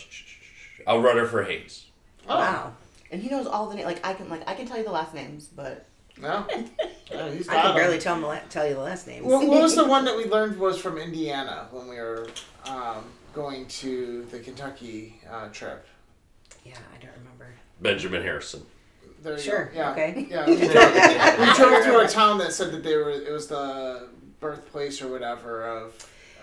uh, 0.89 0.99
Rutherford 0.99 1.47
Hayes. 1.49 1.85
Oh, 2.29 2.37
Wow. 2.39 2.73
and 3.11 3.21
he 3.23 3.29
knows 3.29 3.47
all 3.47 3.69
the 3.69 3.75
names. 3.75 3.87
Like 3.87 4.05
I 4.07 4.15
can 4.15 4.29
like 4.31 4.43
I 4.49 4.55
can 4.55 4.67
tell 4.67 4.79
you 4.79 4.85
the 4.85 4.91
last 4.93 5.13
names, 5.15 5.47
but 5.49 5.87
No. 6.21 6.47
Yeah, 7.11 7.31
he's 7.33 7.49
I 7.49 7.61
can 7.63 7.75
barely 7.75 7.99
tell, 7.99 8.17
my- 8.17 8.41
tell 8.51 8.67
you 8.67 8.75
the 8.75 8.81
last 8.81 9.07
names. 9.07 9.25
What, 9.27 9.47
what 9.47 9.63
was 9.63 9.75
the 9.77 9.85
one 9.97 10.05
that 10.05 10.17
we 10.17 10.25
learned 10.27 10.59
was 10.59 10.79
from 10.79 10.99
Indiana 10.99 11.69
when 11.71 11.89
we 11.89 11.97
were 11.97 12.29
um, 12.67 13.05
going 13.33 13.67
to 13.67 14.25
the 14.31 14.39
Kentucky 14.41 15.21
uh, 15.31 15.49
trip? 15.49 15.87
yeah, 16.65 16.75
I 16.95 17.03
don't 17.05 17.15
remember. 17.19 17.49
Benjamin 17.81 18.23
Harrison. 18.23 18.65
There 19.23 19.35
you 19.37 19.41
Sure, 19.43 19.65
Go. 19.67 19.79
Yeah. 19.79 19.91
okay. 19.93 20.27
Yeah. 20.31 20.47
We 20.49 20.57
drove, 20.57 21.39
we 21.39 21.55
drove 21.55 21.85
through 21.85 22.01
a 22.01 22.09
town 22.09 22.39
that 22.39 22.53
said 22.53 22.73
that 22.73 22.83
they 22.85 22.97
were. 22.97 23.11
It 23.11 23.31
was 23.33 23.47
the 23.49 24.09
birthplace 24.41 25.01
or 25.03 25.09
whatever 25.09 25.65
of 25.67 25.95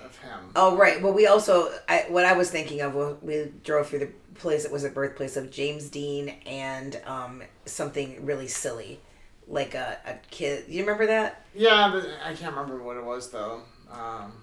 of 0.03 0.17
him. 0.19 0.39
Oh 0.55 0.75
right. 0.77 1.01
Well, 1.01 1.13
we 1.13 1.27
also 1.27 1.71
I, 1.89 2.05
what 2.09 2.25
I 2.25 2.33
was 2.33 2.49
thinking 2.49 2.81
of. 2.81 2.95
well, 2.95 3.17
We 3.21 3.51
drove 3.63 3.87
through 3.89 3.99
the 3.99 4.09
place 4.35 4.63
that 4.63 4.71
was 4.71 4.83
a 4.85 4.89
birthplace 4.89 5.35
of 5.37 5.51
James 5.51 5.89
Dean 5.89 6.29
and 6.45 7.01
um, 7.05 7.43
something 7.65 8.25
really 8.25 8.47
silly, 8.47 8.99
like 9.49 9.73
a, 9.75 9.97
a 10.05 10.13
kid. 10.29 10.65
You 10.67 10.81
remember 10.81 11.07
that? 11.07 11.43
Yeah, 11.55 11.89
but 11.91 12.07
I 12.23 12.33
can't 12.33 12.55
remember 12.55 12.81
what 12.81 12.97
it 12.97 13.03
was 13.03 13.29
though. 13.31 13.61
Um, 13.91 14.33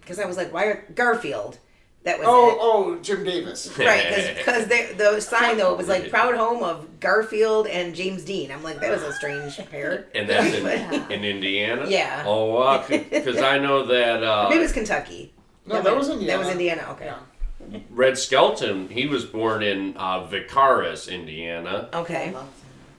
Because 0.00 0.18
I 0.18 0.24
was 0.24 0.36
like, 0.36 0.52
why 0.52 0.64
are 0.64 0.84
Garfield? 0.94 1.58
That 2.02 2.18
was 2.18 2.26
oh, 2.30 2.50
it. 2.50 2.58
oh, 2.60 2.98
Jim 3.02 3.24
Davis. 3.24 3.70
Right, 3.78 4.34
because 4.38 4.66
the 4.68 5.20
sign 5.20 5.58
though 5.58 5.72
it 5.72 5.76
was 5.76 5.88
like 5.88 6.08
proud 6.08 6.34
home 6.34 6.62
of 6.62 6.98
Garfield 6.98 7.66
and 7.66 7.94
James 7.94 8.24
Dean. 8.24 8.50
I'm 8.50 8.62
like 8.62 8.80
that 8.80 8.90
was 8.90 9.02
a 9.02 9.12
strange 9.12 9.58
pair. 9.70 10.06
And 10.14 10.28
that's 10.28 10.54
in, 10.54 10.64
Yeah. 10.64 11.08
in 11.10 11.24
Indiana? 11.24 11.84
Yeah. 11.88 12.24
Oh, 12.26 12.54
wow. 12.54 12.84
Because 12.88 13.38
I 13.42 13.58
know 13.58 13.84
that 13.86 14.22
uh, 14.22 14.46
Maybe 14.48 14.60
it 14.60 14.62
was 14.62 14.72
Kentucky. 14.72 15.34
No, 15.66 15.82
that 15.82 15.94
was 15.94 16.08
Indiana. 16.08 16.32
That 16.32 16.38
was 16.38 16.48
Indiana. 16.48 16.86
Okay. 16.92 17.04
Yeah. 17.04 17.78
Red 17.90 18.16
Skelton, 18.16 18.88
he 18.88 19.06
was 19.06 19.26
born 19.26 19.62
in 19.62 19.94
uh, 19.98 20.26
Vicaris, 20.26 21.12
Indiana. 21.12 21.90
Okay. 21.92 22.34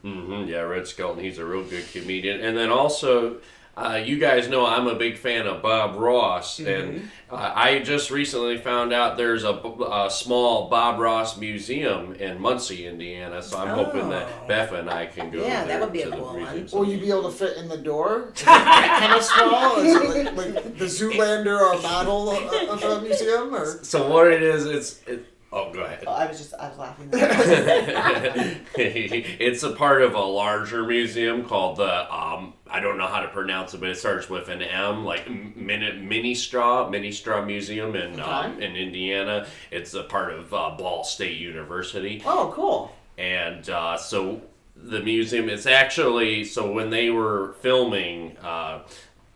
Hmm 0.02 0.44
yeah, 0.46 0.60
Red 0.60 0.86
Skelton, 0.86 1.22
he's 1.22 1.38
a 1.38 1.44
real 1.44 1.64
good 1.64 1.90
comedian. 1.92 2.40
And 2.40 2.56
then 2.56 2.70
also, 2.70 3.38
uh, 3.76 4.02
you 4.04 4.18
guys 4.18 4.48
know 4.48 4.66
I'm 4.66 4.86
a 4.86 4.94
big 4.96 5.16
fan 5.16 5.46
of 5.46 5.62
Bob 5.62 5.96
Ross, 5.98 6.58
and 6.58 7.08
uh, 7.30 7.52
I 7.54 7.78
just 7.78 8.10
recently 8.10 8.58
found 8.58 8.92
out 8.92 9.16
there's 9.16 9.44
a, 9.44 9.52
a 9.54 10.10
small 10.10 10.68
Bob 10.68 11.00
Ross 11.00 11.38
museum 11.38 12.12
in 12.16 12.38
Muncie, 12.38 12.86
Indiana. 12.86 13.42
So 13.42 13.56
I'm 13.58 13.68
hoping 13.68 14.02
Oh. 14.02 14.10
that 14.10 14.46
Beth 14.46 14.72
and 14.72 14.90
I 14.90 15.06
can 15.06 15.30
go. 15.30 15.42
Yeah, 15.46 15.64
that 15.64 15.80
would 15.80 15.90
be 15.92 16.02
a 16.02 16.04
to 16.04 16.10
the 16.10 16.16
cool 16.18 16.34
museum 16.34 16.66
one. 16.66 16.80
Will 16.86 16.92
you 16.92 17.00
be 17.00 17.08
able 17.08 17.22
to 17.22 17.30
fit 17.30 17.56
in 17.56 17.68
the 17.68 17.78
door? 17.78 18.32
Is 18.36 18.42
it 18.42 18.44
kind 18.44 19.12
of 19.14 19.22
small? 19.24 19.76
Is 19.78 19.94
it 19.94 20.34
like, 20.34 20.54
like 20.54 20.76
the 20.78 20.84
Zoolander 20.84 21.58
or 21.58 21.80
model 21.80 22.30
of, 22.30 22.82
of 22.82 22.82
a 22.82 23.00
museum? 23.00 23.54
Or 23.54 23.64
So 23.82 24.06
what 24.10 24.26
it 24.30 24.42
is, 24.42 24.66
it's 24.66 25.00
it, 25.06 25.24
oh, 25.52 25.72
go 25.72 25.82
ahead. 25.82 26.04
oh, 26.06 26.12
I 26.12 26.26
was 26.26 26.38
just 26.38 26.54
I 26.54 26.68
was 26.68 26.78
laughing. 26.78 27.08
it's 28.76 29.62
a 29.62 29.72
part 29.72 30.02
of 30.02 30.14
a 30.14 30.20
larger 30.20 30.84
museum 30.84 31.44
called 31.44 31.76
the 31.76 32.14
um, 32.14 32.54
I 32.68 32.80
don't 32.80 32.96
know 32.98 33.06
how 33.06 33.20
to 33.20 33.28
pronounce 33.28 33.74
it, 33.74 33.80
but 33.80 33.90
it 33.90 33.96
starts 33.98 34.28
with 34.30 34.48
an 34.48 34.62
M, 34.62 35.04
like 35.04 35.28
Mini, 35.28 35.92
Minnetrista, 35.92 36.90
Mini 36.90 37.12
Straw 37.12 37.44
Museum 37.44 37.94
in 37.96 38.18
um, 38.20 38.60
in 38.62 38.76
Indiana. 38.76 39.46
It's 39.70 39.94
a 39.94 40.02
part 40.04 40.32
of 40.32 40.52
uh, 40.54 40.70
Ball 40.78 41.04
State 41.04 41.38
University, 41.38 42.22
Oh, 42.24 42.50
cool. 42.54 42.94
and 43.18 43.68
uh, 43.68 43.96
so 43.96 44.40
the 44.76 45.00
museum. 45.00 45.48
It's 45.48 45.66
actually 45.66 46.44
so 46.44 46.70
when 46.72 46.90
they 46.90 47.10
were 47.10 47.54
filming. 47.60 48.36
Uh, 48.38 48.82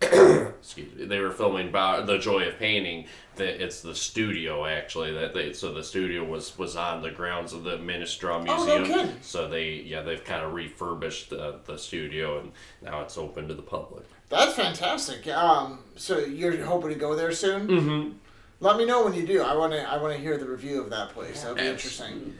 excuse 0.02 0.94
me, 0.94 1.06
they 1.06 1.20
were 1.20 1.30
filming 1.30 1.68
about 1.68 2.06
the 2.06 2.18
joy 2.18 2.46
of 2.48 2.58
painting 2.58 3.06
that 3.36 3.62
it's 3.62 3.80
the 3.80 3.94
studio 3.94 4.66
actually 4.66 5.12
that 5.12 5.32
they 5.32 5.52
so 5.52 5.72
the 5.72 5.82
studio 5.82 6.22
was 6.24 6.56
was 6.58 6.76
on 6.76 7.02
the 7.02 7.10
grounds 7.10 7.52
of 7.52 7.64
the 7.64 7.78
Minnetrista 7.78 8.46
Oh, 8.48 8.66
no 8.66 8.78
Museum 8.80 9.16
so 9.22 9.48
they 9.48 9.70
yeah 9.86 10.02
they've 10.02 10.24
kind 10.24 10.44
of 10.44 10.52
refurbished 10.52 11.30
the, 11.30 11.60
the 11.64 11.78
studio 11.78 12.40
and 12.40 12.52
now 12.82 13.00
it's 13.00 13.16
open 13.16 13.48
to 13.48 13.54
the 13.54 13.62
public 13.62 14.04
That's 14.28 14.54
fantastic. 14.54 15.26
Um, 15.28 15.78
so 15.96 16.18
you're 16.18 16.64
hoping 16.64 16.90
to 16.90 16.96
go 16.96 17.14
there 17.14 17.32
soon? 17.32 17.68
Mm-hmm. 17.68 18.12
Let 18.60 18.76
me 18.76 18.84
know 18.86 19.04
when 19.04 19.14
you 19.14 19.26
do. 19.26 19.42
I 19.42 19.54
want 19.54 19.72
to. 19.72 19.82
I 19.88 20.00
want 20.02 20.14
to 20.14 20.20
hear 20.20 20.36
the 20.38 20.46
review 20.46 20.80
of 20.80 20.90
that 20.90 21.10
place. 21.10 21.42
That 21.42 21.50
would 21.50 21.58
be 21.58 21.66
interesting. 21.66 22.36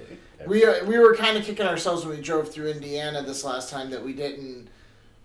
We 0.47 0.65
uh, 0.65 0.85
we 0.85 0.99
were 0.99 1.15
kind 1.15 1.37
of 1.37 1.45
kicking 1.45 1.67
ourselves 1.67 2.05
when 2.07 2.17
we 2.17 2.23
drove 2.23 2.51
through 2.51 2.71
Indiana 2.71 3.23
this 3.23 3.45
last 3.45 3.71
time 3.71 3.91
that 3.91 4.03
we 4.03 4.15
didn't 4.15 4.69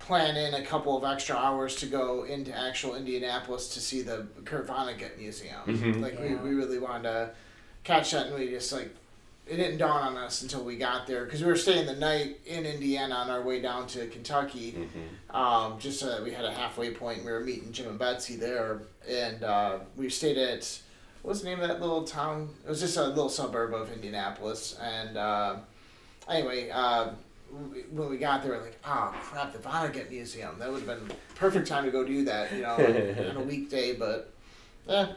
plan 0.01 0.35
in 0.35 0.53
a 0.55 0.61
couple 0.65 0.97
of 0.97 1.03
extra 1.03 1.35
hours 1.35 1.75
to 1.77 1.85
go 1.85 2.23
into 2.23 2.55
actual 2.57 2.95
Indianapolis 2.95 3.73
to 3.73 3.79
see 3.79 4.01
the 4.01 4.25
Kurt 4.45 4.67
Vonnegut 4.67 5.17
Museum. 5.17 6.01
Like 6.01 6.19
we, 6.19 6.35
we 6.35 6.53
really 6.55 6.79
wanted 6.79 7.03
to 7.03 7.29
catch 7.83 8.11
that, 8.11 8.27
and 8.27 8.35
we 8.35 8.49
just 8.49 8.71
like 8.73 8.95
it 9.47 9.55
didn't 9.57 9.77
dawn 9.79 10.01
on 10.03 10.17
us 10.17 10.41
until 10.43 10.63
we 10.63 10.77
got 10.77 11.07
there 11.07 11.25
because 11.25 11.41
we 11.41 11.47
were 11.47 11.55
staying 11.57 11.85
the 11.85 11.95
night 11.95 12.39
in 12.45 12.65
Indiana 12.65 13.15
on 13.15 13.29
our 13.29 13.41
way 13.41 13.59
down 13.61 13.87
to 13.87 14.07
Kentucky. 14.07 14.87
Um, 15.29 15.79
just 15.79 15.99
so 15.99 16.07
that 16.07 16.23
we 16.23 16.31
had 16.31 16.45
a 16.45 16.51
halfway 16.51 16.91
point. 16.91 17.25
We 17.25 17.31
were 17.31 17.39
meeting 17.39 17.71
Jim 17.71 17.87
and 17.89 17.99
Betsy 17.99 18.35
there, 18.35 18.81
and 19.09 19.43
uh, 19.43 19.79
we 19.97 20.09
stayed 20.09 20.37
at 20.37 20.79
what's 21.21 21.41
the 21.41 21.49
name 21.49 21.59
of 21.61 21.67
that 21.67 21.79
little 21.81 22.03
town? 22.03 22.49
It 22.65 22.69
was 22.69 22.79
just 22.81 22.97
a 22.97 23.03
little 23.07 23.29
suburb 23.29 23.73
of 23.73 23.91
Indianapolis, 23.91 24.77
and 24.81 25.17
uh, 25.17 25.55
anyway. 26.29 26.69
Uh, 26.71 27.05
w- 27.05 27.15
when 27.91 28.09
we 28.09 28.17
got 28.17 28.43
there, 28.43 28.59
like, 28.61 28.79
oh 28.85 29.13
crap, 29.21 29.51
the 29.53 29.59
Vonnegut 29.59 30.09
Museum. 30.09 30.57
That 30.59 30.71
would 30.71 30.83
have 30.83 30.99
been 31.07 31.15
perfect 31.35 31.67
time 31.67 31.85
to 31.85 31.91
go 31.91 32.03
do 32.03 32.23
that, 32.25 32.51
you 32.53 32.61
know, 32.61 32.75
on 32.75 33.37
a 33.37 33.41
weekday. 33.41 33.93
But, 33.95 34.31
eh. 34.87 35.07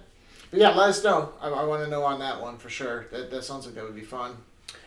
But 0.50 0.60
yeah, 0.60 0.70
let 0.70 0.90
us 0.90 1.02
know. 1.02 1.32
I, 1.40 1.48
I 1.48 1.64
want 1.64 1.84
to 1.84 1.90
know 1.90 2.04
on 2.04 2.18
that 2.20 2.40
one 2.40 2.58
for 2.58 2.68
sure. 2.70 3.06
That, 3.10 3.30
that 3.30 3.44
sounds 3.44 3.66
like 3.66 3.74
that 3.76 3.84
would 3.84 3.94
be 3.96 4.02
fun. 4.02 4.36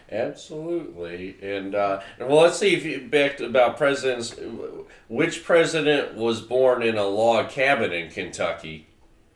absolutely 0.09 1.35
and 1.41 1.75
uh, 1.75 1.99
well 2.19 2.41
let's 2.43 2.57
see 2.57 2.73
if 2.73 2.85
you 2.85 3.01
back 3.01 3.35
to, 3.37 3.45
about 3.45 3.75
presidents 3.77 4.33
which 5.09 5.43
president 5.43 6.15
was 6.15 6.39
born 6.41 6.81
in 6.81 6.97
a 6.97 7.03
log 7.05 7.49
cabin 7.49 7.91
in 7.91 8.09
Kentucky 8.09 8.87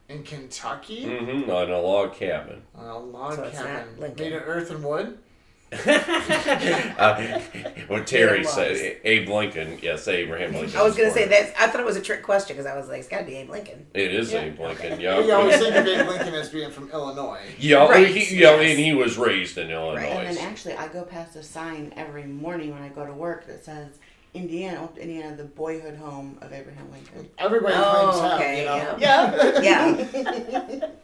In 0.08 0.24
Kentucky, 0.24 1.06
mm-hmm, 1.06 1.50
on 1.52 1.70
a 1.70 1.82
log 1.82 2.14
cabin 2.14 2.62
on 2.76 2.86
a 2.88 2.98
log 3.00 3.36
So 3.36 3.50
cabin 3.50 4.00
Lincoln. 4.00 4.24
made 4.24 4.34
of 4.34 4.44
earth 4.46 4.72
and 4.72 4.82
wood. 4.84 5.18
Uh, 5.72 7.40
what 7.88 8.06
Terry 8.08 8.44
said. 8.44 8.98
Abe 9.04 9.30
Lincoln. 9.30 9.80
Yes, 9.82 10.08
Abraham 10.08 10.54
Lincoln. 10.54 10.78
I 10.78 10.84
was 10.84 10.96
gonna 10.96 11.12
say 11.12 11.28
that. 11.28 11.54
I 11.60 11.68
thought 11.68 11.80
it 11.80 11.86
was 11.86 11.96
a 11.96 12.02
trick 12.02 12.24
question 12.24 12.56
because 12.58 12.70
I 12.72 12.78
was 12.78 12.90
like, 12.90 13.00
it's 13.00 13.08
gotta 13.08 13.24
be 13.26 13.36
Abe 13.38 13.50
Lincoln. 13.50 13.86
It 13.94 14.14
is 14.14 14.32
Yeah. 14.34 14.42
Abe 14.42 14.60
Lincoln. 14.60 15.00
You 15.00 15.10
always 15.10 15.28
Yeah. 15.28 15.58
think 15.58 15.76
of 15.76 15.88
Abe 15.88 16.08
Lincoln 16.08 16.34
as 16.34 16.50
being 16.50 16.72
from 16.72 16.90
Illinois. 16.92 17.40
Yeah, 17.58 17.88
Right, 17.88 18.08
he, 18.08 18.36
yeah, 18.36 18.56
yes. 18.60 18.70
and 18.72 18.80
he 18.80 18.94
was 18.94 19.18
raised 19.18 19.58
in 19.58 19.72
Illinois. 19.72 20.02
And 20.02 20.36
then 20.38 20.46
actually, 20.46 20.74
I 20.76 20.88
go 20.88 21.04
past 21.04 21.36
a 21.36 21.44
sign 21.44 21.94
every 21.96 22.24
morning 22.26 22.72
when 22.74 22.82
I 22.82 22.90
go 22.90 23.06
to 23.06 23.14
work 23.14 23.48
that 23.48 23.64
says 23.64 24.00
Indiana, 24.34 24.90
Indiana, 24.98 25.36
the 25.36 25.44
boyhood 25.46 25.96
home 25.98 26.38
of 26.42 26.52
Abraham 26.54 26.90
Lincoln. 26.92 27.30
Everybody 27.38 27.76
Oh, 27.78 28.12
claims 28.12 28.18
him, 28.20 28.32
okay, 28.40 28.60
you 28.60 28.66
know. 28.66 28.96
yeah. 29.00 29.62
Yeah. 29.62 30.08
Yeah. 30.70 30.88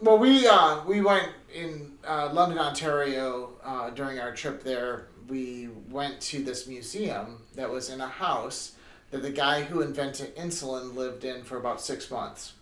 Well, 0.00 0.18
we 0.18 0.46
uh, 0.46 0.84
we 0.84 1.00
went 1.00 1.28
in 1.54 1.92
uh, 2.06 2.30
London, 2.32 2.58
Ontario 2.58 3.50
uh, 3.64 3.90
during 3.90 4.18
our 4.20 4.32
trip 4.34 4.62
there. 4.62 5.06
We 5.28 5.68
went 5.90 6.20
to 6.22 6.42
this 6.44 6.66
museum 6.66 7.42
that 7.54 7.70
was 7.70 7.88
in 7.88 8.00
a 8.00 8.08
house 8.08 8.72
that 9.10 9.22
the 9.22 9.30
guy 9.30 9.62
who 9.62 9.80
invented 9.80 10.36
insulin 10.36 10.94
lived 10.94 11.24
in 11.24 11.44
for 11.44 11.56
about 11.56 11.80
six 11.80 12.10
months. 12.10 12.52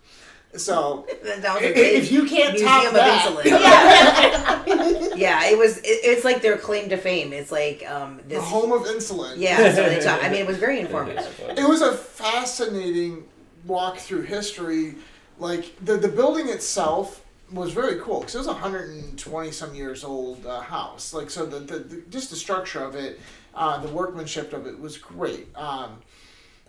So 0.54 1.06
that 1.24 1.42
was 1.54 1.62
i- 1.62 1.66
a 1.66 1.70
i- 1.70 1.72
great 1.72 1.94
if 1.94 2.12
you 2.12 2.26
can't 2.26 2.52
museum 2.52 2.68
top 2.70 2.86
of 2.86 2.94
that, 2.94 3.26
insulin. 3.26 3.44
yeah, 5.16 5.46
it 5.46 5.56
was. 5.58 5.78
It, 5.78 5.82
it's 6.04 6.24
like 6.24 6.42
their 6.42 6.56
claim 6.58 6.88
to 6.90 6.96
fame. 6.96 7.32
It's 7.32 7.50
like 7.50 7.84
um 7.90 8.18
the 8.18 8.34
this. 8.36 8.44
home 8.44 8.70
of 8.70 8.82
insulin. 8.82 9.34
Yeah, 9.38 9.72
so 9.74 9.88
they 9.88 9.98
talk. 10.00 10.22
I 10.22 10.28
mean, 10.28 10.40
it 10.40 10.46
was 10.46 10.58
very 10.58 10.78
informative. 10.80 11.40
It 11.56 11.66
was 11.68 11.80
a 11.82 11.92
fascinating 11.96 13.24
walk 13.66 13.98
through 13.98 14.22
history. 14.22 14.96
Like 15.38 15.74
the 15.84 15.96
the 15.96 16.08
building 16.08 16.48
itself 16.48 17.21
was 17.52 17.72
very 17.72 18.00
cool 18.00 18.20
because 18.20 18.34
it 18.34 18.38
was 18.38 18.46
a 18.46 18.52
120 18.52 19.50
some 19.50 19.74
years 19.74 20.04
old 20.04 20.44
uh, 20.46 20.60
house. 20.60 21.12
Like 21.12 21.30
so, 21.30 21.46
the, 21.46 21.60
the, 21.60 21.78
the 21.78 22.02
just 22.10 22.30
the 22.30 22.36
structure 22.36 22.82
of 22.82 22.94
it, 22.94 23.20
uh, 23.54 23.78
the 23.78 23.88
workmanship 23.88 24.52
of 24.52 24.66
it 24.66 24.78
was 24.78 24.96
great. 24.98 25.54
Um, 25.56 25.98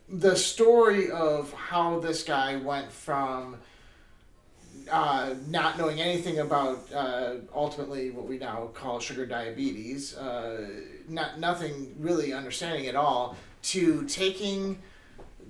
the 0.09 0.35
story 0.35 1.09
of 1.09 1.51
how 1.53 1.99
this 1.99 2.23
guy 2.23 2.57
went 2.57 2.91
from 2.91 3.57
uh, 4.91 5.33
not 5.47 5.77
knowing 5.77 6.01
anything 6.01 6.39
about 6.39 6.91
uh, 6.93 7.35
ultimately 7.55 8.11
what 8.11 8.27
we 8.27 8.37
now 8.37 8.69
call 8.73 8.99
sugar 8.99 9.25
diabetes, 9.25 10.15
uh, 10.17 10.69
not 11.07 11.39
nothing 11.39 11.95
really 11.99 12.33
understanding 12.33 12.87
at 12.87 12.95
all, 12.95 13.37
to 13.61 14.03
taking 14.05 14.77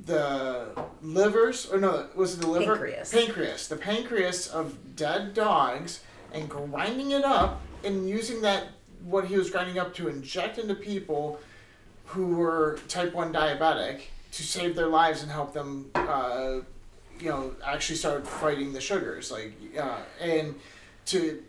the 0.05 0.67
livers 1.01 1.69
or 1.71 1.79
no, 1.79 2.07
was 2.15 2.35
it 2.35 2.41
the 2.41 2.47
liver? 2.47 2.73
Pancreas. 2.75 3.11
Pancreas. 3.13 3.67
The 3.67 3.75
pancreas 3.77 4.47
of 4.47 4.95
dead 4.95 5.33
dogs 5.33 6.01
and 6.33 6.49
grinding 6.49 7.11
it 7.11 7.23
up 7.23 7.61
and 7.83 8.07
using 8.09 8.41
that 8.41 8.67
what 9.05 9.25
he 9.25 9.37
was 9.37 9.49
grinding 9.49 9.77
up 9.79 9.93
to 9.95 10.07
inject 10.07 10.57
into 10.57 10.75
people 10.75 11.39
who 12.07 12.35
were 12.35 12.79
type 12.87 13.13
one 13.13 13.33
diabetic 13.33 14.01
to 14.33 14.43
save 14.43 14.75
their 14.75 14.87
lives 14.87 15.21
and 15.23 15.31
help 15.31 15.53
them. 15.53 15.89
Uh, 15.95 16.59
you 17.19 17.29
know, 17.29 17.53
actually 17.63 17.95
start 17.95 18.27
fighting 18.27 18.73
the 18.73 18.81
sugars, 18.81 19.31
like, 19.31 19.53
uh, 19.79 19.99
and 20.19 20.55
to 21.05 21.41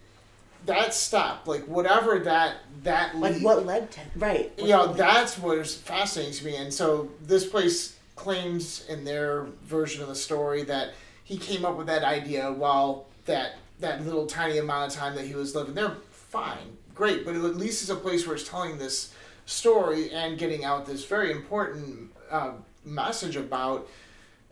that 0.66 0.92
step, 0.94 1.46
like 1.48 1.64
whatever 1.66 2.18
that 2.20 2.56
that 2.84 3.16
Like 3.16 3.34
lead- 3.34 3.42
what 3.42 3.66
led 3.66 3.90
to 3.92 4.00
right? 4.16 4.52
you 4.58 4.68
know 4.68 4.92
that's 4.92 5.38
what 5.38 5.58
is 5.58 5.74
fascinating 5.74 6.34
to 6.34 6.44
me 6.44 6.56
and 6.56 6.72
so 6.72 7.08
this 7.22 7.46
place 7.46 7.96
claims 8.16 8.84
in 8.88 9.04
their 9.04 9.44
version 9.62 10.02
of 10.02 10.08
the 10.08 10.14
story 10.14 10.62
that 10.64 10.94
he 11.24 11.36
came 11.36 11.64
up 11.64 11.76
with 11.76 11.86
that 11.86 12.04
idea 12.04 12.52
while 12.52 13.06
that 13.24 13.56
that 13.80 14.04
little 14.04 14.26
tiny 14.26 14.58
amount 14.58 14.92
of 14.92 14.96
time 14.96 15.14
that 15.16 15.26
he 15.26 15.34
was 15.34 15.54
living 15.54 15.74
there. 15.74 15.96
Fine 16.10 16.76
great 16.94 17.24
but 17.24 17.34
at 17.34 17.56
least 17.56 17.82
it's 17.82 17.90
a 17.90 17.96
place 17.96 18.26
where 18.26 18.36
it's 18.36 18.48
telling 18.48 18.78
this 18.78 19.12
story 19.46 20.10
and 20.12 20.38
getting 20.38 20.64
out 20.64 20.86
this 20.86 21.04
very 21.04 21.32
important 21.32 22.10
uh, 22.30 22.52
message 22.84 23.36
about 23.36 23.88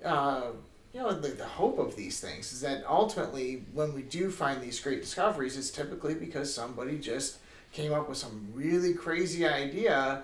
uh, 0.04 0.46
you 0.92 1.00
know 1.00 1.12
the, 1.12 1.28
the 1.28 1.46
hope 1.46 1.78
of 1.78 1.96
these 1.96 2.20
things 2.20 2.52
is 2.52 2.60
that 2.60 2.84
ultimately 2.86 3.64
when 3.72 3.94
we 3.94 4.02
do 4.02 4.30
find 4.30 4.60
these 4.60 4.80
great 4.80 5.00
discoveries 5.00 5.56
it's 5.56 5.70
typically 5.70 6.14
because 6.14 6.52
somebody 6.52 6.98
just 6.98 7.38
came 7.72 7.92
up 7.92 8.08
with 8.08 8.18
some 8.18 8.48
really 8.52 8.92
crazy 8.92 9.46
idea 9.46 10.22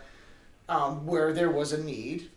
um, 0.68 1.06
where 1.06 1.32
there 1.32 1.50
was 1.50 1.72
a 1.72 1.82
need 1.82 2.30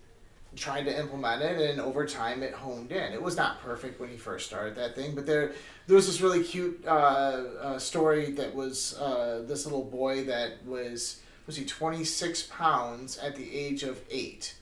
trying 0.56 0.84
to 0.86 1.00
implement 1.00 1.42
it 1.42 1.70
and 1.70 1.80
over 1.80 2.06
time 2.06 2.44
it 2.44 2.54
honed 2.54 2.92
in. 2.92 3.14
It 3.14 3.22
was 3.22 3.38
not 3.38 3.62
perfect 3.62 4.00
when 4.00 4.10
he 4.10 4.18
first 4.18 4.48
started 4.48 4.76
that 4.76 4.96
thing 4.96 5.16
but 5.16 5.26
there 5.26 5.54
there 5.88 5.96
was 5.96 6.08
this 6.08 6.22
really 6.22 6.44
cute 6.44 6.84
uh, 6.86 6.90
uh, 6.90 7.80
story 7.80 8.32
that 8.32 8.54
was 8.54 8.98
uh, 9.00 9.44
this 9.48 9.66
little 9.66 9.84
boy 9.84 10.26
that 10.26 10.66
was 10.66 11.22
was 11.46 11.56
he 11.56 11.66
26 11.66 12.44
pounds 12.44 13.18
at 13.18 13.36
the 13.36 13.56
age 13.56 13.84
of 13.84 14.02
eight. 14.10 14.56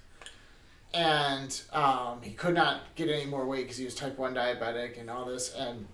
And 0.94 1.60
um, 1.72 2.22
he 2.22 2.32
could 2.32 2.56
not 2.56 2.82
get 2.96 3.10
any 3.10 3.26
more 3.26 3.46
weight 3.46 3.64
because 3.64 3.78
he 3.78 3.86
was 3.86 3.94
type 3.94 4.18
1 4.18 4.34
diabetic 4.34 5.00
and 5.00 5.10
all 5.10 5.26
this 5.26 5.54
and 5.54 5.88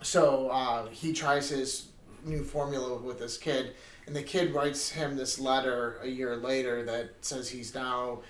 so 0.00 0.48
uh, 0.48 0.88
he 0.88 1.12
tries 1.12 1.48
his 1.48 1.86
new 2.24 2.42
formula 2.44 2.98
with 2.98 3.18
this 3.18 3.36
kid 3.36 3.74
and 4.06 4.14
the 4.14 4.22
kid 4.22 4.54
writes 4.54 4.90
him 4.90 5.16
this 5.16 5.38
letter 5.38 5.98
a 6.02 6.08
year 6.08 6.36
later 6.36 6.84
that 6.84 7.10
says 7.20 7.48
he's 7.48 7.74
now 7.74 8.20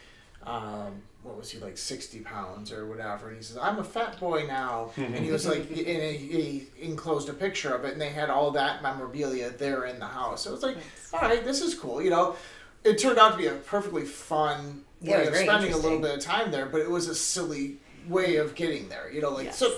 um, 0.46 1.02
what 1.22 1.36
was 1.36 1.50
he 1.50 1.58
like 1.60 1.78
60 1.78 2.20
pounds 2.20 2.72
or 2.72 2.86
whatever 2.86 3.28
and 3.28 3.36
he 3.36 3.42
says 3.44 3.56
i'm 3.62 3.78
a 3.78 3.84
fat 3.84 4.18
boy 4.18 4.44
now. 4.46 4.90
And 4.96 5.16
he 5.16 5.30
was 5.30 5.46
like 5.46 5.68
and 5.70 5.76
he, 5.76 6.16
he 6.16 6.66
enclosed 6.80 7.28
a 7.28 7.32
picture 7.32 7.72
of 7.74 7.84
it 7.84 7.92
and 7.92 8.00
they 8.00 8.08
had 8.08 8.28
all 8.28 8.50
that 8.52 8.82
memorabilia 8.82 9.50
there 9.50 9.84
in 9.86 10.00
the 10.00 10.06
house. 10.06 10.42
So 10.42 10.50
it 10.50 10.54
was 10.54 10.62
like 10.64 10.78
all 11.12 11.20
right 11.20 11.44
this 11.44 11.60
is 11.62 11.74
cool 11.74 12.02
you 12.02 12.10
know? 12.10 12.34
It 12.82 12.98
turned 12.98 13.18
out 13.18 13.32
to 13.32 13.38
be 13.38 13.46
a 13.46 13.54
perfectly 13.54 14.04
fun 14.04 14.84
Yeah, 15.00 15.18
way 15.18 15.18
was 15.20 15.28
of 15.28 15.44
spending 15.44 15.72
a 15.72 15.76
little 15.76 16.00
bit 16.00 16.16
of 16.18 16.20
time 16.24 16.50
there 16.50 16.66
but 16.66 16.80
it 16.80 16.90
was 16.90 17.06
a 17.08 17.14
silly 17.14 17.76
way 18.08 18.36
of 18.36 18.56
getting 18.56 18.88
there 18.88 19.08
you 19.12 19.20
know? 19.20 19.30
Like 19.30 19.44
Yes. 19.46 19.58
so 19.58 19.72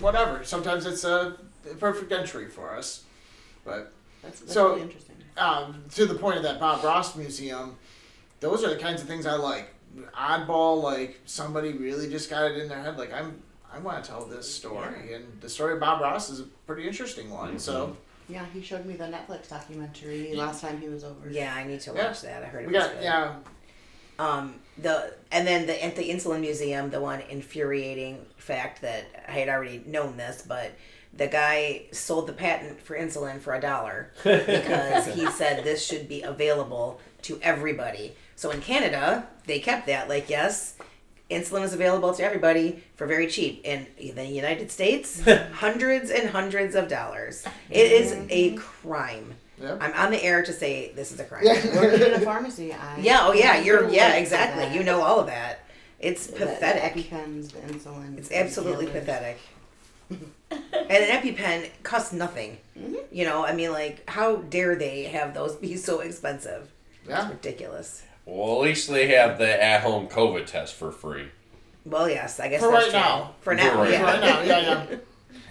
whatever. 0.00 0.42
Sometimes 0.44 0.86
it's 0.86 1.04
a, 1.04 1.36
a 1.70 1.74
perfect 1.74 2.12
entry 2.12 2.48
for 2.48 2.74
us 2.74 3.04
but 3.64 3.92
That's, 4.22 4.40
that's 4.40 4.52
So- 4.54 4.70
really 4.70 4.82
interesting. 4.82 5.16
um, 5.36 5.84
to 5.96 6.06
the 6.06 6.14
point 6.14 6.38
of 6.38 6.42
that 6.44 6.58
Bob 6.58 6.82
Ross 6.82 7.14
Museum, 7.14 7.76
those 8.40 8.64
are 8.64 8.70
the 8.70 8.76
kinds 8.80 9.02
of 9.02 9.06
things 9.08 9.26
I 9.26 9.34
like. 9.34 9.68
Oddball, 10.16 10.82
like 10.82 11.20
somebody 11.24 11.72
really 11.72 12.08
just 12.10 12.30
got 12.30 12.50
it 12.50 12.58
in 12.58 12.68
their 12.68 12.82
head. 12.82 12.98
Like 12.98 13.12
I'm, 13.12 13.42
I 13.72 13.78
want 13.78 14.02
to 14.02 14.10
tell 14.10 14.24
this 14.24 14.52
story, 14.52 15.14
and 15.14 15.24
the 15.40 15.48
story 15.48 15.74
of 15.74 15.80
Bob 15.80 16.00
Ross 16.00 16.30
is 16.30 16.40
a 16.40 16.44
pretty 16.66 16.86
interesting 16.86 17.30
one. 17.30 17.58
So 17.58 17.96
Yeah, 18.28 18.44
he 18.52 18.60
showed 18.62 18.84
me 18.86 18.94
the 18.94 19.04
Netflix 19.04 19.48
documentary 19.48 20.34
last 20.34 20.60
time 20.62 20.80
he 20.80 20.88
was 20.88 21.04
over. 21.04 21.30
Yeah, 21.30 21.54
I 21.54 21.64
need 21.64 21.80
to 21.82 21.92
Yeah. 21.92 22.06
watch 22.08 22.22
that. 22.22 22.42
I 22.42 22.46
heard 22.46 22.64
it 22.64 22.68
we 22.68 22.74
was 22.74 22.84
got 22.84 22.94
good. 22.94 23.02
yeah, 23.02 23.34
Um, 24.18 24.54
the 24.78 25.14
and 25.32 25.46
then 25.46 25.66
the 25.66 25.84
at 25.84 25.96
the 25.96 26.08
insulin 26.08 26.40
museum, 26.40 26.90
the 26.90 27.00
one 27.00 27.20
infuriating 27.28 28.24
fact 28.36 28.80
that 28.82 29.04
I 29.28 29.32
had 29.32 29.48
already 29.48 29.82
known 29.86 30.16
this, 30.16 30.42
but 30.46 30.72
the 31.14 31.26
guy 31.26 31.82
sold 31.92 32.26
the 32.26 32.32
patent 32.32 32.80
for 32.80 32.96
insulin 32.96 33.40
for 33.40 33.54
a 33.54 33.60
dollar 33.60 34.12
because 34.24 35.06
he 35.06 35.26
said 35.30 35.64
this 35.64 35.84
should 35.84 36.08
be 36.08 36.22
available 36.22 37.00
to 37.22 37.38
everybody. 37.42 38.14
So 38.38 38.52
in 38.52 38.60
Canada, 38.60 39.26
they 39.46 39.58
kept 39.58 39.88
that 39.88 40.08
like 40.08 40.30
yes, 40.30 40.76
insulin 41.28 41.64
is 41.64 41.74
available 41.74 42.14
to 42.14 42.22
everybody 42.22 42.84
for 42.94 43.04
very 43.04 43.26
cheap. 43.26 43.62
In 43.64 43.84
the 43.98 44.24
United 44.24 44.70
States, 44.70 45.20
hundreds 45.54 46.08
and 46.12 46.30
hundreds 46.30 46.76
of 46.76 46.86
dollars. 46.86 47.44
It 47.68 47.90
is 47.90 48.16
a 48.30 48.54
crime. 48.54 49.34
yeah. 49.60 49.76
I'm 49.80 49.92
on 49.92 50.12
the 50.12 50.22
air 50.22 50.44
to 50.44 50.52
say 50.52 50.92
this 50.94 51.10
is 51.10 51.18
a 51.18 51.24
crime. 51.24 51.42
Working 51.74 52.00
in 52.06 52.14
a 52.14 52.20
pharmacy, 52.20 52.72
I 52.72 53.00
Yeah, 53.00 53.22
oh 53.22 53.32
yeah, 53.32 53.58
you're 53.60 53.90
yeah, 53.90 54.12
exactly. 54.14 54.72
You 54.72 54.84
know 54.84 55.00
all 55.02 55.18
of 55.18 55.26
that. 55.26 55.64
It's 55.98 56.28
The- 56.28 56.38
the 56.38 56.46
pathetic. 56.46 57.10
EpiPens, 57.10 57.50
the 57.50 57.58
insulin. 57.72 58.18
It's 58.18 58.30
absolutely 58.30 58.86
inhalers. 58.86 58.92
pathetic. 58.92 59.38
and 60.10 60.90
an 61.04 61.20
EpiPen 61.20 61.70
costs 61.82 62.12
nothing. 62.12 62.58
Mm-hmm. 62.78 62.94
You 63.10 63.24
know, 63.24 63.44
I 63.44 63.52
mean, 63.52 63.72
like, 63.72 64.08
how 64.08 64.36
dare 64.36 64.76
they 64.76 65.02
have 65.06 65.34
those 65.34 65.56
be 65.56 65.76
so 65.76 65.98
expensive? 65.98 66.70
yeah. 67.04 67.22
It's 67.22 67.30
ridiculous. 67.30 68.04
Well, 68.30 68.56
at 68.56 68.60
least 68.68 68.90
they 68.90 69.08
have 69.08 69.38
the 69.38 69.62
at-home 69.62 70.08
COVID 70.08 70.44
test 70.46 70.74
for 70.74 70.92
free. 70.92 71.28
Well, 71.86 72.10
yes, 72.10 72.38
I 72.38 72.48
guess 72.48 72.60
For 72.60 72.70
that's 72.70 72.84
right 72.84 72.90
true. 72.90 73.00
now. 73.00 73.34
For 73.40 73.54
now, 73.54 73.70
For 73.72 73.78
right 73.78 73.90
yeah. 73.92 74.02
Right 74.02 74.20
now, 74.20 74.40
yeah, 74.42 74.86
yeah. 74.90 74.96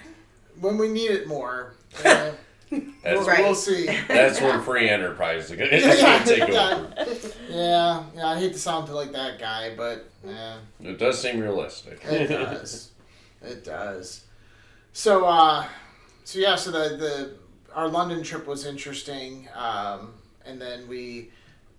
When 0.59 0.77
we 0.77 0.87
need 0.89 1.11
it 1.11 1.27
more, 1.27 1.73
uh, 2.03 2.03
That's, 2.03 2.35
we'll, 3.03 3.25
Right. 3.25 3.39
we'll 3.43 3.55
see. 3.55 3.85
that's 4.07 4.41
when 4.41 4.61
free 4.61 4.89
enterprise 4.89 5.49
is 5.51 5.57
going 5.57 5.69
to 5.71 5.79
take 6.25 6.43
over. 6.43 6.93
yeah, 6.97 7.15
yeah, 7.49 8.03
yeah. 8.15 8.27
I 8.27 8.39
hate 8.39 8.53
to 8.53 8.59
sound 8.59 8.89
like 8.89 9.11
that 9.11 9.37
guy, 9.39 9.75
but 9.75 10.09
yeah. 10.25 10.57
It 10.83 10.97
does 10.99 11.19
seem 11.21 11.39
realistic. 11.39 11.99
It 12.05 12.27
does. 12.27 12.91
it 13.41 13.63
does. 13.63 14.23
So, 14.93 15.25
uh, 15.25 15.65
so 16.25 16.39
yeah, 16.39 16.55
so 16.55 16.71
the, 16.71 16.97
the 16.97 17.33
our 17.73 17.87
London 17.87 18.23
trip 18.23 18.45
was 18.47 18.65
interesting, 18.65 19.47
um, 19.55 20.13
and 20.45 20.59
then 20.59 20.87
we 20.87 21.29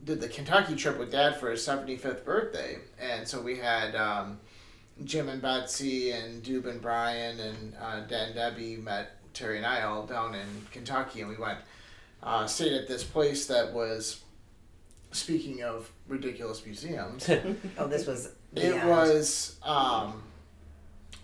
did 0.04 0.20
the 0.20 0.28
Kentucky 0.28 0.74
trip 0.76 0.98
with 0.98 1.10
Dad 1.10 1.36
for 1.38 1.50
his 1.50 1.64
seventy 1.64 1.96
fifth 1.96 2.24
birthday, 2.24 2.78
and 3.00 3.26
so 3.26 3.40
we 3.40 3.56
had 3.58 3.94
um, 3.96 4.38
Jim 5.04 5.28
and 5.28 5.42
Betsy 5.42 6.10
and 6.12 6.42
Dube 6.42 6.66
and 6.68 6.80
Brian 6.80 7.38
and 7.40 7.74
uh, 7.80 8.00
Dan 8.00 8.26
and 8.28 8.34
Debbie 8.34 8.76
met 8.76 9.16
Terry 9.34 9.56
and 9.58 9.66
I 9.66 9.82
all 9.82 10.06
down 10.06 10.34
in 10.34 10.46
Kentucky, 10.72 11.20
and 11.20 11.28
we 11.28 11.36
went 11.36 11.58
uh, 12.22 12.46
stayed 12.46 12.72
at 12.72 12.88
this 12.88 13.04
place 13.04 13.46
that 13.46 13.72
was. 13.72 14.20
Speaking 15.10 15.62
of 15.62 15.90
ridiculous 16.06 16.62
museums, 16.66 17.26
Oh, 17.78 17.86
this 17.86 18.06
was. 18.06 18.26
it 18.54 18.72
beyond. 18.72 18.88
was 18.90 19.56
um, 19.64 20.22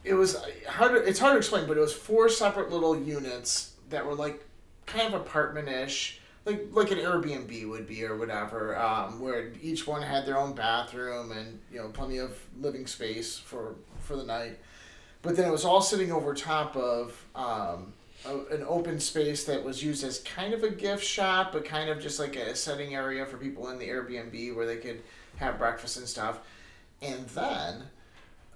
it 0.05 0.15
was 0.15 0.39
hard. 0.67 0.93
To, 0.93 1.07
it's 1.07 1.19
hard 1.19 1.35
to 1.35 1.37
explain, 1.39 1.67
but 1.67 1.77
it 1.77 1.81
was 1.81 1.93
four 1.93 2.31
separate 2.31 2.71
little 2.71 2.99
units 2.99 3.75
that 3.91 4.07
were 4.07 4.15
like 4.15 4.43
kind 4.87 5.13
of 5.13 5.21
apartment-ish, 5.21 6.19
like 6.45 6.67
like 6.73 6.91
an 6.91 6.99
Airbnb 6.99 7.69
would 7.69 7.87
be 7.87 8.05
or 8.05 8.17
whatever, 8.17 8.77
um, 8.79 9.21
where 9.21 9.53
each 9.63 9.87
one 9.87 10.03
had 10.03 10.27
their 10.27 10.39
own 10.39 10.55
bathroom 10.55 11.33
and 11.33 11.59
you 11.73 11.79
know 11.79 11.89
plenty 11.89 12.19
of 12.19 12.39
living 12.61 12.87
space 12.87 13.39
for 13.39 13.77
for 14.01 14.17
the 14.17 14.25
night. 14.25 14.59
But 15.23 15.37
then 15.37 15.49
it 15.49 15.53
was 15.53 15.65
all 15.65 15.81
sitting 15.81 16.13
over 16.13 16.35
top 16.35 16.77
of 16.77 17.25
um, 17.35 17.95
a, 18.27 18.55
an 18.55 18.65
open 18.69 19.01
space 19.01 19.45
that 19.45 19.65
was 19.65 19.83
used 19.83 20.05
as 20.05 20.19
kind 20.19 20.53
of 20.53 20.63
a 20.63 20.71
gift 20.71 21.03
shop, 21.03 21.53
but 21.53 21.65
kind 21.65 21.89
of 21.89 21.99
just 21.99 22.21
like 22.21 22.37
a 22.37 22.55
setting 22.55 22.95
area 22.95 23.25
for 23.25 23.39
people 23.39 23.71
in 23.71 23.79
the 23.79 23.89
Airbnb 23.89 24.55
where 24.55 24.67
they 24.67 24.77
could 24.77 25.03
have 25.37 25.59
breakfast 25.59 25.97
and 25.97 26.07
stuff. 26.07 26.41
And 27.01 27.27
then 27.29 27.85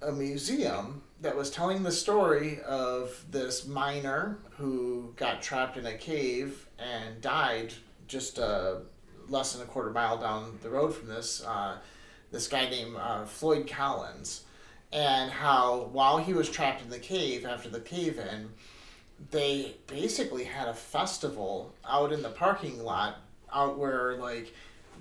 a 0.01 0.11
museum 0.11 1.01
that 1.21 1.35
was 1.35 1.49
telling 1.49 1.83
the 1.83 1.91
story 1.91 2.61
of 2.61 3.25
this 3.31 3.67
miner 3.67 4.37
who 4.51 5.13
got 5.17 5.41
trapped 5.41 5.75
in 5.75 5.85
a 5.85 5.97
cave 5.97 6.67
and 6.79 7.21
died 7.21 7.73
just 8.07 8.39
uh, 8.39 8.75
less 9.27 9.53
than 9.53 9.61
a 9.61 9.65
quarter 9.65 9.91
mile 9.91 10.17
down 10.17 10.57
the 10.61 10.69
road 10.69 10.93
from 10.93 11.07
this. 11.07 11.43
Uh, 11.45 11.77
this 12.31 12.47
guy 12.47 12.69
named 12.69 12.95
uh, 12.95 13.25
Floyd 13.25 13.67
Collins, 13.67 14.43
and 14.91 15.31
how 15.31 15.89
while 15.91 16.17
he 16.17 16.33
was 16.33 16.49
trapped 16.49 16.81
in 16.81 16.89
the 16.89 16.99
cave 16.99 17.45
after 17.45 17.69
the 17.69 17.79
cave 17.79 18.19
in, 18.19 18.49
they 19.31 19.75
basically 19.87 20.43
had 20.43 20.67
a 20.67 20.73
festival 20.73 21.73
out 21.87 22.11
in 22.11 22.21
the 22.21 22.29
parking 22.29 22.83
lot, 22.83 23.17
out 23.53 23.77
where 23.77 24.15
like 24.17 24.53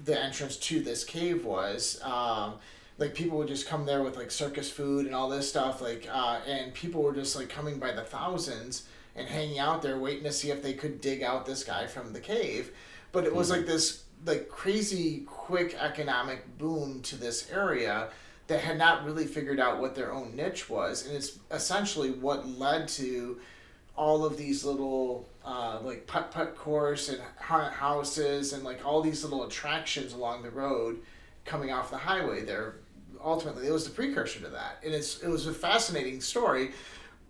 the 0.05 0.18
entrance 0.18 0.57
to 0.57 0.81
this 0.81 1.05
cave 1.05 1.45
was. 1.45 2.01
Um, 2.03 2.55
like 2.99 3.14
people 3.14 3.39
would 3.39 3.49
just 3.49 3.68
come 3.68 3.87
there 3.87 4.03
with 4.03 4.16
like 4.16 4.31
circus 4.31 4.70
food 4.70 5.07
and 5.07 5.14
all 5.14 5.29
this 5.29 5.49
stuff, 5.49 5.81
like, 5.81 6.09
uh, 6.11 6.41
and 6.47 6.74
people 6.74 7.03
were 7.03 7.14
just 7.14 7.37
like 7.37 7.49
coming 7.49 7.79
by 7.79 7.93
the 7.93 8.03
thousands 8.03 8.89
and 9.19 9.29
hanging 9.29 9.59
out 9.59 9.83
there 9.83 9.99
waiting 9.99 10.25
to 10.25 10.33
see 10.33 10.51
if 10.51 10.62
they 10.62 10.73
could 10.73 11.01
dig 11.01 11.23
out 11.23 11.45
this 11.45 11.64
guy 11.64 11.87
from 11.87 12.12
the 12.12 12.21
cave. 12.21 12.71
But 13.12 13.25
it 13.25 13.35
was 13.35 13.51
like 13.51 13.66
this 13.66 14.05
like 14.25 14.49
crazy 14.49 15.25
quick 15.27 15.77
economic 15.79 16.59
boom 16.59 17.03
to 17.03 17.16
this 17.16 17.51
area 17.51 18.09
that 18.47 18.61
had 18.61 18.79
not 18.79 19.05
really 19.05 19.27
figured 19.27 19.61
out 19.61 19.81
what 19.81 19.95
their 19.95 20.12
own 20.12 20.35
niche 20.35 20.71
was, 20.71 21.07
and 21.07 21.14
it's 21.14 21.39
essentially 21.51 22.11
what 22.11 22.49
led 22.49 22.89
to 22.89 23.39
all 23.97 24.25
of 24.25 24.37
these 24.37 24.64
little 24.64 25.29
uh, 25.45 25.79
like 25.83 26.07
putt 26.07 26.31
putt 26.31 26.57
course 26.57 27.09
and 27.09 27.21
haunted 27.41 27.73
houses 27.73 28.53
and 28.53 28.62
like 28.62 28.85
all 28.87 29.03
these 29.03 29.25
little 29.25 29.45
attractions 29.45 30.12
along 30.12 30.43
the 30.43 30.51
road 30.51 30.99
coming 31.45 31.73
off 31.73 31.91
the 31.91 31.99
highway 31.99 32.45
there. 32.45 32.77
Ultimately 33.23 33.66
it 33.66 33.73
was 33.73 33.85
the 33.85 33.91
precursor 33.91 34.39
to 34.41 34.49
that. 34.49 34.79
And 34.85 34.95
it's 34.95 35.21
it 35.23 35.29
was 35.29 35.49
a 35.49 35.53
fascinating 35.53 36.21
story 36.21 36.71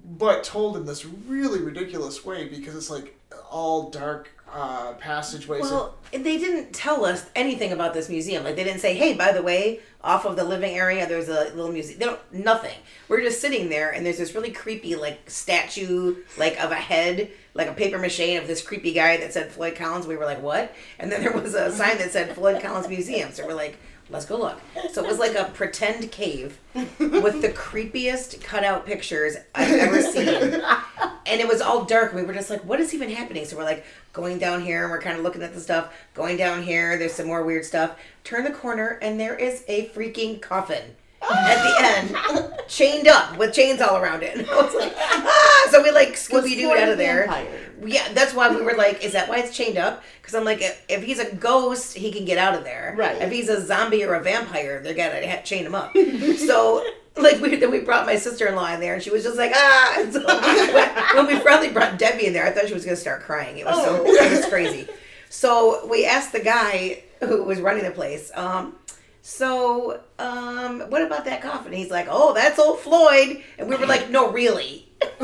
but 0.05 0.45
told 0.45 0.77
in 0.77 0.87
this 0.87 1.05
really 1.05 1.61
ridiculous 1.61 2.25
way 2.25 2.49
because 2.49 2.75
it's 2.75 2.91
like 2.91 3.19
all 3.51 3.91
dark 3.91 4.31
uh, 4.53 4.93
passageways 4.95 5.63
Well, 5.63 5.97
they 6.13 6.39
didn't 6.39 6.73
tell 6.73 7.05
us 7.05 7.27
anything 7.35 7.73
about 7.73 7.95
this 7.95 8.09
museum. 8.09 8.45
Like 8.45 8.57
they 8.57 8.65
didn't 8.65 8.81
say, 8.81 8.95
"Hey, 8.95 9.15
by 9.15 9.33
the 9.33 9.43
way, 9.43 9.81
off 10.03 10.25
of 10.25 10.37
the 10.37 10.45
living 10.45 10.75
area, 10.75 11.07
there's 11.07 11.29
a 11.29 11.53
little 11.55 11.73
museum." 11.73 11.99
They 11.99 12.07
don't 12.07 12.33
nothing. 12.33 12.77
We're 13.09 13.21
just 13.21 13.41
sitting 13.41 13.69
there, 13.69 13.91
and 13.91 14.05
there's 14.05 14.19
this 14.19 14.35
really 14.35 14.51
creepy 14.51 14.95
like 14.97 15.29
statue, 15.31 16.17
like 16.37 16.63
of 16.63 16.71
a 16.71 16.77
head, 16.77 17.31
like 17.55 17.69
a 17.69 17.73
paper 17.75 17.99
mache 17.99 18.37
of 18.37 18.47
this 18.47 18.63
creepy 18.63 18.93
guy 18.93 19.17
that 19.19 19.33
said 19.33 19.51
Floyd 19.53 19.77
Collins. 19.77 20.07
We 20.07 20.17
were 20.17 20.25
like, 20.25 20.43
"What?" 20.43 20.75
And 20.99 21.13
then 21.13 21.23
there 21.23 21.33
was 21.33 21.55
a 21.55 21.71
sign 21.71 21.99
that 21.99 22.11
said 22.11 22.35
Floyd 22.35 22.63
Collins 22.63 22.89
Museum. 22.89 23.33
So 23.33 23.47
we're 23.47 23.55
like, 23.55 23.77
"Let's 24.09 24.25
go 24.25 24.39
look." 24.39 24.61
So 24.93 25.05
it 25.05 25.09
was 25.09 25.19
like 25.19 25.35
a 25.35 25.45
pretend 25.53 26.11
cave 26.11 26.59
with 26.75 27.43
the 27.43 27.51
creepiest 27.55 28.41
cutout 28.43 28.87
pictures 28.87 29.37
I've 29.55 29.73
ever 29.73 30.01
seen 30.01 30.63
and 31.29 31.41
it 31.41 31.49
was 31.49 31.61
all 31.61 31.85
dark. 31.85 32.15
We 32.15 32.23
were 32.23 32.35
just 32.35 32.51
like, 32.51 32.65
what 32.65 32.81
is 32.81 32.95
even 32.95 33.11
happening? 33.11 33.45
So 33.45 33.57
we're 33.57 33.65
like 33.65 33.85
going 34.13 34.39
down 34.39 34.63
here 34.63 34.83
and 34.83 34.91
we're 34.91 35.01
kind 35.01 35.17
of 35.17 35.23
looking 35.23 35.43
at 35.43 35.55
the 35.55 35.61
stuff. 35.61 35.93
Going 36.15 36.37
down 36.37 36.63
here, 36.63 36.99
there's 36.99 37.13
some 37.13 37.27
more 37.27 37.43
weird 37.43 37.65
stuff. 37.65 37.99
Turn 38.25 38.45
the 38.45 38.51
corner 38.51 38.99
and 39.03 39.19
there 39.21 39.37
is 39.37 39.65
a 39.69 39.89
freaking 39.89 40.41
coffin 40.41 40.97
at 41.23 41.63
the 41.63 42.17
end, 42.39 42.55
chained 42.69 43.09
up 43.09 43.37
with 43.39 43.53
chains 43.53 43.81
all 43.81 43.97
around 43.97 44.23
it. 44.23 44.37
And 44.37 44.47
I 44.51 44.57
was 44.63 44.75
like, 44.75 44.95
ah! 44.97 45.69
So 45.71 45.83
we 45.83 45.91
like 45.91 46.11
Scooby 46.11 46.57
Doo 46.57 46.73
out 46.73 46.89
of 46.89 46.99
there. 46.99 47.27
vampire. 47.27 47.73
Yeah, 47.85 48.13
that's 48.13 48.35
why 48.35 48.51
we 48.55 48.63
were 48.63 48.75
like, 48.75 49.05
is 49.05 49.13
that 49.13 49.29
why 49.29 49.39
it's 49.39 49.57
chained 49.57 49.79
up? 49.79 50.03
Because 50.21 50.35
I'm 50.35 50.45
like, 50.45 50.63
if, 50.63 50.85
if 50.89 51.03
he's 51.05 51.19
a 51.19 51.35
ghost, 51.35 51.97
he 51.97 52.11
can 52.11 52.25
get 52.25 52.39
out 52.39 52.55
of 52.55 52.65
there. 52.65 52.95
Right. 52.97 53.21
If 53.21 53.31
he's 53.31 53.49
a 53.49 53.65
zombie 53.65 54.05
or 54.05 54.15
a 54.15 54.23
vampire, 54.23 54.81
they 54.81 54.95
gotta 54.95 55.29
ha- 55.29 55.43
chain 55.43 55.65
him 55.65 55.75
up. 55.75 55.95
so. 56.47 56.85
Like 57.19 57.41
we 57.41 57.57
then 57.57 57.71
we 57.71 57.81
brought 57.81 58.07
my 58.07 58.17
sister 58.17 58.47
in 58.47 58.55
law 58.55 58.73
in 58.73 58.81
there 58.81 58.95
and 58.95 59.03
she 59.03 59.11
was 59.11 59.25
just 59.25 59.37
like 59.37 59.53
ah. 59.55 60.07
So 60.11 60.25
when, 60.25 61.27
when 61.27 61.27
we 61.27 61.43
finally 61.43 61.71
brought 61.71 61.99
Debbie 61.99 62.27
in 62.27 62.33
there 62.33 62.47
I 62.47 62.51
thought 62.51 62.69
she 62.69 62.75
was 62.75 62.85
gonna 62.85 62.97
start 62.97 63.23
crying. 63.23 63.59
It 63.59 63.67
was 63.67 63.83
so 63.83 64.05
it 64.07 64.31
was 64.31 64.47
crazy. 64.47 64.89
So 65.29 65.87
we 65.89 66.07
asked 66.07 66.33
the 66.33 66.41
guy 66.41 67.03
who 67.21 67.43
was 67.43 67.61
running 67.61 67.85
the 67.85 67.91
place 67.91 68.31
um 68.35 68.77
so 69.23 70.01
um 70.19 70.81
what 70.89 71.03
about 71.03 71.25
that 71.25 71.43
coffin? 71.43 71.73
He's 71.73 71.91
like 71.91 72.07
oh 72.09 72.35
that's 72.35 72.59
old 72.59 72.79
Floyd. 72.81 73.43
And 73.59 73.69
we 73.69 73.77
were 73.77 73.87
like 73.87 74.11
no 74.11 74.31
really. 74.31 74.89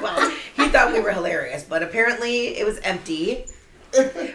Well, 0.00 0.30
he 0.56 0.68
thought 0.68 0.92
we 0.92 1.00
were 1.00 1.12
hilarious 1.12 1.62
but 1.62 1.82
apparently 1.82 2.58
it 2.58 2.66
was 2.66 2.78
empty. 2.78 3.44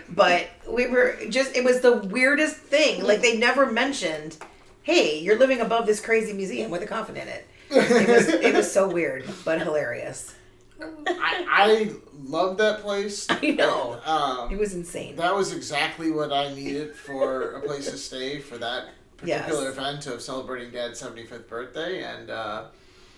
But 0.10 0.50
we 0.70 0.88
were 0.88 1.18
just 1.30 1.56
it 1.56 1.64
was 1.64 1.82
the 1.82 1.98
weirdest 1.98 2.56
thing. 2.58 3.04
Like 3.04 3.22
they 3.22 3.38
never 3.38 3.72
mentioned 3.72 4.38
hey 4.86 5.20
you're 5.20 5.38
living 5.38 5.60
above 5.60 5.86
this 5.86 6.00
crazy 6.00 6.32
museum 6.32 6.72
with 6.72 6.82
a 6.82 6.88
coffin 6.88 7.18
in 7.18 7.28
it. 7.28 7.46
It 7.70 8.08
was 8.08 8.28
it 8.30 8.54
was 8.56 8.72
so 8.72 8.88
weird 8.88 9.28
but 9.44 9.60
hilarious. 9.62 10.34
I, 10.80 11.46
I 11.50 11.92
love 12.26 12.58
that 12.58 12.82
place. 12.82 13.28
I 13.30 13.52
know. 13.52 13.94
It 13.94 14.08
um, 14.08 14.58
was 14.58 14.74
insane. 14.74 15.16
that 15.16 15.34
was 15.34 15.54
exactly 15.54 16.12
what 16.12 16.32
I 16.34 16.54
needed 16.54 16.94
for 16.96 17.54
a 17.54 17.62
place 17.62 17.90
to 17.92 17.98
stay 17.98 18.40
for 18.40 18.58
that 18.58 18.90
particular 19.18 19.64
Yes. 19.64 19.78
event 19.78 20.08
of 20.08 20.22
celebrating 20.22 20.72
Dad's 20.72 21.02
75th 21.02 21.48
birthday, 21.48 22.04
and 22.04 22.30
uh, 22.30 22.66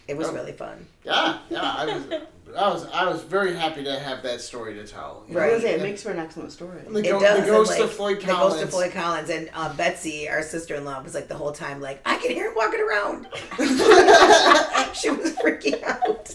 It 0.07 0.15
was 0.17 0.27
Oh. 0.29 0.33
really 0.33 0.53
fun. 0.53 0.85
yeah, 1.03 1.39
yeah, 1.49 1.61
I 1.61 1.85
was, 1.85 2.03
I 2.57 2.69
was, 2.69 2.85
I 2.93 3.05
was 3.09 3.21
very 3.23 3.53
happy 3.55 3.83
to 3.83 3.99
have 3.99 4.23
that 4.23 4.39
story 4.41 4.73
to 4.75 4.87
tell. 4.87 5.25
you 5.27 5.35
know, 5.35 5.41
I 5.41 5.59
say, 5.59 5.71
it 5.71 5.73
and- 5.75 5.83
makes 5.83 6.01
for 6.03 6.11
an 6.11 6.19
excellent 6.19 6.51
story. 6.53 6.79
and 6.85 6.95
the, 6.95 6.99
It 6.99 7.11
go- 7.11 7.19
does. 7.19 7.35
the 7.37 7.43
and, 7.43 7.45
ghost 7.47 7.71
like, 7.71 7.81
of 7.81 7.91
Floyd 7.91 8.19
Collins. 8.21 8.25
The 8.25 8.33
Collins. 8.33 8.53
ghost 8.55 8.63
of 8.63 8.69
Floyd 8.71 8.91
Collins 8.93 9.29
and 9.29 9.49
uh, 9.53 9.73
Betsy, 9.75 10.29
our 10.29 10.41
sister-in-law, 10.41 11.03
was 11.03 11.13
like 11.13 11.27
the 11.27 11.35
whole 11.35 11.51
time 11.51 11.81
like, 11.81 12.01
I 12.05 12.17
can 12.17 12.31
hear 12.31 12.47
him 12.49 12.55
walking 12.55 12.79
around. 12.79 13.27
she 14.95 15.09
was 15.09 15.33
freaking 15.33 15.83
out. 15.83 16.33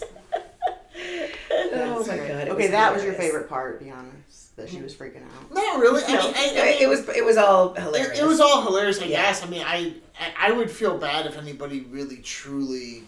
oh 0.95 2.05
my 2.07 2.17
god! 2.17 2.29
it 2.47 2.49
okay, 2.49 2.67
that 2.67 2.93
was 2.93 3.03
your 3.03 3.13
favorite 3.13 3.49
part. 3.49 3.79
Be 3.79 3.89
honest, 3.91 4.55
that 4.55 4.69
she 4.69 4.81
was 4.81 4.93
freaking 4.93 5.23
out. 5.23 5.51
No, 5.53 5.79
really. 5.79 6.03
I 6.03 6.07
mean, 6.07 6.33
I, 6.35 6.41
I 6.61 6.67
It, 6.69 6.81
it 6.83 6.89
was 6.89 7.07
it 7.09 7.25
was 7.25 7.37
all 7.37 7.73
hilarious. 7.73 8.19
It, 8.19 8.23
it 8.23 8.27
was 8.27 8.39
all 8.39 8.61
hilarious, 8.63 9.01
I 9.01 9.05
Yeah. 9.05 9.23
guess. 9.23 9.43
I 9.43 9.47
mean, 9.49 9.63
I, 9.65 9.93
I 10.19 10.49
I 10.49 10.51
would 10.51 10.69
feel 10.71 10.97
bad 10.97 11.25
if 11.25 11.37
anybody 11.37 11.81
really 11.81 12.17
truly 12.17 13.03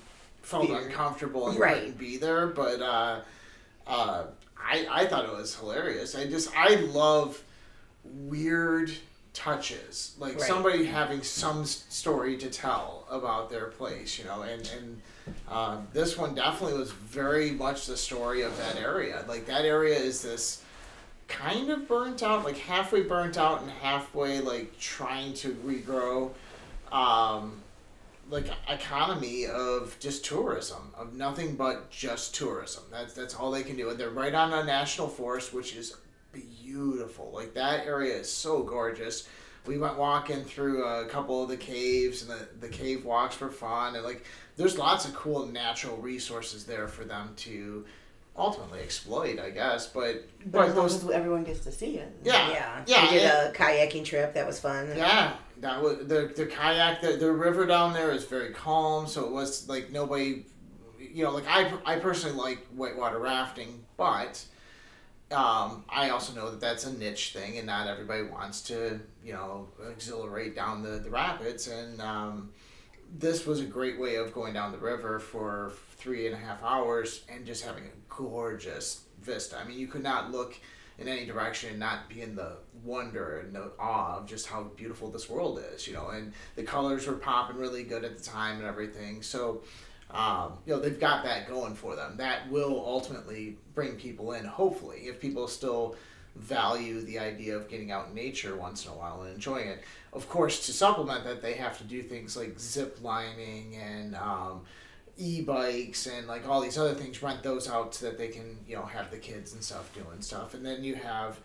felt 0.45 0.67
Fear. 0.67 0.77
uncomfortable 0.87 1.49
and 1.49 1.59
Right. 1.59 1.75
couldn't 1.75 1.97
be 1.97 2.17
there, 2.17 2.47
but 2.47 2.81
uh, 2.81 3.19
uh, 3.87 4.23
I 4.57 4.87
I 4.89 5.05
thought 5.07 5.25
it 5.25 5.33
was 5.35 5.55
hilarious. 5.55 6.15
I 6.15 6.25
just 6.27 6.55
I 6.55 6.75
love 6.75 7.41
weird 8.03 8.91
touches, 9.33 10.13
like 10.19 10.35
Right. 10.35 10.43
somebody 10.43 10.85
having 10.85 11.21
some 11.23 11.65
story 11.65 12.37
to 12.37 12.49
tell 12.49 13.05
about 13.09 13.49
their 13.49 13.65
place, 13.65 14.17
you 14.19 14.25
know, 14.25 14.41
and 14.43 14.67
and. 14.77 15.01
Um, 15.49 15.87
this 15.91 16.15
one 16.19 16.35
definitely 16.35 16.77
was 16.77 16.91
very 16.91 17.49
much 17.49 17.87
the 17.87 17.97
story 17.97 18.43
of 18.43 18.55
that 18.59 18.75
area. 18.75 19.25
Like 19.27 19.47
that 19.47 19.65
area 19.65 19.97
is 19.97 20.21
this 20.21 20.61
kind 21.27 21.71
of 21.71 21.87
burnt 21.87 22.21
out, 22.21 22.43
like 22.45 22.59
halfway 22.59 23.01
burnt 23.01 23.35
out 23.35 23.63
and 23.63 23.71
halfway 23.71 24.39
like 24.39 24.77
trying 24.79 25.33
to 25.33 25.49
regrow, 25.65 26.29
um, 26.95 27.59
like 28.29 28.47
economy 28.69 29.45
of 29.45 29.95
just 29.99 30.25
tourism, 30.25 30.91
of 30.97 31.13
nothing 31.13 31.55
but 31.55 31.89
just 31.91 32.33
tourism. 32.35 32.83
That's 32.91 33.13
that's 33.13 33.35
all 33.35 33.51
they 33.51 33.63
can 33.63 33.75
do, 33.77 33.89
and 33.89 33.99
they're 33.99 34.09
right 34.09 34.33
on 34.33 34.53
a 34.53 34.63
national 34.63 35.07
forest, 35.07 35.53
which 35.53 35.75
is 35.75 35.95
beautiful. 36.63 37.31
Like 37.33 37.53
that 37.53 37.85
area 37.85 38.15
is 38.15 38.31
so 38.31 38.63
gorgeous. 38.63 39.27
We 39.65 39.77
went 39.79 39.97
walking 39.97 40.43
through 40.43 40.85
a 40.85 41.05
couple 41.05 41.41
of 41.43 41.49
the 41.49 41.57
caves, 41.57 42.21
and 42.21 42.31
the 42.31 42.47
the 42.59 42.69
cave 42.69 43.05
walks 43.05 43.39
were 43.39 43.49
fun, 43.49 43.95
and 43.95 44.03
like 44.03 44.25
there's 44.57 44.77
lots 44.77 45.05
of 45.05 45.13
cool 45.13 45.45
natural 45.47 45.97
resources 45.97 46.65
there 46.65 46.87
for 46.87 47.03
them 47.03 47.33
to 47.37 47.85
ultimately 48.37 48.79
exploit, 48.81 49.39
I 49.39 49.49
guess. 49.49 49.87
But 49.87 50.23
But 50.45 50.51
but 50.51 50.61
as 50.69 50.75
long 50.75 50.83
those 50.87 51.03
as 51.03 51.09
everyone 51.09 51.43
gets 51.43 51.61
to 51.61 51.71
see 51.71 51.97
it. 51.97 52.11
yeah 52.23 52.49
yeah. 52.51 52.83
yeah 52.85 53.03
We 53.11 53.17
did 53.19 53.23
and- 53.29 53.55
a 53.55 53.57
kayaking 53.57 54.05
trip. 54.05 54.33
That 54.33 54.45
was 54.45 54.59
fun. 54.59 54.89
yeah, 54.95 55.33
that 55.59 55.81
was 55.81 55.99
the 55.99 56.31
the 56.35 56.45
kayak. 56.45 57.01
The, 57.01 57.17
the 57.17 57.31
river 57.31 57.65
down 57.65 57.93
there 57.93 58.11
is 58.11 58.25
very 58.25 58.53
calm, 58.53 59.07
so 59.07 59.25
it 59.25 59.31
was 59.31 59.67
like 59.69 59.91
nobody, 59.91 60.45
you 60.99 61.23
know, 61.23 61.31
like 61.31 61.47
I 61.47 61.71
I 61.85 61.97
personally 61.97 62.35
like 62.35 62.65
whitewater 62.67 63.19
rafting, 63.19 63.85
but 63.97 64.43
um, 65.31 65.83
I 65.89 66.09
also 66.09 66.33
know 66.33 66.51
that 66.51 66.59
that's 66.59 66.85
a 66.85 66.93
niche 66.93 67.33
thing, 67.33 67.57
and 67.57 67.65
not 67.65 67.87
everybody 67.87 68.23
wants 68.23 68.61
to, 68.63 68.99
you 69.23 69.33
know, 69.33 69.67
exhilarate 69.89 70.55
down 70.55 70.83
the 70.83 70.99
the 70.99 71.09
rapids. 71.09 71.67
And 71.67 72.01
um, 72.01 72.51
this 73.17 73.45
was 73.45 73.59
a 73.61 73.65
great 73.65 73.99
way 73.99 74.15
of 74.15 74.33
going 74.33 74.53
down 74.53 74.71
the 74.71 74.77
river 74.77 75.19
for 75.19 75.73
three 75.97 76.27
and 76.27 76.35
a 76.35 76.37
half 76.37 76.61
hours 76.63 77.23
and 77.29 77.45
just 77.45 77.63
having 77.65 77.85
a 77.85 78.13
gorgeous 78.13 79.05
vista. 79.21 79.57
I 79.57 79.67
mean, 79.67 79.79
you 79.79 79.87
could 79.87 80.03
not 80.03 80.31
look 80.31 80.55
in 80.97 81.07
any 81.07 81.25
direction 81.25 81.71
and 81.71 81.79
not 81.79 82.09
be 82.09 82.21
in 82.21 82.35
the 82.35 82.57
wonder 82.83 83.39
and 83.39 83.57
awe 83.79 84.17
of 84.17 84.27
just 84.27 84.47
how 84.47 84.63
beautiful 84.75 85.09
this 85.09 85.29
world 85.29 85.63
is, 85.73 85.87
you 85.87 85.93
know. 85.93 86.09
And 86.09 86.33
the 86.55 86.63
colors 86.63 87.07
were 87.07 87.13
popping 87.13 87.57
really 87.57 87.83
good 87.83 88.03
at 88.03 88.17
the 88.17 88.23
time 88.23 88.57
and 88.57 88.65
everything. 88.65 89.21
So, 89.21 89.63
um, 90.11 90.53
you 90.65 90.73
know, 90.73 90.79
they've 90.79 90.99
got 90.99 91.23
that 91.23 91.47
going 91.47 91.75
for 91.75 91.95
them. 91.95 92.17
That 92.17 92.49
will 92.49 92.83
ultimately 92.85 93.57
bring 93.73 93.95
people 93.95 94.33
in, 94.33 94.45
hopefully, 94.45 95.01
if 95.05 95.19
people 95.19 95.47
still 95.47 95.95
value 96.35 97.01
the 97.01 97.17
idea 97.17 97.55
of 97.55 97.69
getting 97.69 97.91
out 97.91 98.09
in 98.09 98.13
nature 98.13 98.55
once 98.55 98.85
in 98.85 98.91
a 98.91 98.95
while 98.95 99.21
and 99.21 99.33
enjoying 99.33 99.67
it. 99.67 99.83
Of 100.13 100.27
course, 100.29 100.65
to 100.65 100.73
supplement 100.73 101.23
that, 101.23 101.41
they 101.41 101.53
have 101.53 101.77
to 101.77 101.83
do 101.83 102.01
things 102.01 102.35
like 102.35 102.59
zip 102.59 102.99
lining 103.01 103.75
and 103.77 104.15
um, 104.15 104.61
e-bikes 105.17 106.07
and 106.07 106.27
like 106.27 106.47
all 106.47 106.61
these 106.61 106.77
other 106.77 106.93
things. 106.93 107.23
Rent 107.23 107.41
those 107.41 107.69
out 107.69 107.95
so 107.95 108.07
that 108.07 108.17
they 108.17 108.27
can, 108.27 108.57
you 108.67 108.75
know, 108.75 108.83
have 108.83 109.11
the 109.11 109.17
kids 109.17 109.53
and 109.53 109.63
stuff 109.63 109.93
doing 109.93 110.21
stuff. 110.21 110.53
And 110.53 110.65
then 110.65 110.83
you 110.83 110.95
have 110.95 111.39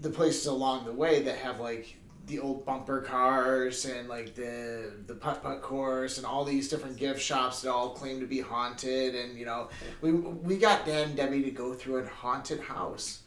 the 0.00 0.10
places 0.10 0.46
along 0.46 0.84
the 0.84 0.92
way 0.92 1.22
that 1.22 1.36
have 1.36 1.60
like 1.60 1.96
the 2.28 2.38
old 2.38 2.64
bumper 2.64 3.00
cars 3.00 3.86
and 3.86 4.08
like 4.08 4.34
the 4.34 4.92
the 5.06 5.14
putt 5.14 5.42
putt 5.42 5.62
course 5.62 6.18
and 6.18 6.26
all 6.26 6.44
these 6.44 6.68
different 6.68 6.96
gift 6.96 7.20
shops 7.20 7.62
that 7.62 7.72
all 7.72 7.90
claim 7.90 8.20
to 8.20 8.26
be 8.26 8.38
haunted 8.38 9.14
and 9.14 9.36
you 9.38 9.46
know 9.46 9.68
we 10.02 10.12
we 10.12 10.56
got 10.58 10.84
Dan 10.84 11.08
and 11.08 11.16
Debbie 11.16 11.42
to 11.42 11.50
go 11.50 11.74
through 11.74 11.96
a 11.98 12.06
haunted 12.06 12.60
house. 12.60 13.22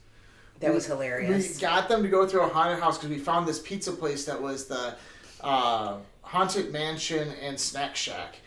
That 0.59 0.73
was 0.73 0.85
hilarious. 0.85 1.55
We 1.55 1.61
got 1.61 1.89
them 1.89 2.03
to 2.03 2.07
go 2.07 2.27
through 2.27 2.41
a 2.41 2.47
haunted 2.47 2.79
house 2.79 2.97
because 2.97 3.09
we 3.09 3.17
found 3.17 3.47
this 3.47 3.59
pizza 3.59 3.91
place 3.91 4.25
that 4.25 4.39
was 4.39 4.65
the 4.67 4.95
uh, 5.41 5.97
haunted 6.21 6.71
mansion 6.71 7.29
and 7.41 7.59
snack 7.59 7.95
shack, 7.95 8.37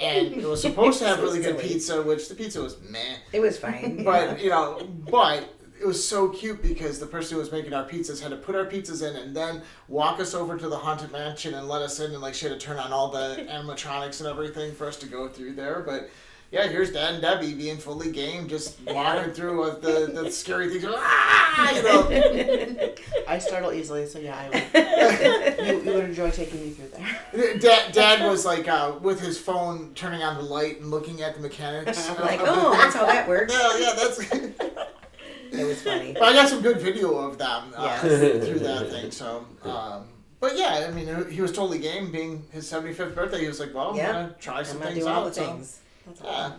and 0.00 0.32
it 0.32 0.44
was 0.44 0.60
supposed 0.62 0.98
to 0.98 1.06
have 1.06 1.20
really 1.20 1.40
good 1.40 1.60
pizza, 1.60 2.02
which 2.02 2.28
the 2.28 2.34
pizza 2.34 2.60
was 2.60 2.80
meh. 2.90 3.14
It 3.32 3.38
was 3.38 3.58
fine. 3.58 4.02
But 4.02 4.42
you 4.42 4.50
know, 4.50 4.82
but 5.08 5.54
it 5.82 5.86
was 5.86 6.06
so 6.06 6.28
cute 6.28 6.62
because 6.62 7.00
the 7.00 7.06
person 7.06 7.34
who 7.34 7.40
was 7.40 7.50
making 7.50 7.74
our 7.74 7.84
pizzas 7.84 8.22
had 8.22 8.30
to 8.30 8.36
put 8.36 8.54
our 8.54 8.64
pizzas 8.66 9.02
in 9.08 9.16
and 9.16 9.34
then 9.34 9.62
walk 9.88 10.20
us 10.20 10.32
over 10.32 10.56
to 10.56 10.68
the 10.68 10.76
haunted 10.76 11.10
mansion 11.10 11.54
and 11.54 11.66
let 11.68 11.82
us 11.82 11.98
in, 11.98 12.12
and 12.12 12.20
like 12.22 12.34
she 12.34 12.46
had 12.46 12.58
to 12.58 12.64
turn 12.64 12.78
on 12.78 12.92
all 12.92 13.08
the 13.10 13.46
animatronics 13.50 14.20
and 14.20 14.28
everything 14.28 14.72
for 14.74 14.86
us 14.86 14.96
to 14.98 15.06
go 15.06 15.28
through 15.28 15.54
there. 15.54 15.80
But 15.84 16.08
yeah, 16.52 16.68
here's 16.68 16.92
Dad 16.92 17.14
and 17.14 17.22
Debbie 17.22 17.54
being 17.54 17.78
fully 17.78 18.12
game, 18.12 18.46
just 18.46 18.78
walking 18.86 19.32
through 19.34 19.60
with 19.64 19.80
the, 19.82 20.12
the 20.22 20.30
scary 20.30 20.68
things. 20.68 20.84
Ah, 20.86 21.74
you 21.74 21.82
know. 21.82 22.92
I 23.26 23.38
startle 23.38 23.72
easily, 23.72 24.06
so 24.06 24.18
yeah, 24.18 24.38
I 24.38 24.48
would. 24.50 25.66
you, 25.66 25.82
you 25.90 25.94
would 25.96 26.04
enjoy 26.04 26.30
taking 26.30 26.60
me 26.60 26.70
through 26.70 26.88
there. 27.32 27.58
Dad, 27.58 27.92
Dad 27.92 28.28
was 28.28 28.44
like 28.44 28.68
uh, 28.68 28.92
with 29.00 29.20
his 29.20 29.38
phone, 29.38 29.92
turning 29.94 30.22
on 30.22 30.36
the 30.36 30.42
light 30.42 30.78
and 30.80 30.90
looking 30.90 31.22
at 31.22 31.34
the 31.34 31.40
mechanics. 31.40 32.08
of- 32.10 32.20
like, 32.20 32.40
oh, 32.42 32.72
that's 32.72 32.94
how 32.94 33.06
that 33.06 33.26
works. 33.28 33.52
Yeah, 33.52 33.78
yeah, 33.78 33.92
that's. 33.96 34.92
It 35.52 35.64
was 35.66 35.82
funny. 35.82 36.12
But 36.14 36.22
I 36.24 36.32
got 36.32 36.48
some 36.48 36.62
good 36.62 36.80
video 36.80 37.16
of 37.18 37.38
them 37.38 37.72
uh, 37.76 37.84
Yes. 37.84 38.00
through 38.46 38.58
that 38.60 38.88
thing. 38.90 39.10
So, 39.10 39.46
um, 39.64 40.04
but 40.40 40.56
yeah, 40.56 40.86
I 40.88 40.90
mean, 40.92 41.30
he 41.30 41.40
was 41.40 41.52
totally 41.52 41.78
game. 41.78 42.10
Being 42.10 42.44
his 42.52 42.68
seventy 42.68 42.94
fifth 42.94 43.14
birthday, 43.14 43.40
he 43.40 43.46
was 43.48 43.60
like, 43.60 43.74
"Well, 43.74 43.94
Yeah. 43.96 44.08
I'm 44.08 44.14
gonna 44.14 44.36
try 44.40 44.58
I'm 44.60 44.64
some 44.64 44.78
gonna 44.78 44.90
things 44.92 45.04
do 45.04 45.10
all 45.10 45.20
out." 45.24 45.28
the 45.28 45.34
so, 45.34 45.46
things. 45.46 45.80
That's 46.06 46.20
yeah. 46.22 46.52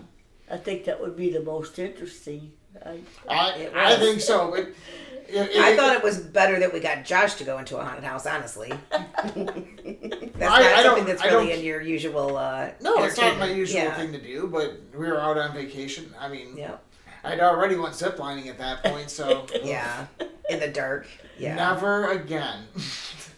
I 0.51 0.57
think 0.57 0.85
that 0.85 1.01
would 1.01 1.15
be 1.15 1.29
the 1.31 1.41
most 1.41 1.79
interesting. 1.79 2.51
I, 2.85 2.99
I, 3.29 3.69
I 3.75 3.95
think 3.97 4.19
so. 4.21 4.53
It, 4.55 4.75
it, 5.27 5.57
I 5.57 5.75
thought 5.75 5.95
it 5.95 6.03
was 6.03 6.17
better 6.19 6.59
that 6.59 6.73
we 6.73 6.79
got 6.79 7.05
Josh 7.05 7.35
to 7.35 7.43
go 7.43 7.57
into 7.59 7.77
a 7.77 7.83
haunted 7.83 8.03
house. 8.03 8.25
Honestly, 8.25 8.71
that's 8.91 9.35
not 9.35 10.61
I 10.61 10.83
don't- 10.83 10.83
something 10.83 11.05
that's 11.05 11.23
really 11.23 11.51
in 11.51 11.63
your 11.63 11.81
usual. 11.81 12.37
Uh, 12.37 12.69
No, 12.81 13.03
it's 13.03 13.17
not 13.17 13.37
my 13.37 13.49
usual 13.51 13.81
yeah. 13.83 13.95
thing 13.95 14.11
to 14.11 14.19
do, 14.21 14.47
but 14.47 14.79
we 14.97 15.07
were 15.07 15.19
out 15.19 15.37
on 15.37 15.53
vacation. 15.53 16.13
I 16.19 16.27
mean, 16.29 16.57
Yeah, 16.57 16.77
I'd 17.24 17.39
already 17.39 17.76
went 17.76 17.93
ziplining 17.93 18.47
at 18.47 18.57
that 18.57 18.84
point, 18.84 19.09
so 19.09 19.45
yeah, 19.63 20.07
in 20.49 20.59
the 20.59 20.67
dark. 20.67 21.07
Yeah, 21.38 21.55
never 21.55 22.11
again. 22.11 22.65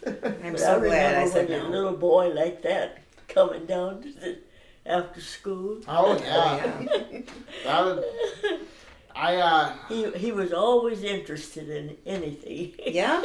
I'm 0.06 0.52
but 0.52 0.60
so 0.60 0.76
I 0.76 0.78
glad 0.80 1.14
I 1.14 1.22
remember 1.24 1.30
said 1.30 1.48
when 1.48 1.60
a 1.60 1.62
no. 1.64 1.70
little 1.70 1.96
boy 1.96 2.28
like 2.28 2.62
that 2.62 2.98
coming 3.28 3.66
down 3.66 4.02
to 4.02 4.12
the, 4.12 4.38
after 4.84 5.20
school. 5.20 5.80
oh 5.88 6.18
yeah, 6.18 6.86
yeah. 7.10 7.20
that 7.64 7.84
would, 7.84 8.04
I 9.14 9.36
uh, 9.36 9.72
He, 9.88 10.10
he 10.12 10.32
was 10.32 10.52
always 10.52 11.02
interested 11.02 11.68
in 11.68 11.96
anything. 12.06 12.74
Yeah, 12.86 13.24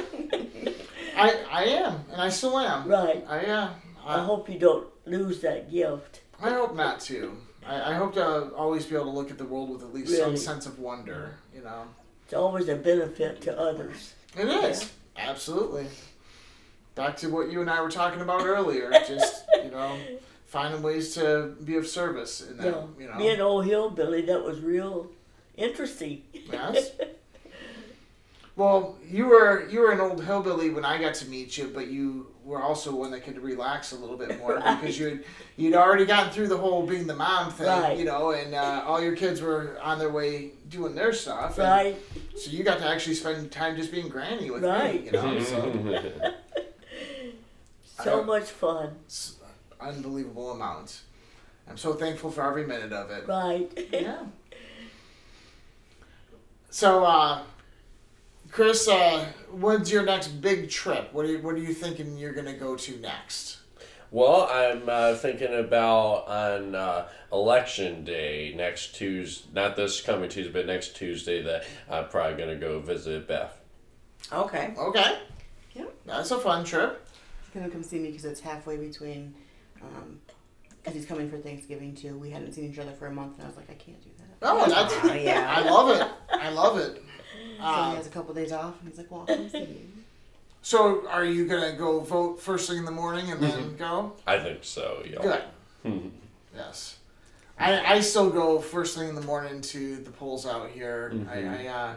I 1.17 1.43
I 1.51 1.63
am, 1.65 2.05
and 2.11 2.21
I 2.21 2.29
still 2.29 2.57
am. 2.57 2.87
right. 2.87 3.23
I 3.27 3.45
uh, 3.45 3.69
I 4.05 4.19
I, 4.19 4.23
hope 4.23 4.49
you 4.49 4.57
don't 4.57 4.87
lose 5.05 5.41
that 5.41 5.71
gift. 5.71 6.21
I 6.41 6.49
hope 6.51 6.75
not 6.75 6.99
to. 7.01 7.37
I, 7.67 7.91
I 7.91 7.93
hope 7.93 8.13
to 8.15 8.49
always 8.55 8.85
be 8.85 8.95
able 8.95 9.05
to 9.05 9.11
look 9.11 9.29
at 9.31 9.37
the 9.37 9.45
world 9.45 9.69
with 9.69 9.83
at 9.83 9.93
least 9.93 10.09
some 10.15 10.19
Really? 10.25 10.37
sense 10.37 10.65
of 10.65 10.79
wonder. 10.79 11.35
You 11.55 11.61
know, 11.61 11.83
It's 12.25 12.33
always 12.33 12.67
a 12.69 12.75
benefit 12.75 13.41
to 13.41 13.57
others. 13.59 14.13
it 14.37 14.47
is 14.47 14.91
absolutely. 15.17 15.87
Back 16.95 17.17
to 17.17 17.27
what 17.29 17.51
you 17.51 17.61
and 17.61 17.69
I 17.69 17.81
were 17.81 17.89
talking 17.89 18.21
about 18.21 18.45
earlier, 18.45 18.91
just 19.07 19.45
you 19.63 19.71
know, 19.71 19.97
finding 20.45 20.81
ways 20.81 21.13
to 21.15 21.55
be 21.63 21.75
of 21.77 21.87
service 21.87 22.41
in 22.41 22.57
that. 22.57 22.65
You 22.99 23.07
know, 23.07 23.15
Me 23.15 23.29
an 23.29 23.39
old 23.41 23.65
hillbilly, 23.65 24.21
that 24.23 24.43
was 24.43 24.59
real 24.59 25.07
interesting. 25.55 26.23
Yes. 26.51 26.91
Well, 28.57 28.97
you 29.09 29.27
were 29.27 29.67
you 29.69 29.79
were 29.79 29.91
an 29.91 30.01
old 30.01 30.23
hillbilly 30.25 30.69
when 30.71 30.83
I 30.83 30.99
got 31.01 31.15
to 31.15 31.27
meet 31.29 31.57
you, 31.57 31.71
but 31.73 31.87
you 31.87 32.27
were 32.43 32.61
also 32.61 32.95
one 32.95 33.11
that 33.11 33.23
could 33.23 33.37
relax 33.39 33.91
a 33.91 33.95
little 33.95 34.17
bit 34.17 34.39
more 34.39 34.55
because 34.55 34.97
you'd 34.97 35.23
you'd 35.57 35.75
already 35.75 36.05
gotten 36.05 36.31
through 36.31 36.47
the 36.47 36.57
whole 36.57 36.85
being 36.87 37.05
the 37.07 37.15
mom 37.15 37.51
thing, 37.51 37.67
Right. 37.67 37.97
you 37.97 38.03
know, 38.05 38.31
and 38.31 38.55
uh, 38.55 38.83
all 38.85 39.01
your 39.01 39.15
kids 39.15 39.41
were 39.41 39.77
on 39.81 39.99
their 39.99 40.09
way 40.09 40.51
doing 40.69 40.95
their 40.95 41.13
stuff, 41.13 41.57
and 41.59 41.67
Right? 41.67 41.97
so 42.35 42.49
you 42.49 42.63
got 42.63 42.79
to 42.79 42.87
actually 42.87 43.15
spend 43.15 43.51
time 43.51 43.75
just 43.75 43.91
being 43.91 44.09
granny 44.09 44.49
with 44.49 44.63
Right. 44.63 45.01
me, 45.01 45.05
you 45.05 45.11
know. 45.11 45.39
So, 45.39 46.33
So 48.03 48.23
much 48.23 48.49
fun. 48.49 48.95
It's 49.05 49.35
unbelievable 49.79 50.51
amount. 50.51 51.01
I'm 51.69 51.77
so 51.77 51.93
thankful 51.93 52.31
for 52.31 52.41
every 52.47 52.65
minute 52.65 52.91
of 52.91 53.11
it. 53.11 53.27
Right. 53.27 53.71
Yeah. 53.91 54.23
So, 56.71 57.03
uh, 57.03 57.41
Chris, 58.51 58.85
uh, 58.87 59.25
when's 59.49 59.89
your 59.89 60.03
next 60.03 60.27
big 60.41 60.69
trip? 60.69 61.13
What 61.13 61.25
are 61.25 61.29
you, 61.29 61.39
what 61.39 61.55
are 61.55 61.59
you 61.59 61.73
thinking 61.73 62.17
you're 62.17 62.33
gonna 62.33 62.57
go 62.57 62.75
to 62.75 62.99
next? 62.99 63.59
Well, 64.11 64.49
I'm 64.51 64.89
uh, 64.89 65.15
thinking 65.15 65.53
about 65.53 66.27
on 66.27 66.75
uh, 66.75 67.07
election 67.31 68.03
day 68.03 68.53
next 68.57 68.93
Tuesday, 68.93 69.47
not 69.53 69.77
this 69.77 70.01
coming 70.01 70.29
Tuesday, 70.29 70.51
but 70.51 70.65
next 70.65 70.97
Tuesday, 70.97 71.41
that 71.43 71.63
I'm 71.89 72.09
probably 72.09 72.35
going 72.35 72.49
to 72.49 72.57
go 72.57 72.81
visit 72.81 73.25
Beth. 73.25 73.57
Okay. 74.33 74.73
Okay. 74.77 75.19
Yeah. 75.73 75.85
That's 76.05 76.31
a 76.31 76.39
fun 76.39 76.65
trip. 76.65 77.07
He's 77.41 77.53
gonna 77.61 77.71
come 77.71 77.83
see 77.83 77.99
me 77.99 78.09
because 78.09 78.25
it's 78.25 78.41
halfway 78.41 78.75
between, 78.75 79.33
because 80.83 80.93
he's 80.93 81.05
coming 81.05 81.29
for 81.29 81.37
Thanksgiving 81.37 81.95
too. 81.95 82.17
We 82.17 82.31
hadn't 82.31 82.51
seen 82.51 82.69
each 82.69 82.79
other 82.79 82.91
for 82.91 83.07
a 83.07 83.13
month, 83.13 83.35
and 83.37 83.45
I 83.45 83.47
was 83.47 83.55
like, 83.55 83.69
I 83.69 83.75
can't 83.75 84.01
do 84.01 84.09
that. 84.17 84.25
Oh, 84.41 84.69
that's. 84.69 84.93
Yeah. 85.23 85.53
I 85.55 85.61
love 85.61 86.01
it. 86.01 86.07
I 86.33 86.49
love 86.49 86.77
it. 86.79 87.01
So 87.57 87.63
Uh, 87.65 87.89
he 87.91 87.95
has 87.97 88.07
a 88.07 88.09
couple 88.09 88.33
days 88.33 88.51
off, 88.51 88.79
and 88.79 88.89
he's 88.89 88.97
like, 88.97 89.11
Well, 89.11 89.21
I'll 89.27 89.35
come 89.35 89.49
see 89.49 89.59
you. 89.59 89.87
so, 90.61 91.07
are 91.07 91.25
you 91.25 91.45
gonna 91.47 91.73
go 91.73 91.99
vote 91.99 92.41
first 92.41 92.67
thing 92.69 92.77
in 92.79 92.85
the 92.85 92.91
morning 92.91 93.31
and 93.31 93.41
then 93.41 93.75
go? 93.77 94.13
I 94.27 94.39
think 94.39 94.59
so, 94.63 95.03
yeah. 95.09 95.21
Good. 95.83 96.11
yes. 96.55 96.97
I, 97.59 97.95
I 97.95 97.99
still 97.99 98.29
go 98.31 98.59
first 98.59 98.97
thing 98.97 99.09
in 99.09 99.15
the 99.15 99.21
morning 99.21 99.61
to 99.61 99.97
the 99.97 100.09
polls 100.09 100.45
out 100.47 100.69
here. 100.71 101.13
I, 101.29 101.43
I, 101.43 101.67
uh, 101.67 101.93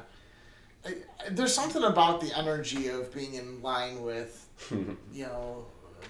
I, 0.84 0.88
I- 0.88 1.28
there's 1.30 1.54
something 1.54 1.82
about 1.84 2.20
the 2.20 2.36
energy 2.38 2.88
of 2.88 3.12
being 3.14 3.34
in 3.34 3.62
line 3.62 4.02
with, 4.02 4.46
you 4.70 5.24
know, 5.24 5.64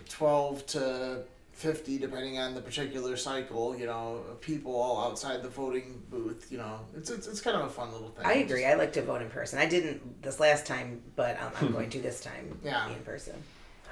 12 0.09 0.67
to 0.67 1.23
50, 1.55 1.99
depending 1.99 2.39
on 2.39 2.55
the 2.55 2.61
particular 2.61 3.17
cycle, 3.17 3.77
you 3.77 3.87
know, 3.87 4.23
people 4.41 4.75
all 4.75 5.09
outside 5.11 5.43
the 5.43 5.49
voting 5.49 6.03
booth, 6.11 6.49
you 6.51 6.59
know, 6.59 6.81
it's, 6.97 7.11
it's, 7.11 7.27
it's 7.27 7.41
kind 7.41 7.57
of 7.57 7.65
a 7.67 7.71
fun 7.71 7.93
little 7.93 8.09
thing. 8.11 8.27
I 8.27 8.35
agree. 8.35 8.65
I 8.65 8.75
like 8.75 8.93
to 8.95 9.03
vote 9.03 9.23
in 9.23 9.31
person. 9.31 9.59
I 9.59 9.67
didn't 9.67 10.23
this 10.23 10.41
last 10.41 10.67
time, 10.67 11.01
but 11.17 11.41
um, 11.41 11.53
I'm 11.61 11.73
going 11.73 11.91
to 11.91 12.01
this 12.01 12.21
time 12.21 12.59
Yeah. 12.65 12.89
in 12.89 12.97
person. 13.05 13.35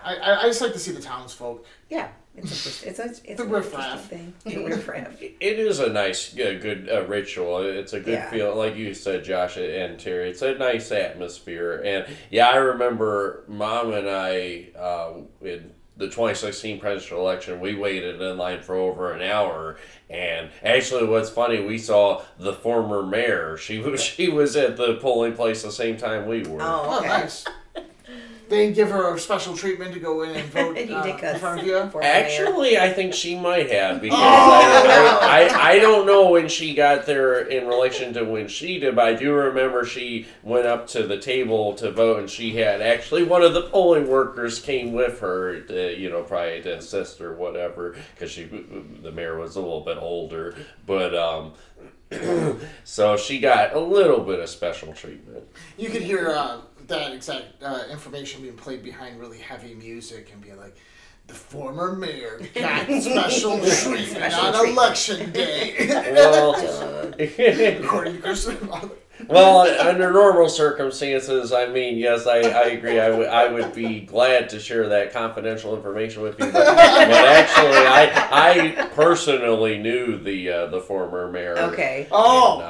I, 0.04 0.16
I, 0.16 0.40
I 0.40 0.42
just 0.46 0.60
like 0.60 0.72
to 0.72 0.80
see 0.80 0.90
the 0.90 1.00
townsfolk. 1.00 1.64
Yeah, 1.88 2.08
it's 2.36 2.50
a, 2.82 2.88
it's 2.88 2.98
a, 2.98 3.04
it's 3.04 3.20
The 3.36 3.44
an 3.44 3.50
riffraff. 3.50 4.08
thing. 4.08 4.34
The 4.44 4.64
riffraff. 4.64 5.22
It 5.22 5.36
is 5.40 5.78
a 5.78 5.90
nice, 5.90 6.34
uh, 6.34 6.58
good 6.60 6.88
uh, 6.90 7.04
ritual. 7.06 7.58
It's 7.58 7.92
a 7.92 8.00
good 8.00 8.14
Yeah. 8.14 8.28
feel, 8.30 8.56
like 8.56 8.74
you 8.74 8.94
said, 8.94 9.22
Josh 9.22 9.56
and 9.56 10.00
Terry. 10.00 10.30
It's 10.30 10.42
a 10.42 10.56
nice 10.56 10.90
atmosphere, 10.90 11.80
and 11.84 12.06
yeah, 12.30 12.48
I 12.48 12.56
remember 12.56 13.44
Mom 13.46 13.92
and 13.92 14.08
I 14.10 14.70
uh, 14.76 15.12
in 15.40 15.70
the 15.96 16.06
2016 16.06 16.80
presidential 16.80 17.20
election. 17.20 17.60
We 17.60 17.74
waited 17.74 18.20
in 18.20 18.38
line 18.38 18.60
for 18.62 18.74
over 18.74 19.12
an 19.12 19.22
hour, 19.22 19.76
and 20.08 20.50
actually, 20.64 21.04
what's 21.06 21.30
funny, 21.30 21.62
we 21.62 21.78
saw 21.78 22.22
the 22.38 22.52
former 22.52 23.02
mayor. 23.04 23.56
She 23.56 23.78
was 23.78 24.02
she 24.02 24.28
was 24.28 24.56
at 24.56 24.76
the 24.76 24.94
polling 24.96 25.34
place 25.34 25.62
the 25.62 25.70
same 25.72 25.96
time 25.96 26.26
we 26.26 26.42
were. 26.42 26.62
Oh, 26.62 26.82
Oh, 26.86 26.98
okay. 26.98 27.08
nice. 27.08 27.44
They 28.52 28.64
didn't 28.66 28.76
give 28.76 28.90
her 28.90 29.14
a 29.14 29.18
special 29.18 29.56
treatment 29.56 29.94
to 29.94 29.98
go 29.98 30.24
in 30.24 30.36
and 30.36 30.46
vote 30.50 30.76
You 30.86 30.94
uh, 30.94 31.02
did 31.02 31.24
in 31.24 31.38
front 31.38 31.60
of 31.60 31.66
you. 31.66 31.78
Actually, 32.02 32.78
I 32.78 32.92
think 32.92 33.14
she 33.14 33.34
might 33.34 33.70
have 33.70 33.98
because 34.02 34.18
Oh! 34.18 35.18
I, 35.22 35.48
I, 35.50 35.70
I 35.70 35.78
don't 35.78 36.04
know 36.06 36.28
when 36.28 36.48
she 36.48 36.74
got 36.74 37.06
there 37.06 37.40
in 37.40 37.66
relation 37.66 38.12
to 38.12 38.24
when 38.24 38.48
she 38.48 38.78
did, 38.78 38.94
but 38.94 39.06
I 39.06 39.14
do 39.14 39.32
remember 39.32 39.86
she 39.86 40.26
went 40.42 40.66
up 40.66 40.86
to 40.88 41.06
the 41.06 41.16
table 41.16 41.72
to 41.76 41.90
vote, 41.92 42.18
and 42.18 42.28
she 42.28 42.54
had 42.56 42.82
actually 42.82 43.22
one 43.22 43.40
of 43.40 43.54
the 43.54 43.62
polling 43.70 44.06
workers 44.06 44.60
came 44.60 44.92
with 44.92 45.20
her, 45.20 45.62
to, 45.62 45.98
you 45.98 46.10
know, 46.10 46.22
probably 46.22 46.60
to 46.60 46.76
assist 46.76 47.22
or 47.22 47.34
whatever, 47.34 47.96
because 48.14 48.30
she 48.30 48.44
the 48.44 49.12
mayor 49.12 49.38
was 49.38 49.56
a 49.56 49.60
little 49.60 49.80
bit 49.80 49.96
older, 49.96 50.54
but 50.86 51.14
um. 51.14 51.54
so 52.84 53.16
she 53.16 53.38
got 53.38 53.74
a 53.74 53.80
little 53.80 54.20
bit 54.20 54.38
of 54.38 54.46
special 54.46 54.92
treatment. 54.92 55.44
You 55.78 55.88
could 55.88 56.02
hear 56.02 56.28
uh, 56.28 56.58
that 56.88 57.12
exact 57.12 57.62
uh, 57.62 57.84
information 57.90 58.42
being 58.42 58.56
played 58.56 58.82
behind 58.82 59.20
really 59.20 59.38
heavy 59.38 59.74
music 59.74 60.30
and 60.32 60.40
be 60.40 60.52
like, 60.52 60.76
the 61.26 61.34
former 61.34 61.94
mayor 61.94 62.40
got 62.54 62.86
special 63.02 63.58
treatment 63.58 64.34
on 64.34 64.68
election 64.68 65.30
day. 65.32 65.76
Well, 66.12 66.54
According 67.18 68.16
to 68.16 68.22
Kristen. 68.22 68.70
Well, 69.28 69.60
under 69.88 70.12
normal 70.12 70.48
circumstances, 70.48 71.52
I 71.52 71.66
mean, 71.66 71.96
yes, 71.98 72.26
I, 72.26 72.38
I 72.38 72.62
agree. 72.68 72.98
I 73.00 73.10
would 73.10 73.28
I 73.28 73.48
would 73.52 73.74
be 73.74 74.00
glad 74.00 74.48
to 74.50 74.60
share 74.60 74.88
that 74.88 75.12
confidential 75.12 75.74
information 75.76 76.22
with 76.22 76.38
you. 76.38 76.46
But, 76.46 76.52
but 76.54 77.10
actually, 77.10 77.76
I 77.76 78.28
I 78.32 78.86
personally 78.88 79.78
knew 79.78 80.18
the 80.18 80.50
uh, 80.50 80.66
the 80.66 80.80
former 80.80 81.30
mayor. 81.30 81.56
Okay. 81.58 82.06
Oh, 82.10 82.60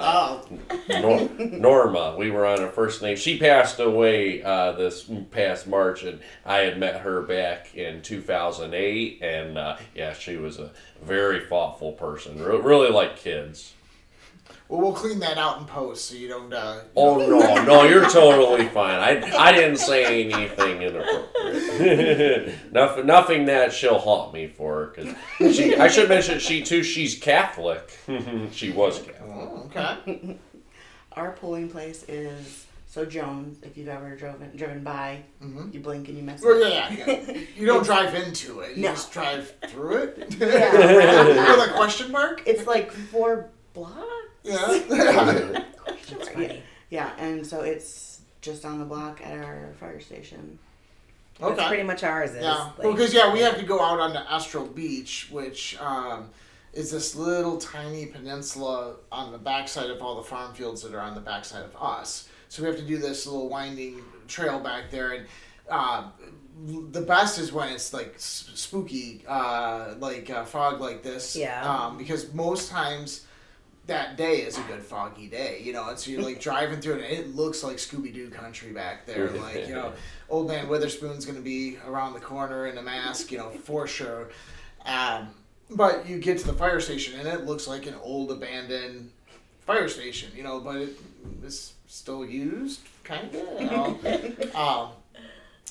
And, 0.88 1.04
oh. 1.04 1.18
uh, 1.18 1.28
Nor- 1.48 1.48
Norma, 1.58 2.14
we 2.18 2.30
were 2.30 2.46
on 2.46 2.62
a 2.62 2.68
first 2.68 3.02
name. 3.02 3.16
She 3.16 3.38
passed 3.38 3.80
away 3.80 4.42
uh, 4.42 4.72
this 4.72 5.10
past 5.30 5.66
March, 5.66 6.02
and 6.02 6.20
I 6.44 6.58
had 6.58 6.78
met 6.78 7.00
her 7.00 7.22
back 7.22 7.74
in 7.74 8.02
2008. 8.02 9.20
And 9.22 9.58
uh, 9.58 9.76
yeah, 9.94 10.12
she 10.12 10.36
was 10.36 10.58
a 10.58 10.70
very 11.02 11.46
thoughtful 11.46 11.92
person. 11.92 12.42
Re- 12.42 12.58
really 12.58 12.90
like 12.90 13.16
kids. 13.16 13.74
Well, 14.72 14.80
we'll 14.80 14.94
clean 14.94 15.18
that 15.18 15.36
out 15.36 15.58
in 15.58 15.66
post 15.66 16.06
so 16.06 16.14
you 16.14 16.28
don't. 16.28 16.50
Uh, 16.50 16.80
Oh 16.96 17.18
no, 17.18 17.62
no, 17.64 17.84
you're 17.84 18.08
totally 18.08 18.66
fine. 18.68 19.00
I, 19.00 19.20
I 19.36 19.52
didn't 19.52 19.76
say 19.76 20.24
anything 20.24 20.80
inappropriate. 20.80 22.54
nothing, 22.72 23.04
nothing 23.06 23.44
that 23.46 23.74
she'll 23.74 23.98
haunt 23.98 24.32
me 24.32 24.46
for. 24.46 24.94
Cause 24.96 25.54
she, 25.54 25.76
I 25.76 25.88
should 25.88 26.08
mention 26.08 26.38
she 26.38 26.62
too. 26.62 26.82
She's 26.82 27.18
Catholic. 27.18 27.98
she 28.52 28.70
was 28.72 29.00
Catholic. 29.00 29.20
oh, 29.22 29.68
okay. 29.76 30.38
Our 31.12 31.32
polling 31.32 31.68
place 31.68 32.04
is 32.08 32.64
so 32.86 33.04
Jones. 33.04 33.58
If 33.62 33.76
you've 33.76 33.88
ever 33.88 34.16
driven 34.16 34.56
driven 34.56 34.82
by, 34.82 35.18
Mhm. 35.44 35.74
you 35.74 35.80
blink 35.80 36.08
and 36.08 36.16
you 36.16 36.22
miss 36.22 36.40
Well, 36.42 36.62
it. 36.62 36.72
yeah, 36.72 36.90
yeah. 37.06 37.40
You 37.58 37.66
don't 37.66 37.84
drive 37.84 38.14
into 38.14 38.60
it. 38.60 38.78
You 38.78 38.84
No. 38.84 38.88
just 38.92 39.12
drive 39.12 39.52
through 39.68 39.96
it. 39.98 40.34
Yeah. 40.38 41.26
With 41.56 41.68
a 41.70 41.72
question 41.74 42.10
mark? 42.10 42.42
It's 42.46 42.66
like 42.66 42.90
four 42.90 43.50
blocks. 43.74 44.06
Yeah. 44.44 44.66
That's 45.86 46.28
funny. 46.28 46.62
Yeah, 46.90 47.12
and 47.18 47.46
so 47.46 47.62
it's 47.62 48.20
just 48.40 48.64
on 48.64 48.78
the 48.78 48.84
block 48.84 49.20
at 49.24 49.38
our 49.42 49.72
fire 49.80 50.00
station. 50.00 50.58
That's 51.38 51.58
okay. 51.58 51.68
pretty 51.68 51.82
much 51.84 52.04
ours. 52.04 52.30
Is 52.34 52.42
Yeah, 52.42 52.54
like, 52.54 52.78
well, 52.78 52.92
because 52.92 53.14
yeah, 53.14 53.32
we 53.32 53.40
have 53.40 53.58
to 53.58 53.64
go 53.64 53.80
out 53.80 53.98
onto 53.98 54.18
Astral 54.18 54.66
Beach, 54.66 55.28
which 55.30 55.78
um, 55.80 56.28
is 56.72 56.90
this 56.90 57.16
little 57.16 57.56
tiny 57.56 58.06
peninsula 58.06 58.96
on 59.10 59.32
the 59.32 59.38
backside 59.38 59.90
of 59.90 60.02
all 60.02 60.16
the 60.16 60.22
farm 60.22 60.54
fields 60.54 60.82
that 60.82 60.94
are 60.94 61.00
on 61.00 61.14
the 61.14 61.20
backside 61.20 61.64
of 61.64 61.74
us. 61.80 62.28
So 62.48 62.62
we 62.62 62.68
have 62.68 62.76
to 62.76 62.84
do 62.84 62.98
this 62.98 63.26
little 63.26 63.48
winding 63.48 64.02
trail 64.28 64.60
back 64.60 64.90
there, 64.90 65.12
and 65.12 65.26
uh, 65.70 66.10
the 66.90 67.00
best 67.00 67.38
is 67.38 67.52
when 67.52 67.70
it's 67.72 67.94
like 67.94 68.14
s- 68.16 68.50
spooky, 68.54 69.24
uh, 69.26 69.94
like 69.98 70.28
uh, 70.28 70.44
fog 70.44 70.80
like 70.80 71.02
this. 71.02 71.34
Yeah. 71.34 71.62
Um, 71.64 71.96
because 71.96 72.34
most 72.34 72.70
times. 72.70 73.24
That 73.86 74.16
day 74.16 74.42
is 74.42 74.58
a 74.58 74.62
good 74.62 74.82
foggy 74.82 75.26
day, 75.26 75.60
you 75.62 75.72
know, 75.72 75.88
and 75.88 75.98
so 75.98 76.10
you're 76.10 76.22
like 76.22 76.40
driving 76.48 76.80
through 76.80 76.94
it, 76.94 77.10
and 77.10 77.18
it 77.18 77.34
looks 77.34 77.64
like 77.64 77.76
Scooby 77.76 78.14
Doo 78.14 78.30
country 78.30 78.72
back 78.72 79.06
there. 79.06 79.30
Like, 79.30 79.66
you 79.66 79.74
know, 79.74 79.92
old 80.28 80.48
man 80.48 80.68
Witherspoon's 80.68 81.26
gonna 81.26 81.40
be 81.40 81.78
around 81.86 82.12
the 82.14 82.20
corner 82.20 82.66
in 82.66 82.78
a 82.78 82.82
mask, 82.82 83.32
you 83.32 83.38
know, 83.38 83.50
for 83.50 83.86
sure. 83.86 84.28
Um, 84.84 85.28
but 85.70 86.08
you 86.08 86.18
get 86.18 86.38
to 86.38 86.46
the 86.46 86.52
fire 86.52 86.80
station 86.80 87.18
and 87.18 87.28
it 87.28 87.46
looks 87.46 87.66
like 87.66 87.86
an 87.86 87.94
old 88.02 88.30
abandoned 88.30 89.10
fire 89.66 89.88
station, 89.88 90.30
you 90.34 90.42
know, 90.42 90.60
but 90.60 90.76
it 90.76 90.96
is 91.42 91.74
still 91.86 92.24
used, 92.24 92.80
kind 93.04 93.34
of. 93.34 93.60
You 93.60 93.66
know? 93.66 93.98
um, 94.54 94.88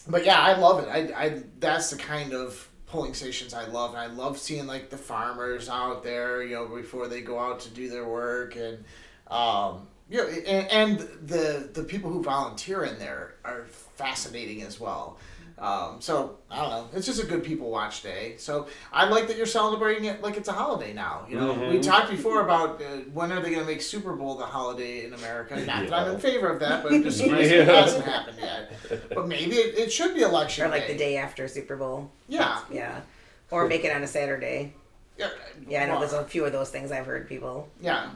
but 0.08 0.26
yeah, 0.26 0.40
I 0.40 0.58
love 0.58 0.84
it. 0.84 0.90
I, 0.90 1.24
I 1.24 1.44
that's 1.60 1.92
the 1.92 1.98
kind 1.98 2.34
of 2.34 2.68
polling 2.92 3.14
stations 3.14 3.54
I 3.54 3.66
love, 3.68 3.92
and 3.92 4.00
I 4.00 4.08
love 4.08 4.38
seeing 4.38 4.68
like 4.68 4.90
the 4.90 4.98
farmers 4.98 5.70
out 5.70 6.04
there, 6.04 6.44
you 6.44 6.56
know, 6.56 6.68
before 6.68 7.08
they 7.08 7.22
go 7.22 7.40
out 7.40 7.62
to 7.62 7.70
do 7.70 7.90
their 7.90 8.06
work, 8.06 8.58
and 8.58 8.84
um, 9.28 9.88
you 10.10 10.18
know, 10.18 10.28
and, 10.28 10.68
and 10.70 11.00
the 11.26 11.70
the 11.74 11.84
people 11.84 12.12
who 12.12 12.22
volunteer 12.22 12.84
in 12.84 13.00
there 13.00 13.36
are 13.46 13.64
fascinating 13.96 14.62
as 14.62 14.80
well. 14.80 15.18
Um, 15.62 16.02
so 16.02 16.40
I 16.50 16.58
don't 16.60 16.70
know. 16.72 16.90
It's 16.94 17.06
just 17.06 17.22
a 17.22 17.26
good 17.26 17.44
people 17.44 17.70
watch 17.70 18.02
day. 18.02 18.34
So 18.38 18.68
I 18.92 19.08
like 19.08 19.28
that 19.28 19.38
you're 19.38 19.46
celebrating 19.46 20.06
it 20.06 20.24
like 20.24 20.36
it's 20.36 20.50
a 20.50 20.54
holiday 20.54 20.92
now. 20.92 21.28
You 21.30 21.40
know, 21.40 21.70
we 21.70 21.80
talked 21.80 22.10
before 22.10 22.42
about 22.42 22.82
uh, 22.82 22.86
when 23.14 23.32
are 23.32 23.40
they 23.40 23.52
going 23.52 23.62
to 23.62 23.72
make 23.72 23.84
Super 23.84 24.14
Bowl 24.14 24.36
the 24.36 24.46
holiday 24.46 25.06
in 25.06 25.14
America. 25.14 25.56
Not 25.58 25.88
that 25.88 25.94
I'm 25.94 26.16
in 26.16 26.20
favor 26.20 26.50
of 26.50 26.60
that, 26.62 26.82
but 26.82 26.92
I'm 26.92 27.04
just 27.04 27.18
surprised 27.24 27.52
it 27.52 27.68
hasn't 27.68 28.06
happened 28.06 28.40
yet. 28.40 28.74
But 29.14 29.28
maybe 29.28 29.56
it, 29.56 29.78
it 29.78 29.92
should 29.94 30.16
be 30.16 30.22
election 30.22 30.66
or 30.66 30.70
like 30.70 30.88
day. 30.88 30.94
the 30.94 30.98
day 30.98 31.18
after 31.18 31.48
Super 31.48 31.76
Bowl. 31.76 32.12
Yeah. 32.28 32.60
Yeah. 32.72 33.02
Or 33.52 33.68
make 33.68 33.84
it 33.86 33.96
on 33.96 34.02
a 34.02 34.08
Saturday. 34.08 34.74
Yeah. 35.16 35.30
Yeah, 35.68 35.84
I 35.84 35.86
know 35.86 35.92
Well, 35.92 36.00
there's 36.00 36.14
a 36.14 36.24
few 36.24 36.44
of 36.46 36.54
those 36.54 36.72
things 36.72 36.92
I've 36.92 37.06
heard 37.06 37.30
people 37.30 37.70
Yeah. 37.80 38.10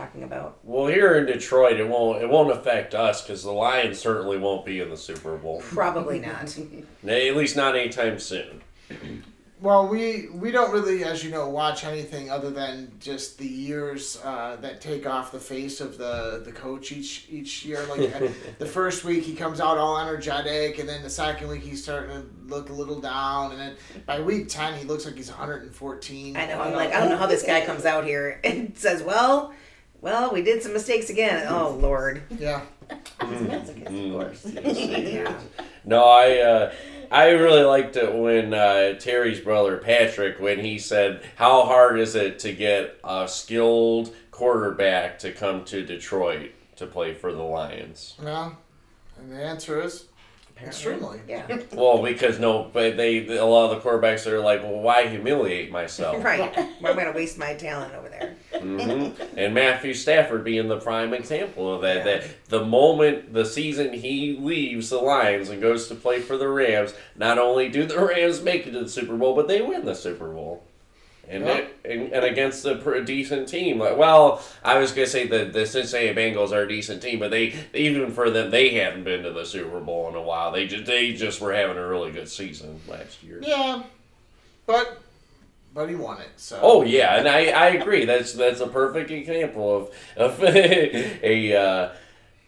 Talking 0.00 0.22
about. 0.22 0.58
Well, 0.64 0.86
here 0.86 1.16
in 1.16 1.26
Detroit, 1.26 1.78
it 1.78 1.88
won't 1.88 2.22
it 2.22 2.28
won't 2.28 2.50
affect 2.50 2.94
us 2.94 3.22
because 3.22 3.42
the 3.42 3.52
Lions 3.52 3.98
certainly 3.98 4.38
won't 4.38 4.64
be 4.64 4.80
in 4.80 4.90
the 4.90 4.96
Super 4.96 5.36
Bowl. 5.36 5.60
Probably 5.60 6.20
not. 6.20 6.56
At 7.06 7.36
least 7.36 7.56
not 7.56 7.76
anytime 7.76 8.18
soon. 8.18 8.62
Well, 9.62 9.88
we 9.88 10.30
we 10.32 10.52
don't 10.52 10.72
really, 10.72 11.04
as 11.04 11.22
you 11.22 11.30
know, 11.30 11.46
watch 11.50 11.84
anything 11.84 12.30
other 12.30 12.50
than 12.50 12.92
just 12.98 13.36
the 13.36 13.46
years 13.46 14.18
uh, 14.24 14.56
that 14.62 14.80
take 14.80 15.06
off 15.06 15.32
the 15.32 15.38
face 15.38 15.82
of 15.82 15.98
the, 15.98 16.40
the 16.42 16.50
coach 16.50 16.92
each 16.92 17.26
each 17.28 17.66
year. 17.66 17.84
Like 17.84 18.10
the 18.58 18.64
first 18.64 19.04
week 19.04 19.22
he 19.22 19.34
comes 19.34 19.60
out 19.60 19.76
all 19.76 19.98
energetic, 19.98 20.78
and 20.78 20.88
then 20.88 21.02
the 21.02 21.10
second 21.10 21.48
week 21.48 21.60
he's 21.60 21.82
starting 21.82 22.22
to 22.22 22.26
look 22.46 22.70
a 22.70 22.72
little 22.72 23.02
down, 23.02 23.52
and 23.52 23.60
then 23.60 23.76
by 24.06 24.18
week 24.20 24.48
ten 24.48 24.78
he 24.78 24.84
looks 24.86 25.04
like 25.04 25.16
he's 25.16 25.28
114. 25.28 26.38
I 26.38 26.46
know. 26.46 26.58
I'm 26.58 26.72
like, 26.72 26.94
I 26.94 27.00
don't 27.00 27.10
know 27.10 27.18
how 27.18 27.26
this 27.26 27.42
guy 27.42 27.60
comes 27.66 27.84
out 27.84 28.06
here 28.06 28.40
and 28.42 28.72
says, 28.78 29.02
"Well, 29.02 29.52
well, 30.00 30.32
we 30.32 30.42
did 30.42 30.62
some 30.62 30.72
mistakes 30.72 31.10
again." 31.10 31.46
Oh 31.48 31.70
Lord. 31.80 32.22
Yeah. 32.30 32.62
Of 33.20 33.86
course. 33.86 34.46
Yeah. 34.46 35.38
No, 35.82 36.04
I 36.04 36.38
uh, 36.40 36.72
I 37.10 37.30
really 37.30 37.62
liked 37.62 37.96
it 37.96 38.14
when 38.14 38.52
uh, 38.52 38.98
Terry's 38.98 39.40
brother 39.40 39.78
Patrick 39.78 40.38
when 40.38 40.60
he 40.60 40.78
said, 40.78 41.22
"How 41.36 41.64
hard 41.64 41.98
is 41.98 42.14
it 42.14 42.38
to 42.40 42.52
get 42.52 42.98
a 43.02 43.26
skilled 43.26 44.14
quarterback 44.30 45.18
to 45.20 45.32
come 45.32 45.64
to 45.64 45.84
Detroit 45.84 46.50
to 46.76 46.86
play 46.86 47.14
for 47.14 47.32
the 47.32 47.42
Lions?" 47.42 48.14
No. 48.22 48.56
And 49.18 49.32
the 49.32 49.42
answer 49.42 49.80
is 49.80 50.04
extremely. 50.62 51.20
Yeah. 51.26 51.46
Well, 51.72 52.02
because 52.02 52.38
no, 52.38 52.70
but 52.72 52.96
they 52.98 53.26
a 53.26 53.44
lot 53.44 53.72
of 53.72 53.82
the 53.82 53.88
quarterbacks 53.88 54.26
are 54.26 54.38
like, 54.38 54.62
"Well, 54.62 54.80
why 54.80 55.06
humiliate 55.08 55.72
myself?" 55.72 56.22
Right. 56.22 56.54
Why 56.54 56.90
am 56.90 56.98
I 56.98 57.02
going 57.02 57.12
to 57.12 57.18
waste 57.18 57.38
my 57.38 57.54
talent 57.54 57.94
over 58.60 58.76
there? 58.76 58.96
hmm 59.10 59.38
And 59.38 59.54
Matthew 59.54 59.94
Stafford 59.94 60.44
being 60.44 60.68
the 60.68 60.78
prime 60.78 61.12
example 61.14 61.72
of 61.74 61.82
that. 61.82 61.98
Yeah. 61.98 62.04
That 62.04 62.24
the 62.48 62.64
moment 62.64 63.32
the 63.32 63.44
season 63.44 63.92
he 63.92 64.36
leaves 64.38 64.90
the 64.90 64.98
Lions 64.98 65.48
and 65.48 65.60
goes 65.60 65.88
to 65.88 65.94
play 65.94 66.20
for 66.20 66.36
the 66.36 66.48
Rams, 66.48 66.94
not 67.16 67.38
only 67.38 67.68
do 67.68 67.84
the 67.86 67.98
Rams 68.06 68.42
make 68.42 68.66
it 68.66 68.72
to 68.72 68.80
the 68.80 68.88
Super 68.88 69.16
Bowl, 69.16 69.34
but 69.34 69.48
they 69.48 69.62
win 69.62 69.84
the 69.84 69.94
Super 69.94 70.28
Bowl. 70.28 70.64
And, 71.28 71.44
Yeah. 71.44 71.58
it, 71.58 71.76
and, 71.84 72.12
and 72.12 72.24
against 72.24 72.64
a 72.64 73.04
decent 73.04 73.46
team, 73.48 73.78
like 73.78 73.96
well, 73.96 74.42
I 74.64 74.78
was 74.78 74.90
gonna 74.90 75.06
say 75.06 75.28
the 75.28 75.44
the 75.44 75.64
Cincinnati 75.64 76.12
Bengals 76.12 76.50
are 76.50 76.62
a 76.62 76.68
decent 76.68 77.00
team, 77.02 77.20
but 77.20 77.30
they 77.30 77.54
even 77.72 78.10
for 78.12 78.30
them 78.30 78.50
they 78.50 78.70
hadn't 78.70 79.04
been 79.04 79.22
to 79.22 79.30
the 79.30 79.44
Super 79.44 79.78
Bowl 79.78 80.08
in 80.08 80.16
a 80.16 80.20
while. 80.22 80.50
They 80.50 80.66
just 80.66 80.86
they 80.86 81.12
just 81.12 81.40
were 81.40 81.52
having 81.52 81.76
a 81.76 81.86
really 81.86 82.10
good 82.10 82.28
season 82.28 82.80
last 82.88 83.22
year. 83.22 83.38
Yeah. 83.42 83.84
But 84.66 85.00
but 85.72 85.88
he 85.88 85.94
won 85.94 86.20
it. 86.20 86.30
So 86.36 86.58
Oh 86.62 86.82
yeah, 86.82 87.16
and 87.16 87.28
I, 87.28 87.46
I 87.50 87.66
agree. 87.70 88.04
That's 88.04 88.32
that's 88.32 88.60
a 88.60 88.66
perfect 88.66 89.10
example 89.10 89.76
of 89.76 89.90
of 90.16 90.42
a 90.44 91.56
uh, 91.56 91.92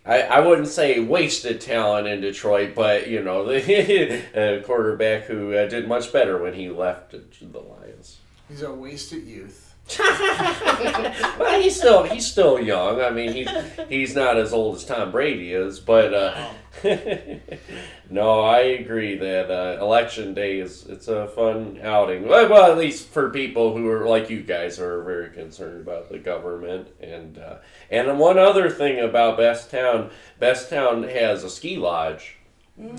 I, 0.05 0.23
I 0.23 0.41
wouldn't 0.41 0.69
say 0.69 0.99
wasted 1.01 1.61
talent 1.61 2.09
in 2.09 2.21
Detroit, 2.21 2.75
but 2.75 3.09
you 3.09 3.23
know 3.23 3.45
the 3.47 4.63
quarterback 4.65 5.25
who 5.25 5.55
uh, 5.55 5.69
did 5.69 5.87
much 5.87 6.13
better 6.13 6.43
when 6.43 6.55
he 6.55 6.69
left 6.71 7.13
the 7.13 7.61
Lions. 7.61 8.19
he's 8.49 8.63
a 8.63 8.73
wasted 8.73 9.25
youth. 9.25 9.72
Well, 11.39 11.61
he's 11.61 11.77
still 11.77 12.03
he's 12.05 12.27
still 12.27 12.61
young. 12.61 13.01
I 13.01 13.11
mean, 13.11 13.33
he's 13.33 13.49
he's 13.89 14.15
not 14.15 14.37
as 14.37 14.53
old 14.53 14.77
as 14.77 14.85
Tom 14.85 15.11
Brady 15.11 15.53
is, 15.53 15.81
but 15.81 16.13
uh, 16.15 16.49
no, 18.11 18.41
I 18.41 18.61
agree 18.61 19.17
that 19.17 19.51
uh, 19.51 19.83
election 19.83 20.35
day 20.35 20.59
is 20.61 20.87
it's 20.87 21.09
a 21.09 21.29
fun 21.29 21.81
outing. 21.83 22.27
Well, 22.29 22.49
well, 22.49 22.71
at 22.71 22.79
least 22.79 23.09
for 23.09 23.31
people 23.31 23.77
who 23.77 23.89
are 23.89 24.07
like 24.07 24.31
you 24.31 24.43
guys 24.43 24.79
who 24.79 24.85
are 24.85 25.03
very 25.03 25.31
concerned 25.31 25.81
about 25.81 26.09
the 26.11 26.19
government 26.19 26.89
and 27.01 27.39
uh, 27.39 27.57
and 27.91 28.19
one 28.19 28.39
other 28.39 28.71
thing 28.71 29.01
about 29.01 29.37
Best 29.37 29.71
Town, 29.71 30.11
Best 30.39 30.71
Town 30.71 31.05
has 31.05 31.45
a 31.45 31.51
ski 31.51 31.77
lodge. 31.77 32.37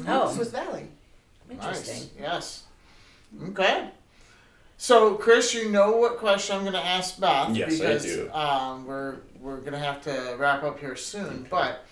Oh, 0.08 0.32
Swiss 0.34 0.52
Valley. 0.52 0.88
interesting. 1.50 1.94
Nice. 1.94 2.10
Yes. 2.20 2.64
Okay. 3.50 3.90
So, 4.84 5.16
Chris, 5.16 5.54
you 5.54 5.70
know 5.70 5.96
what 5.96 6.18
question 6.18 6.58
I'm 6.58 6.64
going 6.64 6.74
to 6.74 6.86
ask 6.86 7.18
Beth 7.18 7.56
Yes, 7.56 7.80
I 7.80 7.86
because 7.86 8.04
do. 8.04 8.30
Um, 8.34 8.86
we're 8.86 9.16
we're 9.40 9.60
going 9.60 9.72
to 9.72 9.80
have 9.80 10.04
to 10.04 10.36
wrap 10.38 10.62
up 10.64 10.78
here 10.78 10.98
soon. 10.98 11.48
But 11.50 11.86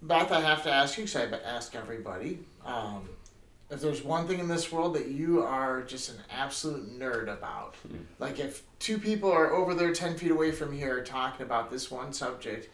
Beth, 0.00 0.32
I 0.32 0.40
have 0.40 0.62
to 0.62 0.72
ask 0.72 0.96
you 0.96 1.04
because 1.04 1.30
I 1.30 1.36
ask 1.46 1.76
everybody. 1.76 2.38
Um, 2.64 3.10
if 3.68 3.82
there's 3.82 4.02
one 4.02 4.26
thing 4.26 4.38
in 4.38 4.48
this 4.48 4.72
world 4.72 4.94
that 4.94 5.08
you 5.08 5.42
are 5.42 5.82
just 5.82 6.08
an 6.08 6.16
absolute 6.30 6.98
nerd 6.98 7.24
about, 7.30 7.74
Hmm. 7.86 7.98
like 8.18 8.38
if 8.38 8.62
two 8.78 8.96
people 8.96 9.30
are 9.30 9.52
over 9.52 9.74
there 9.74 9.92
ten 9.92 10.16
feet 10.16 10.30
away 10.30 10.52
from 10.52 10.72
here 10.72 11.04
talking 11.04 11.44
about 11.44 11.70
this 11.70 11.90
one 11.90 12.14
subject, 12.14 12.70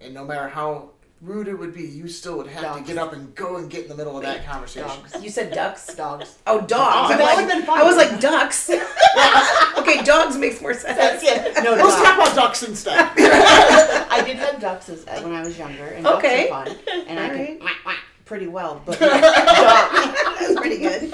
and 0.00 0.14
no 0.14 0.24
matter 0.24 0.48
how 0.48 0.92
rude 1.22 1.48
it 1.48 1.54
would 1.54 1.72
be, 1.74 1.82
you 1.82 2.08
still 2.08 2.36
would 2.36 2.46
have 2.46 2.76
to 2.76 2.82
get 2.82 2.98
up 2.98 3.12
and 3.12 3.34
go 3.34 3.56
and 3.56 3.70
get 3.70 3.84
in 3.84 3.88
the 3.88 3.94
middle 3.96 4.16
of 4.16 4.22
that 4.22 4.44
conversation. 4.44 4.86
Dogs. 4.88 5.22
You 5.22 5.30
said 5.30 5.52
ducks? 5.52 5.94
Dogs. 5.96 6.36
Oh, 6.46 6.60
dogs. 6.60 6.70
Oh, 6.72 7.12
I'm 7.12 7.18
that 7.18 7.24
like- 7.24 7.36
would've 7.36 7.50
been 7.52 7.62
fun. 7.66 7.78
I 7.78 7.82
was 7.82 7.96
like 7.96 8.20
ducks. 8.20 8.70
okay, 9.78 10.02
dogs 10.04 10.36
makes 10.36 10.60
more 10.60 10.74
sense. 10.74 10.96
That's 10.98 11.22
it. 11.24 11.64
No, 11.64 11.72
Let's 11.72 11.82
dogs. 11.82 12.02
talk 12.02 12.14
about 12.18 12.34
ducks 12.36 12.62
instead. 12.62 13.10
I 13.18 14.22
did 14.24 14.36
have 14.36 14.60
ducks 14.60 14.88
as, 14.88 15.04
when 15.06 15.32
I 15.34 15.42
was 15.42 15.58
younger, 15.58 15.84
and 15.86 16.06
Okay. 16.06 16.48
ducks 16.48 16.70
are 16.70 16.74
fun, 16.74 17.04
and 17.08 17.18
I 17.18 17.28
Alright. 17.30 17.46
can 17.48 17.58
quack, 17.60 17.76
quack 17.82 17.98
pretty 18.24 18.46
well. 18.46 18.82
But 18.84 18.98
dogs, 19.00 20.54
pretty 20.60 20.78
good. 20.78 21.10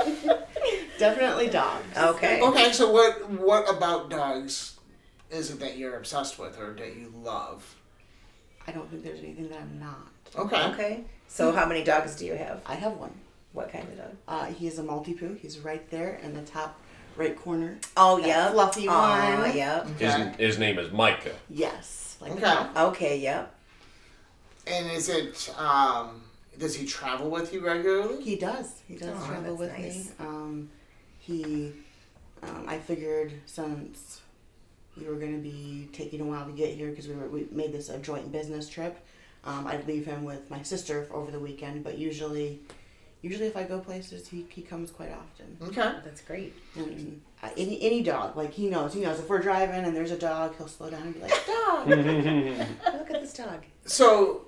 definitely 0.98 1.48
dogs. 1.48 1.84
Okay. 1.96 2.40
okay, 2.42 2.72
so 2.72 2.90
what 2.90 3.28
what 3.30 3.68
about 3.74 4.10
dogs 4.10 4.78
is 5.30 5.50
it 5.50 5.60
that 5.60 5.76
you're 5.78 5.96
obsessed 5.96 6.38
with 6.38 6.58
or 6.58 6.74
that 6.74 6.96
you 6.96 7.12
love? 7.22 7.76
I 8.66 8.72
don't 8.72 8.88
think 8.90 9.02
there's 9.02 9.20
anything 9.20 9.48
that 9.48 9.58
I'm 9.60 9.78
not. 9.80 10.08
Okay. 10.36 10.62
Okay. 10.72 11.04
So 11.28 11.52
how 11.52 11.66
many 11.66 11.82
dogs 11.82 12.16
do 12.16 12.26
you 12.26 12.34
have? 12.34 12.62
I 12.66 12.74
have 12.74 12.92
one. 12.92 13.12
What 13.52 13.70
kind 13.70 13.86
of 13.88 13.96
dog? 13.98 14.16
Uh, 14.28 14.46
he 14.46 14.66
is 14.66 14.78
a 14.78 14.82
Maltipoo. 14.82 15.38
He's 15.38 15.58
right 15.58 15.88
there 15.90 16.14
in 16.22 16.34
the 16.34 16.42
top 16.42 16.78
right 17.16 17.36
corner. 17.36 17.76
Oh, 17.96 18.18
That 18.18 18.26
yeah. 18.26 18.50
fluffy 18.50 18.86
Oh, 18.88 19.38
one. 19.40 19.54
yep. 19.56 19.86
His, 19.98 20.14
Okay. 20.14 20.34
his 20.38 20.58
name 20.58 20.78
is 20.78 20.90
Micah. 20.92 21.34
Yes. 21.50 22.16
Like 22.20 22.32
Okay. 22.32 22.40
that. 22.40 22.76
Okay, 22.76 23.18
yep. 23.18 23.54
And 24.66 24.90
is 24.90 25.08
it 25.08 25.52
um 25.58 26.22
does 26.58 26.74
he 26.74 26.86
travel 26.86 27.28
with 27.30 27.52
you 27.52 27.60
regularly? 27.66 28.22
He 28.22 28.36
does. 28.36 28.80
He 28.88 28.94
does 28.96 29.08
Oh, 29.22 29.26
travel 29.26 29.56
that's 29.56 29.72
with 29.72 29.78
nice. 29.78 29.94
me. 30.06 30.10
Um, 30.20 30.70
he, 31.18 31.72
um, 32.42 32.64
I 32.68 32.78
figured 32.78 33.32
since 33.46 34.20
we 34.98 35.06
were 35.06 35.14
going 35.14 35.34
to 35.34 35.42
be 35.42 35.88
taking 35.92 36.20
a 36.20 36.24
while 36.24 36.44
to 36.46 36.52
get 36.52 36.74
here 36.74 36.90
because 36.90 37.08
we 37.08 37.14
were 37.14 37.28
we 37.28 37.46
made 37.50 37.72
this 37.72 37.88
a 37.88 37.98
joint 37.98 38.30
business 38.30 38.68
trip, 38.68 38.98
um, 39.44 39.66
I'd 39.66 39.86
leave 39.86 40.06
him 40.06 40.24
with 40.24 40.50
my 40.50 40.62
sister 40.62 41.08
over 41.12 41.30
the 41.30 41.40
weekend. 41.40 41.82
But 41.82 41.98
usually, 41.98 42.60
usually 43.22 43.46
if 43.46 43.56
I 43.56 43.64
go 43.64 43.78
places, 43.80 44.28
he, 44.28 44.46
he 44.48 44.62
comes 44.62 44.90
quite 44.90 45.12
often. 45.12 45.56
Okay. 45.68 45.98
That's 46.04 46.20
great. 46.20 46.54
And 46.76 47.20
uh, 47.42 47.48
any 47.56 47.80
any 47.82 48.02
dog, 48.02 48.36
like 48.36 48.52
he 48.52 48.68
knows, 48.68 48.94
he 48.94 49.00
knows 49.00 49.18
if 49.18 49.28
we're 49.28 49.42
driving 49.42 49.84
and 49.84 49.96
there's 49.96 50.12
a 50.12 50.18
dog, 50.18 50.56
he'll 50.56 50.68
slow 50.68 50.90
down 50.90 51.02
and 51.02 51.14
be 51.14 51.20
like, 51.20 51.46
"Dog." 51.46 51.88
Look 51.88 53.10
at 53.10 53.20
this 53.20 53.32
dog. 53.32 53.64
So 53.84 54.46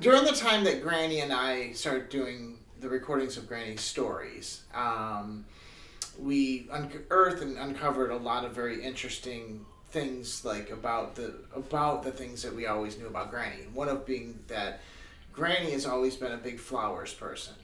during 0.00 0.24
the 0.24 0.32
time 0.32 0.64
that 0.64 0.82
Granny 0.82 1.20
and 1.20 1.32
I 1.32 1.72
started 1.72 2.08
doing 2.08 2.58
the 2.80 2.88
recordings 2.88 3.36
of 3.36 3.48
Granny's 3.48 3.80
stories, 3.80 4.62
um, 4.74 5.44
we 6.18 6.68
unearthed 6.70 7.42
and 7.42 7.58
uncovered 7.58 8.10
a 8.10 8.16
lot 8.16 8.44
of 8.44 8.52
very 8.52 8.82
interesting 8.82 9.64
things 9.90 10.44
like 10.44 10.70
about 10.70 11.14
the 11.14 11.34
about 11.54 12.02
the 12.02 12.10
things 12.10 12.42
that 12.42 12.54
we 12.54 12.66
always 12.66 12.98
knew 12.98 13.06
about 13.06 13.30
Granny. 13.30 13.64
One 13.72 13.88
of 13.88 14.04
being 14.06 14.38
that 14.48 14.80
Granny 15.32 15.70
has 15.72 15.86
always 15.86 16.16
been 16.16 16.32
a 16.32 16.38
big 16.38 16.58
flowers 16.58 17.12
person. 17.12 17.54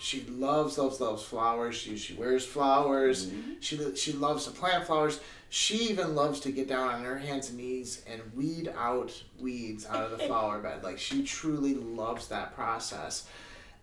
She 0.00 0.22
loves, 0.30 0.78
loves, 0.78 0.98
loves 0.98 1.22
flowers. 1.22 1.76
She, 1.76 1.98
she 1.98 2.14
wears 2.14 2.44
flowers. 2.44 3.26
Mm-hmm. 3.26 3.52
She, 3.60 3.96
she 3.96 4.12
loves 4.14 4.46
to 4.46 4.50
plant 4.50 4.86
flowers. 4.86 5.20
She 5.50 5.90
even 5.90 6.14
loves 6.14 6.40
to 6.40 6.52
get 6.52 6.68
down 6.68 6.88
on 6.88 7.04
her 7.04 7.18
hands 7.18 7.50
and 7.50 7.58
knees 7.58 8.02
and 8.10 8.22
weed 8.34 8.72
out 8.78 9.12
weeds 9.38 9.86
out 9.86 10.04
of 10.04 10.10
the 10.12 10.18
flower 10.26 10.58
bed. 10.58 10.82
Like 10.82 10.98
she 10.98 11.22
truly 11.22 11.74
loves 11.74 12.28
that 12.28 12.54
process. 12.54 13.28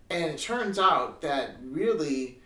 And 0.09 0.23
it 0.23 0.39
turns 0.39 0.80
out 0.80 1.21
that 1.21 1.57
really, 1.63 2.39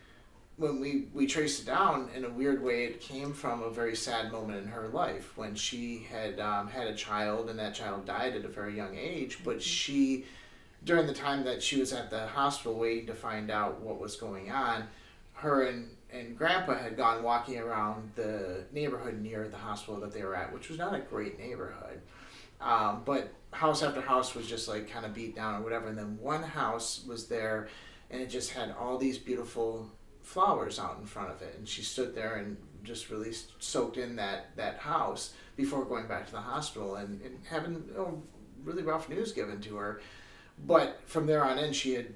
when 0.62 0.80
we, 0.80 1.07
we 1.12 1.26
traced 1.26 1.64
it 1.64 1.66
down, 1.66 2.07
in 2.16 2.24
a 2.24 2.30
weird 2.30 2.64
way, 2.64 2.86
it 2.86 3.01
came 3.01 3.34
from 3.34 3.64
a 3.64 3.70
very 3.72 3.95
sad 3.95 4.32
moment 4.32 4.64
in 4.64 4.68
her 4.68 4.89
life 4.89 5.36
when 5.36 5.55
she 5.55 6.05
had 6.09 6.39
um, 6.39 6.68
had 6.68 6.86
a 6.86 6.93
child 6.93 7.49
and 7.49 7.57
that 7.57 7.74
child 7.74 8.05
died 8.05 8.36
at 8.36 8.45
a 8.45 8.47
very 8.47 8.78
young 8.78 8.95
age. 8.95 9.39
But 9.43 9.62
she, 9.62 10.26
during 10.86 11.07
the 11.07 11.16
time 11.16 11.43
that 11.45 11.64
she 11.64 11.80
was 11.80 11.91
at 11.93 12.12
the 12.12 12.28
hospital 12.28 12.78
waiting 12.78 13.07
to 13.07 13.16
find 13.16 13.49
out 13.49 13.82
what 13.82 13.99
was 13.99 14.16
going 14.16 14.51
on, 14.51 14.84
her 15.34 15.64
and, 15.64 15.89
and 16.14 16.38
grandpa 16.38 16.76
had 16.76 16.95
gone 16.95 17.24
walking 17.24 17.57
around 17.57 18.12
the 18.14 18.64
neighborhood 18.72 19.20
near 19.20 19.47
the 19.47 19.57
hospital 19.57 19.99
that 20.01 20.14
they 20.14 20.24
were 20.24 20.36
at, 20.36 20.53
which 20.53 20.70
was 20.70 20.78
not 20.78 20.93
a 20.93 20.99
great 20.99 21.39
neighborhood. 21.39 22.01
Um, 22.62 23.01
but 23.03 23.34
house 23.51 23.82
after 23.82 23.99
house 23.99 24.36
was 24.36 24.47
just 24.47 24.68
like 24.68 24.88
kind 24.88 25.07
of 25.07 25.16
beat 25.16 25.36
down 25.36 25.59
or 25.59 25.64
whatever. 25.64 25.88
And 25.88 25.97
then 25.97 26.20
one 26.22 26.43
house 26.43 27.03
was 27.07 27.26
there 27.26 27.68
and 28.12 28.22
it 28.22 28.30
just 28.30 28.51
had 28.51 28.76
all 28.80 28.99
these 28.99 29.18
beautiful 29.18 29.89
flowers 30.32 30.79
out 30.79 30.97
in 30.97 31.05
front 31.05 31.29
of 31.29 31.41
it. 31.41 31.55
And 31.57 31.67
she 31.67 31.82
stood 31.82 32.15
there 32.15 32.36
and 32.36 32.55
just 32.84 33.09
really 33.09 33.34
soaked 33.59 33.97
in 33.97 34.15
that, 34.15 34.55
that 34.55 34.77
house 34.77 35.34
before 35.57 35.84
going 35.84 36.07
back 36.07 36.25
to 36.27 36.32
the 36.32 36.39
hospital 36.39 36.95
and, 36.95 37.21
and 37.21 37.38
having 37.49 37.84
you 37.88 37.93
know, 37.93 38.23
really 38.63 38.82
rough 38.82 39.09
news 39.09 39.34
given 39.34 39.59
to 39.61 39.75
her. 39.75 40.01
But 40.65 41.01
from 41.05 41.27
there 41.27 41.43
on 41.43 41.59
in, 41.59 41.73
she 41.73 41.95
had 41.95 42.13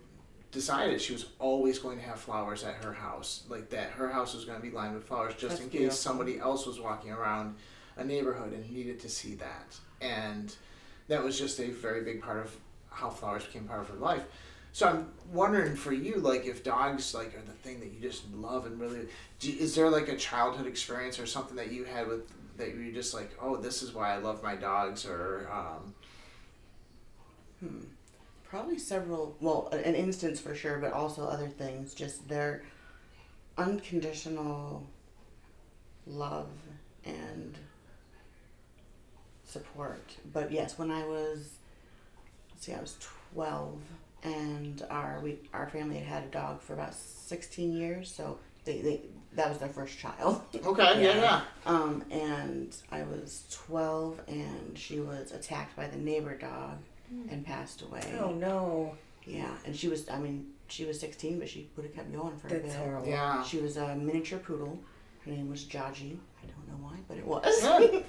decided 0.52 1.02
she 1.02 1.12
was 1.12 1.26
always 1.40 1.78
going 1.78 1.98
to 1.98 2.06
have 2.06 2.18
flowers 2.18 2.64
at 2.64 2.76
her 2.76 2.94
house, 2.94 3.44
like 3.50 3.70
that. 3.72 3.90
Her 3.90 4.08
house 4.08 4.34
was 4.34 4.46
going 4.46 4.62
to 4.62 4.66
be 4.66 4.72
lined 4.72 4.96
with 4.96 5.04
flowers 5.04 5.34
just 5.34 5.50
That's 5.50 5.62
in 5.62 5.70
case 5.70 5.80
beautiful. 5.80 5.98
somebody 5.98 6.40
else 6.40 6.66
was 6.66 6.80
walking 6.80 7.12
around 7.12 7.56
a 7.98 8.04
neighborhood 8.06 8.54
and 8.54 8.70
needed 8.72 9.02
to 9.02 9.10
see 9.10 9.36
that. 9.36 9.78
And 10.00 10.56
that 11.10 11.22
was 11.22 11.38
just 11.38 11.60
a 11.60 11.70
very 11.70 12.02
big 12.06 12.22
part 12.22 12.38
of 12.38 12.56
how 12.90 13.10
flowers 13.10 13.44
became 13.44 13.66
part 13.66 13.82
of 13.82 13.90
her 13.90 13.98
life. 13.98 14.24
So 14.76 14.90
I'm 14.90 15.08
wondering 15.32 15.78
for 15.78 15.94
you, 15.94 16.18
like 16.18 16.46
if 16.46 16.62
dogs 16.62 17.14
like 17.14 17.34
are 17.34 17.42
the 17.42 17.54
thing 17.54 17.80
that 17.80 17.94
you 17.94 18.02
just 18.02 18.30
love 18.34 18.66
and 18.66 18.78
really, 18.78 19.08
do, 19.40 19.50
is 19.58 19.74
there 19.74 19.90
like 19.90 20.10
a 20.10 20.18
childhood 20.18 20.68
experience 20.68 21.18
or 21.18 21.26
something 21.26 21.56
that 21.56 21.72
you 21.72 21.86
had 21.86 22.10
with 22.10 22.30
that 22.58 22.76
you 22.76 22.92
just 22.92 23.14
like, 23.14 23.32
oh, 23.42 23.56
this 23.56 23.82
is 23.82 23.94
why 23.94 24.14
I 24.14 24.18
love 24.18 24.44
my 24.44 24.58
dogs, 24.58 25.06
or 25.06 25.50
um, 25.50 25.94
Probably 28.44 28.78
several, 28.78 29.38
well, 29.40 29.70
an 29.72 29.96
instance 29.96 30.42
for 30.42 30.54
sure, 30.54 30.78
but 30.78 30.92
also 30.92 31.26
other 31.26 31.48
things. 31.48 31.94
Just 31.94 32.28
their 32.28 32.64
unconditional 33.58 34.86
love 36.06 36.50
and 37.06 37.58
support. 39.46 40.18
But 40.34 40.52
yes, 40.52 40.78
when 40.78 40.92
I 40.92 41.06
was, 41.06 41.54
let's 42.52 42.66
see, 42.66 42.74
I 42.74 42.82
was 42.82 42.98
12, 43.34 43.80
and 44.26 44.84
our 44.90 45.20
we 45.24 45.38
our 45.54 45.70
family 45.70 45.98
had 46.00 46.08
had 46.08 46.24
a 46.24 46.28
dog 46.32 46.62
for 46.62 46.74
about 46.74 46.94
16 46.94 47.72
years, 47.74 48.14
so 48.14 48.38
they, 48.66 48.82
they 48.82 49.02
that 49.36 49.50
was 49.50 49.58
their 49.60 49.70
first 49.70 49.98
child. 49.98 50.42
okay, 50.66 50.84
yeah, 51.04 51.14
Yeah. 51.16 51.22
yeah, 51.22 51.42
Um, 51.66 52.04
and 52.10 52.76
I 52.92 53.04
was 53.04 53.44
12, 53.52 54.22
and 54.28 54.78
she 54.78 55.00
was 55.00 55.32
attacked 55.32 55.76
by 55.76 55.88
the 55.88 55.98
neighbor 55.98 56.36
dog 56.38 56.78
and 57.30 57.46
passed 57.46 57.82
away. 57.82 58.02
Oh 58.20 58.32
no, 58.32 58.96
Yeah, 59.26 59.52
and 59.66 59.76
she 59.76 59.88
was, 59.90 60.10
I 60.10 60.18
mean, 60.20 60.48
she 60.68 60.86
was 60.86 61.00
16, 61.00 61.38
but 61.40 61.48
she 61.50 61.70
would 61.76 61.86
have 61.86 61.94
kept 61.96 62.12
going 62.14 62.38
for 62.38 62.48
a 62.48 62.50
that's 62.52 62.64
bit. 62.64 62.76
horrible. 62.76 63.08
yeah. 63.08 63.44
She 63.44 63.58
was 63.60 63.76
a 63.78 63.94
miniature 63.96 64.40
poodle. 64.40 64.80
Her 65.26 65.32
name 65.32 65.50
was 65.50 65.64
Jaji. 65.66 66.18
I 66.42 66.46
don't 66.48 66.68
know 66.70 66.80
why, 66.82 66.96
but 67.08 67.18
it 67.18 67.26
was. 67.28 67.64
Yeah. 67.64 68.00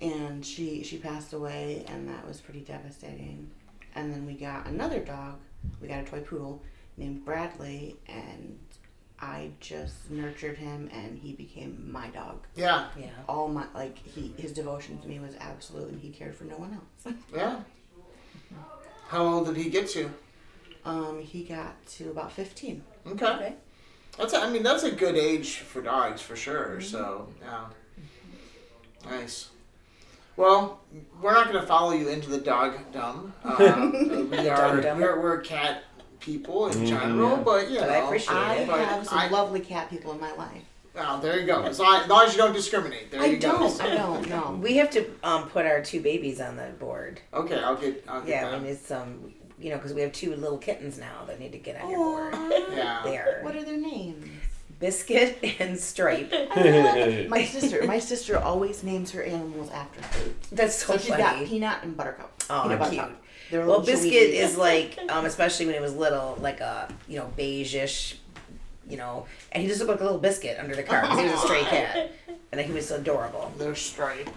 and 0.00 0.44
she 0.44 0.82
she 0.84 0.98
passed 0.98 1.32
away, 1.32 1.84
and 1.88 2.08
that 2.08 2.26
was 2.26 2.40
pretty 2.40 2.60
devastating. 2.60 3.50
And 3.94 4.12
then 4.12 4.26
we 4.26 4.34
got 4.34 4.66
another 4.66 5.00
dog. 5.00 5.38
We 5.80 5.88
got 5.88 6.00
a 6.00 6.04
toy 6.04 6.20
poodle 6.20 6.62
named 6.96 7.24
Bradley, 7.24 7.96
and 8.06 8.58
I 9.20 9.50
just 9.60 10.10
nurtured 10.10 10.56
him, 10.56 10.88
and 10.92 11.18
he 11.18 11.32
became 11.32 11.88
my 11.90 12.08
dog. 12.08 12.46
Yeah, 12.54 12.88
Yeah. 12.98 13.10
All 13.28 13.48
my 13.48 13.64
like 13.74 13.98
he 13.98 14.32
his 14.36 14.52
devotion 14.52 14.98
to 14.98 15.08
me 15.08 15.18
was 15.18 15.34
absolute, 15.40 15.88
and 15.88 16.00
he 16.00 16.10
cared 16.10 16.34
for 16.36 16.44
no 16.44 16.56
one 16.56 16.74
else. 16.74 17.16
yeah. 17.34 17.60
How 19.08 19.24
old 19.24 19.46
did 19.46 19.56
he 19.56 19.70
get 19.70 19.88
to? 19.90 20.10
um, 20.84 21.20
he 21.20 21.42
got 21.44 21.84
to 21.86 22.10
about 22.10 22.32
15. 22.32 22.82
Okay. 23.08 23.26
Okay. 23.26 23.54
That's 24.16 24.32
a, 24.32 24.38
I 24.40 24.50
mean 24.50 24.62
that's 24.62 24.82
a 24.84 24.90
good 24.90 25.16
age 25.16 25.58
for 25.58 25.80
dogs 25.82 26.20
for 26.20 26.34
sure. 26.36 26.80
So 26.80 27.28
yeah, 27.40 27.66
nice. 29.04 29.48
Well, 30.38 30.80
we're 31.20 31.32
not 31.34 31.48
going 31.48 31.60
to 31.60 31.66
follow 31.66 31.92
you 31.92 32.08
into 32.08 32.30
the 32.30 32.38
dog 32.38 32.76
dumb. 32.92 33.34
Um, 33.44 34.30
we 34.30 34.48
are 34.48 34.76
Dogdom. 34.80 34.96
we're, 34.98 35.20
we're 35.20 35.40
cat 35.40 35.82
people 36.20 36.68
in 36.68 36.86
general, 36.86 37.36
but 37.38 37.68
you 37.70 37.80
But 37.80 37.88
know, 37.88 37.92
I 37.92 37.96
appreciate 38.04 38.34
I 38.36 38.54
it. 38.58 38.68
but 38.68 38.78
have 38.80 39.06
some 39.06 39.18
I- 39.18 39.28
lovely 39.28 39.60
cat 39.60 39.90
people 39.90 40.12
in 40.12 40.20
my 40.20 40.32
life. 40.34 40.62
Oh, 41.00 41.20
there 41.20 41.38
you 41.38 41.46
go. 41.46 41.62
As 41.62 41.78
long, 41.78 42.02
as 42.02 42.08
long 42.08 42.24
as 42.26 42.32
you 42.32 42.38
don't 42.38 42.52
discriminate, 42.52 43.10
there 43.12 43.20
I 43.22 43.26
you 43.26 43.36
go. 43.36 43.52
don't. 43.58 43.80
I 43.80 43.94
don't. 43.94 44.28
No. 44.28 44.50
We 44.62 44.76
have 44.78 44.90
to 44.92 45.08
um, 45.22 45.48
put 45.48 45.64
our 45.66 45.80
two 45.82 46.00
babies 46.00 46.40
on 46.40 46.56
the 46.56 46.66
board. 46.78 47.20
Okay, 47.34 47.58
I'll 47.58 47.76
get. 47.76 48.04
I'll 48.08 48.20
get 48.20 48.28
Yeah, 48.28 48.44
that. 48.50 48.54
I 48.54 48.58
mean 48.58 48.72
it's 48.72 48.90
um, 48.90 49.32
you 49.60 49.70
know, 49.70 49.76
because 49.76 49.92
we 49.92 50.00
have 50.02 50.12
two 50.12 50.34
little 50.36 50.58
kittens 50.58 50.98
now 50.98 51.24
that 51.26 51.38
need 51.40 51.52
to 51.52 51.58
get 51.58 51.80
on 51.80 51.90
your 51.90 51.98
board. 51.98 52.34
Aw. 52.34 52.48
yeah. 52.74 53.00
There, 53.04 53.40
What 53.42 53.54
are 53.56 53.64
their 53.64 53.76
names? 53.76 54.24
Biscuit 54.80 55.38
and 55.60 55.78
Stripe. 55.78 56.30
My 57.28 57.44
sister. 57.44 57.84
My 57.84 57.98
sister 57.98 58.38
always 58.38 58.82
names 58.84 59.10
her 59.12 59.22
animals 59.22 59.70
after 59.70 60.00
food. 60.02 60.34
That's 60.52 60.74
so, 60.76 60.92
So 60.94 60.98
she's 60.98 61.08
funny. 61.08 61.22
got 61.22 61.46
Peanut 61.46 61.78
and 61.82 61.96
Buttercup. 61.96 62.32
Oh, 62.50 62.62
Peanut 62.62 62.78
cute. 62.90 62.90
Buttercup. 63.02 63.22
They're 63.50 63.60
Well, 63.60 63.78
little 63.80 63.84
Biscuit 63.86 64.12
sweeties. 64.12 64.50
is 64.50 64.56
like, 64.58 64.98
um, 65.08 65.24
especially 65.24 65.66
when 65.66 65.74
he 65.74 65.80
was 65.80 65.94
little, 65.96 66.36
like 66.40 66.60
a 66.60 66.88
you 67.08 67.18
know 67.18 67.32
beige-ish, 67.36 68.18
you 68.88 68.96
know, 68.98 69.26
and 69.52 69.62
he 69.62 69.68
just 69.68 69.80
looked 69.80 69.90
like 69.90 70.00
a 70.00 70.04
little 70.04 70.18
biscuit 70.20 70.58
under 70.60 70.74
the 70.76 70.82
car 70.82 71.02
'cause 71.02 71.18
he 71.18 71.24
was 71.24 71.32
a 71.32 71.38
stray 71.38 71.62
cat, 71.62 72.12
and 72.52 72.60
he 72.60 72.70
was 72.72 72.90
adorable. 72.90 73.50
They're 73.56 73.74
striped. 73.74 74.30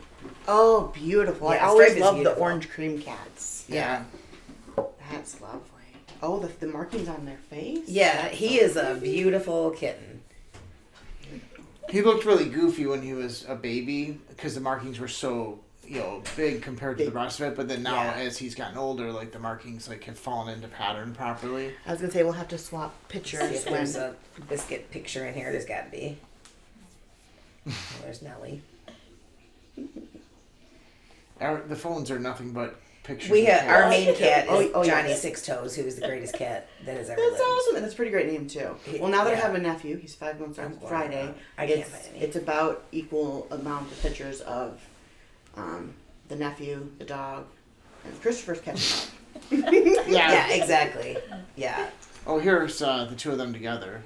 Oh, 0.47 0.91
beautiful! 0.93 1.49
I 1.49 1.57
always 1.59 1.97
love 1.97 2.23
the 2.23 2.33
orange 2.35 2.69
cream 2.69 3.01
cats. 3.01 3.65
Yeah. 3.67 4.03
That's 5.11 5.41
lovely. 5.41 5.59
Oh, 6.23 6.39
the, 6.39 6.47
the 6.65 6.67
markings 6.71 7.09
on 7.09 7.25
their 7.25 7.37
face. 7.49 7.89
Yeah, 7.89 8.21
That's 8.23 8.37
he 8.37 8.59
so 8.59 8.63
is 8.63 8.75
a 8.77 8.95
beautiful 9.01 9.71
kitten. 9.71 10.20
He 11.91 12.01
looked 12.01 12.25
really 12.25 12.45
goofy 12.49 12.85
when 12.87 13.01
he 13.01 13.13
was 13.13 13.45
a 13.47 13.55
baby 13.55 14.17
because 14.29 14.55
the 14.55 14.61
markings 14.61 14.99
were 14.99 15.07
so 15.09 15.59
you 15.85 15.99
know 15.99 16.23
big 16.37 16.61
compared 16.61 16.97
to 16.99 17.05
the 17.05 17.11
rest 17.11 17.39
of 17.41 17.51
it. 17.51 17.55
But 17.57 17.67
then 17.67 17.83
now, 17.83 18.01
Yeah. 18.03 18.13
as 18.13 18.37
he's 18.37 18.55
gotten 18.55 18.77
older, 18.77 19.11
like 19.11 19.31
the 19.33 19.39
markings 19.39 19.89
like 19.89 20.05
have 20.05 20.17
fallen 20.17 20.53
into 20.53 20.67
pattern 20.69 21.13
properly. 21.13 21.73
I 21.85 21.91
was 21.91 21.99
gonna 22.01 22.13
say 22.13 22.23
we'll 22.23 22.31
have 22.33 22.47
to 22.49 22.57
swap 22.57 22.93
See 23.11 23.17
pictures 23.19 23.51
if 23.51 23.65
when. 23.65 23.73
there's 23.73 23.95
a 23.97 24.15
biscuit 24.47 24.89
picture 24.89 25.25
in 25.25 25.33
here. 25.33 25.51
There's 25.51 25.65
got 25.65 25.85
to 25.85 25.91
be. 25.91 26.17
Oh, 27.67 27.73
there's 28.03 28.21
Nellie. 28.23 28.61
Our, 31.39 31.61
the 31.61 31.75
phones 31.75 32.09
are 32.09 32.17
nothing 32.19 32.53
but 32.53 32.79
pictures. 33.04 33.30
We 33.30 33.47
of 33.47 33.54
have 33.60 33.70
our 33.84 33.89
main 33.89 34.16
cat 34.16 34.45
is 34.45 34.49
Oh, 34.52 34.72
oh, 34.76 34.84
Johnny 34.84 35.10
yes. 35.10 35.22
Six 35.22 35.45
Toes, 35.45 35.76
who 35.76 35.84
is 35.84 35.95
the 35.95 36.08
greatest 36.08 36.34
cat 36.36 36.68
that 36.86 36.97
has 36.97 37.10
ever 37.10 37.20
That's 37.22 37.32
lived. 37.34 37.43
awesome, 37.43 37.76
and 37.76 37.84
that's 37.84 37.93
a 37.93 37.95
pretty 37.95 38.12
great 38.12 38.28
name 38.28 38.47
too. 38.47 38.76
Well, 38.99 39.10
now 39.10 39.24
that 39.24 39.34
I 39.34 39.38
yeah. 39.38 39.41
have 39.41 39.56
a 39.56 39.60
nephew, 39.60 39.97
he's 39.97 40.16
five 40.16 40.39
months 40.39 40.60
on 40.60 40.78
Friday. 40.88 41.34
I 41.58 41.68
can't 41.68 41.80
it's 41.80 41.89
find 41.89 42.16
any. 42.16 42.26
it's 42.26 42.36
about 42.36 42.84
equal 42.91 43.47
amount 43.52 43.91
of 43.91 44.02
pictures 44.02 44.41
of 44.41 44.80
um, 45.58 45.93
the 46.28 46.36
nephew, 46.36 46.89
the 46.99 47.06
dog, 47.06 47.45
and 48.06 48.22
Christopher's 48.22 48.62
cat. 48.62 49.10
Yeah. 49.52 49.70
Yeah, 50.08 50.47
exactly. 50.52 51.18
Yeah, 51.56 51.89
Oh, 52.28 52.38
here's 52.39 52.82
uh, 52.82 53.06
the 53.06 53.16
two 53.16 53.32
of 53.32 53.38
them 53.38 53.52
together. 53.54 54.04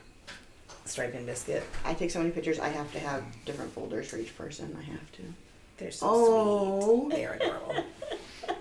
Stripe 0.85 1.13
and 1.15 1.25
Biscuit. 1.25 1.63
I 1.83 1.93
take 1.95 2.11
so 2.11 2.19
many 2.19 2.29
pictures. 2.31 2.59
I 2.59 2.69
have 2.69 2.91
to 2.93 2.99
have 2.99 3.23
different 3.43 3.73
folders 3.73 4.07
for 4.07 4.17
each 4.17 4.37
person. 4.37 4.75
I 4.79 4.83
have 4.83 5.11
to. 5.13 5.21
They're 5.77 5.91
so 5.91 6.05
Oh. 6.09 7.05
sweet. 7.07 7.15
They 7.15 7.25
are 7.25 7.33
adorable. 7.33 7.75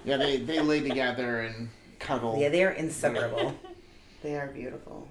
Yeah, 0.04 0.16
they 0.18 0.36
they 0.38 0.60
lay 0.60 0.80
together 0.80 1.40
and 1.40 1.68
cuddle. 1.98 2.36
Yeah, 2.38 2.48
they 2.50 2.64
are 2.64 2.70
inseparable. 2.70 3.54
They 4.22 4.36
are 4.36 4.46
beautiful. 4.46 5.06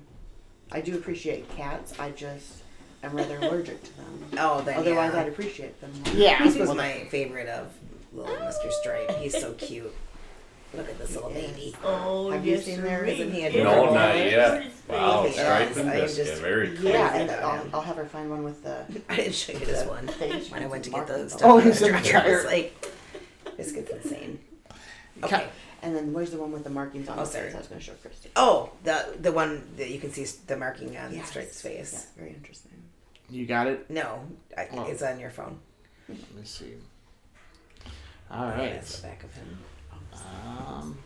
I 0.72 0.82
do 0.82 0.96
appreciate 0.96 1.48
cats. 1.56 2.00
I 2.00 2.10
just 2.10 2.64
am 3.04 3.16
rather 3.16 3.38
allergic 3.38 3.84
to 3.84 3.96
them. 3.98 4.26
Oh, 4.40 4.62
then 4.62 4.76
Otherwise, 4.80 5.14
yeah. 5.14 5.20
I'd 5.22 5.28
appreciate 5.28 5.80
them. 5.80 5.92
more. 6.04 6.16
Yeah. 6.16 6.44
This 6.44 6.56
was 6.58 6.74
my 6.74 7.06
favorite 7.12 7.48
of 7.48 7.72
little 8.12 8.36
ah. 8.42 8.46
Mr. 8.52 8.72
Stripe. 8.72 9.12
He's 9.18 9.40
so 9.40 9.54
cute. 9.60 9.94
Look 10.74 10.90
at 10.90 10.98
this 10.98 11.14
little 11.14 11.32
Yes. 11.32 11.52
baby. 11.52 11.76
Oh, 11.84 12.32
Have 12.32 12.44
you 12.44 12.58
seen 12.60 12.82
their- 12.82 13.06
Isn't 13.06 13.32
he 13.32 13.42
No, 13.44 13.48
adorable? 13.74 13.94
not 13.94 14.16
yet. 14.16 14.66
Wow, 14.90 15.26
Yes, 15.26 15.36
stripe 15.36 15.76
and 15.78 15.90
I 15.92 15.94
am 15.94 16.02
biscuit. 16.02 16.26
just- 16.26 16.42
Very 16.42 16.70
cute. 16.72 16.82
Yeah, 16.86 17.14
and 17.16 17.30
I'll. 17.30 17.66
I'll 17.72 17.82
have 17.82 17.98
her 17.98 18.06
find 18.06 18.32
one 18.32 18.44
with 18.44 18.64
the 18.64 18.84
I 19.10 19.16
didn't 19.18 19.36
show 19.36 19.54
you 19.54 19.60
this 19.60 19.86
one. 19.88 20.08
When 20.08 20.64
I 20.64 20.66
went 20.66 20.86
to 20.86 20.90
get 20.90 21.06
those 21.06 21.34
the- 21.34 21.38
stuff. 21.38 21.52
Oh, 21.52 21.58
on 21.58 21.64
he's 21.66 21.80
the 21.82 21.90
in 21.90 22.02
the 22.02 22.10
dryer, 22.10 22.24
I 22.26 22.32
was 22.32 22.42
dryer. 22.42 22.52
like, 22.52 22.86
Biscuit's 23.58 23.92
insane. 23.92 24.40
Ca- 25.28 25.36
Okay. 25.38 25.48
And 25.82 25.94
then 25.96 26.14
where's 26.14 26.32
the 26.32 26.38
one 26.38 26.52
with 26.54 26.64
the 26.64 26.70
markings 26.70 27.10
on 27.10 27.20
Oh, 27.20 27.26
the 27.26 27.30
sorry. 27.30 27.46
face? 27.48 27.56
I 27.56 27.58
was 27.58 27.68
going 27.68 27.80
to 27.80 27.86
show 27.86 27.94
Christy. 28.02 28.30
Oh, 28.38 28.70
the 28.84 29.06
the 29.20 29.32
one 29.34 29.68
that 29.78 29.90
you 29.90 30.00
can 30.00 30.12
see 30.14 30.26
the 30.48 30.56
marking 30.56 30.96
on 30.98 31.14
Yes. 31.14 31.30
Stripe's 31.30 31.62
face. 31.62 32.08
Yeah, 32.16 32.24
very 32.24 32.34
interesting. 32.36 32.72
You 33.30 33.46
got 33.46 33.68
it. 33.68 33.90
No, 33.90 34.22
I, 34.58 34.68
Oh. 34.72 34.84
it's 34.86 35.02
on 35.02 35.20
your 35.20 35.30
phone. 35.30 35.60
Let 36.08 36.18
me 36.36 36.44
see. 36.44 36.74
All 38.32 38.46
right. 38.46 38.58
Yeah. 38.64 38.74
That's 38.76 39.00
the 39.02 39.08
back 39.08 39.24
of 39.24 39.34
him. 39.36 39.58
Um, 40.14 40.98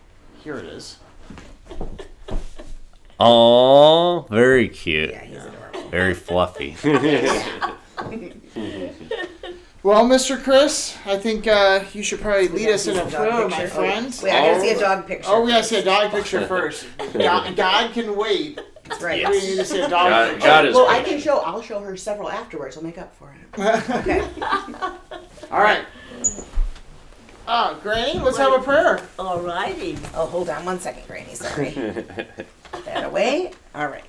here 0.43 0.57
it 0.57 0.65
is. 0.65 0.97
Oh, 3.19 4.27
very 4.29 4.69
cute. 4.69 5.09
Yeah, 5.09 5.23
he's 5.25 5.43
adorable. 5.43 5.89
Very 5.89 6.13
fluffy. 6.13 6.75
Well, 9.87 10.03
Mr. 10.03 10.43
Chris, 10.43 10.97
I 11.05 11.15
think 11.15 11.47
uh, 11.47 11.81
you 11.93 12.03
should 12.03 12.19
probably 12.19 12.49
lead 12.49 12.71
us 12.71 12.87
in 12.87 12.97
a 12.97 13.09
some 13.09 13.09
dog 13.09 13.29
prayer, 13.29 13.47
my 13.47 13.55
picture. 13.55 13.67
friend. 13.69 14.19
Wait, 14.21 14.33
I 14.33 14.51
gotta 14.51 14.59
see 14.59 14.69
a 14.71 14.79
dog 14.81 15.07
picture. 15.07 15.29
Oh, 15.31 15.41
we 15.45 15.51
gotta 15.51 15.63
see 15.63 15.77
a 15.77 15.85
dog 15.85 16.11
picture 16.11 16.45
first. 16.45 16.85
God, 17.13 17.55
God 17.55 17.93
can 17.93 18.17
wait. 18.17 18.59
That's 18.83 19.01
right. 19.01 19.25
We 19.29 19.39
need 19.39 19.55
to 19.55 19.63
see 19.63 19.79
a 19.79 19.87
dog 19.87 20.09
God, 20.09 20.31
picture. 20.31 20.45
God 20.45 20.65
is 20.65 20.75
Well, 20.75 20.89
I 20.89 21.01
can 21.03 21.21
show. 21.21 21.37
I'll 21.37 21.61
show 21.61 21.79
her 21.79 21.95
several 21.95 22.29
afterwards. 22.29 22.75
I'll 22.75 22.83
make 22.83 22.97
up 22.97 23.15
for 23.15 23.33
it. 23.33 23.37
Okay. 23.89 24.27
All 25.51 25.61
right. 25.61 25.85
Ah, 27.47 27.79
Granny, 27.81 28.19
let's 28.19 28.37
have 28.37 28.51
a 28.51 28.59
prayer. 28.59 28.99
All 29.17 29.39
righty. 29.39 29.97
Oh, 30.13 30.25
hold 30.25 30.49
on 30.49 30.65
one 30.65 30.81
second, 30.81 31.07
Granny. 31.07 31.33
Sorry. 31.33 31.71
Put 31.71 32.83
that 32.83 33.05
away. 33.05 33.53
All 33.73 33.87
right. 33.87 34.03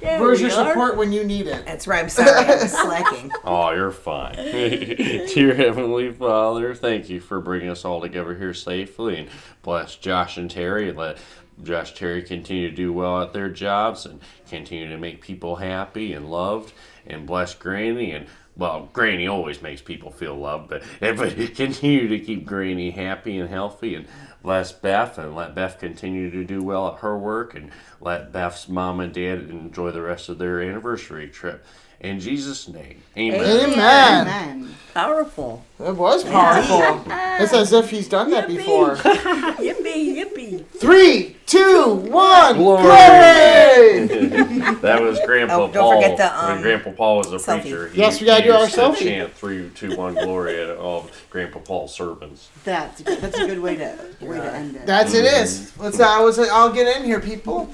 There 0.00 0.20
Where's 0.20 0.40
your 0.40 0.50
are. 0.50 0.68
support 0.68 0.96
when 0.96 1.12
you 1.12 1.24
need 1.24 1.46
it? 1.46 1.64
That's 1.64 1.86
right. 1.86 2.02
I'm 2.02 2.08
sorry. 2.08 2.30
I'm 2.30 2.68
slacking. 2.68 3.30
Oh, 3.44 3.70
you're 3.72 3.90
fine. 3.90 4.34
Dear 4.34 5.54
Heavenly 5.54 6.12
Father, 6.12 6.74
thank 6.74 7.08
you 7.08 7.20
for 7.20 7.40
bringing 7.40 7.70
us 7.70 7.84
all 7.84 8.00
together 8.00 8.34
here 8.34 8.52
safely 8.52 9.16
and 9.16 9.28
bless 9.62 9.96
Josh 9.96 10.36
and 10.36 10.50
Terry 10.50 10.90
and 10.90 10.98
let 10.98 11.16
Josh 11.62 11.94
Terry 11.94 12.22
continue 12.22 12.68
to 12.68 12.76
do 12.76 12.92
well 12.92 13.22
at 13.22 13.32
their 13.32 13.48
jobs 13.48 14.04
and 14.04 14.20
continue 14.48 14.88
to 14.88 14.98
make 14.98 15.22
people 15.22 15.56
happy 15.56 16.12
and 16.12 16.30
loved 16.30 16.74
and 17.06 17.26
bless 17.26 17.54
Granny 17.54 18.12
and 18.12 18.26
well, 18.58 18.88
Granny 18.94 19.26
always 19.26 19.60
makes 19.60 19.82
people 19.82 20.10
feel 20.10 20.34
loved, 20.34 20.70
but, 20.70 20.82
but 20.98 21.36
continue 21.54 22.08
to 22.08 22.18
keep 22.18 22.46
Granny 22.46 22.90
happy 22.90 23.38
and 23.38 23.50
healthy 23.50 23.94
and 23.94 24.06
bless 24.46 24.70
Beth 24.70 25.18
and 25.18 25.34
let 25.34 25.56
Beth 25.56 25.76
continue 25.80 26.30
to 26.30 26.44
do 26.44 26.62
well 26.62 26.86
at 26.94 27.00
her 27.00 27.18
work 27.18 27.56
and 27.56 27.68
let 28.00 28.30
Beth's 28.30 28.68
mom 28.68 29.00
and 29.00 29.12
dad 29.12 29.40
enjoy 29.50 29.90
the 29.90 30.00
rest 30.00 30.28
of 30.28 30.38
their 30.38 30.62
anniversary 30.62 31.28
trip. 31.28 31.66
In 32.00 32.20
Jesus' 32.20 32.68
name, 32.68 33.02
amen. 33.16 33.40
Amen. 33.72 34.20
Amen. 34.22 34.74
Powerful. 34.92 35.64
It 35.80 35.94
was 35.96 36.24
powerful. 36.24 37.04
It's 37.38 37.52
as 37.52 37.70
if 37.74 37.90
he's 37.90 38.08
done 38.08 38.30
that 38.30 38.48
before. 38.48 38.94
yippee, 38.96 40.16
yippee. 40.16 40.64
Three, 40.66 41.36
two, 41.44 41.94
one, 42.10 42.56
Glory. 42.56 42.82
glory! 42.82 44.06
that 44.80 44.98
was 45.02 45.20
Grandpa 45.26 45.54
Oh, 45.64 45.70
don't 45.70 45.74
Paul. 45.74 46.00
forget 46.02 46.16
the, 46.16 46.28
when 46.46 46.56
um, 46.56 46.62
Grandpa 46.62 46.92
Paul 46.92 47.18
was 47.18 47.32
a 47.32 47.36
selfie. 47.36 47.60
preacher. 47.60 47.90
Yes, 47.94 48.18
we 48.20 48.26
gotta 48.26 48.42
do 48.44 48.52
our 48.52 48.62
used 48.62 48.74
to 48.76 48.80
selfie. 48.80 48.98
Chant 49.00 49.34
three, 49.34 49.68
two, 49.74 49.94
one, 49.96 50.14
glory 50.14 50.58
at 50.62 50.78
all 50.78 51.00
of 51.04 51.26
Grandpa 51.28 51.58
Paul's 51.58 51.94
sermons. 51.94 52.48
That's 52.64 53.02
that's 53.02 53.38
a 53.38 53.46
good 53.46 53.60
way 53.60 53.76
to 53.76 53.98
way 54.22 54.38
to 54.38 54.54
end 54.54 54.76
it. 54.76 54.86
That's 54.86 55.12
it 55.12 55.26
is. 55.26 55.76
Let's. 55.78 56.00
I 56.00 56.20
was. 56.20 56.38
I'll 56.38 56.72
get 56.72 56.96
in 56.96 57.04
here, 57.04 57.20
people. 57.20 57.70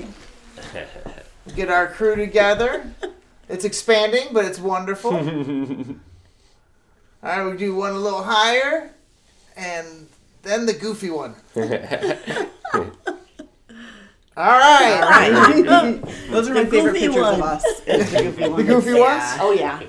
Get 1.55 1.69
our 1.71 1.87
crew 1.87 2.17
together. 2.17 2.93
It's 3.49 3.65
expanding, 3.65 4.29
but 4.33 4.45
it's 4.45 4.59
wonderful. 4.59 5.15
All 5.15 5.95
right, 7.23 7.45
we 7.51 7.57
do 7.57 7.75
one 7.75 7.93
a 7.93 7.99
little 7.99 8.23
higher, 8.23 8.91
and 9.57 10.09
then 10.43 10.67
the 10.67 10.73
goofy 10.73 11.11
one. 11.11 11.35
All 14.35 14.47
right. 14.59 16.01
Those 16.31 16.49
are 16.49 16.55
my 16.55 16.65
The 16.65 16.71
favorite 16.71 16.93
goofy 16.95 17.01
pictures 17.07 17.23
one. 17.23 17.35
of 17.35 17.43
us. 17.43 17.65
is 17.87 18.11
the 18.13 18.23
goofy 18.23 18.49
The 18.49 18.63
goofy 18.65 18.91
Yeah. 18.93 19.01
ones. 19.01 19.41
Oh 19.41 19.53
yeah. 19.53 19.83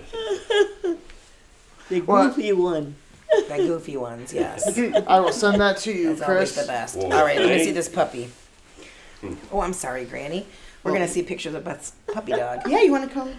The 1.90 2.02
What? 2.02 2.36
goofy 2.36 2.52
one. 2.54 2.96
The 3.48 3.56
goofy 3.58 3.98
ones, 3.98 4.34
yes. 4.34 4.78
I 5.08 5.20
will 5.20 5.32
send 5.32 5.60
that 5.62 5.78
to 5.80 5.92
you, 5.92 6.10
That's 6.16 6.22
always 6.30 6.52
Chris. 6.52 6.66
the 6.66 6.72
best. 6.72 6.98
Whoa, 6.98 7.06
All 7.10 7.24
right, 7.26 7.40
let 7.40 7.50
me 7.50 7.64
see 7.64 7.72
this 7.72 7.90
puppy. 7.90 8.30
Oh, 9.52 9.62
I'm 9.62 9.74
sorry, 9.74 10.06
Granny. 10.06 10.46
We're 10.84 10.92
gonna 10.94 11.08
see 11.08 11.24
pictures 11.24 11.54
of 11.54 11.64
Beth's 11.64 11.94
puppy 12.14 12.34
dog. 12.34 12.60
Yeah, 12.68 12.82
you 12.82 12.92
want 12.92 13.08
to 13.08 13.14
come? 13.14 13.32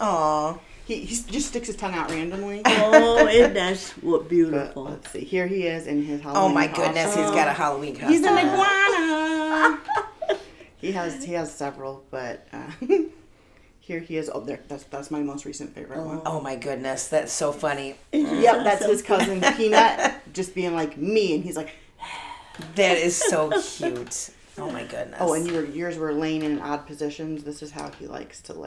Aw, 0.00 0.58
He, 0.86 0.96
he 1.00 1.14
just 1.30 1.48
sticks 1.48 1.66
his 1.66 1.76
tongue 1.76 1.94
out 1.94 2.10
randomly. 2.10 2.62
Oh, 2.66 3.26
and 3.26 3.54
that's 3.54 3.90
what 3.98 4.22
But 4.22 4.28
beautiful. 4.28 4.84
let's 4.84 5.10
see. 5.10 5.24
Here 5.24 5.46
he 5.46 5.66
is 5.66 5.86
in 5.86 6.02
his 6.04 6.20
Halloween 6.20 6.50
oh 6.50 6.54
my 6.54 6.66
goodness, 6.66 7.14
he's 7.14 7.30
got 7.30 7.48
a 7.48 7.52
Halloween 7.52 7.94
costume. 7.94 8.10
He's 8.10 8.24
an 8.24 8.36
iguana. 8.38 9.78
he 10.78 10.92
has 10.92 11.24
he 11.24 11.32
has 11.34 11.52
several, 11.54 12.04
but 12.10 12.46
uh, 12.52 12.70
here 13.80 14.00
he 14.00 14.16
is. 14.16 14.30
Oh, 14.32 14.40
there. 14.40 14.60
That's 14.68 14.84
that's 14.84 15.10
my 15.10 15.20
most 15.22 15.44
recent 15.44 15.74
favorite 15.74 16.02
one. 16.04 16.22
Oh 16.26 16.40
my 16.40 16.56
goodness, 16.56 17.08
that's 17.08 17.32
so 17.32 17.52
funny. 17.52 17.96
Yep, 18.12 18.64
that's 18.64 18.84
his 18.86 19.02
cousin 19.02 19.40
Peanut, 19.56 20.14
just 20.32 20.54
being 20.54 20.74
like 20.74 20.96
me, 20.96 21.34
and 21.34 21.44
he's 21.44 21.56
like, 21.56 21.70
That 22.76 22.96
is 22.98 23.16
so 23.16 23.50
cute. 23.62 24.30
Oh 24.60 24.70
my 24.70 24.84
goodness. 24.84 25.18
oh, 25.20 25.34
and 25.34 25.46
your 25.48 25.64
yours 25.64 25.96
were 25.96 26.12
laying 26.12 26.42
in 26.42 26.60
odd 26.60 26.86
positions. 26.86 27.44
This 27.44 27.62
is 27.62 27.70
how 27.70 27.90
he 27.98 28.06
likes 28.06 28.40
to 28.42 28.52
lay. 28.52 28.58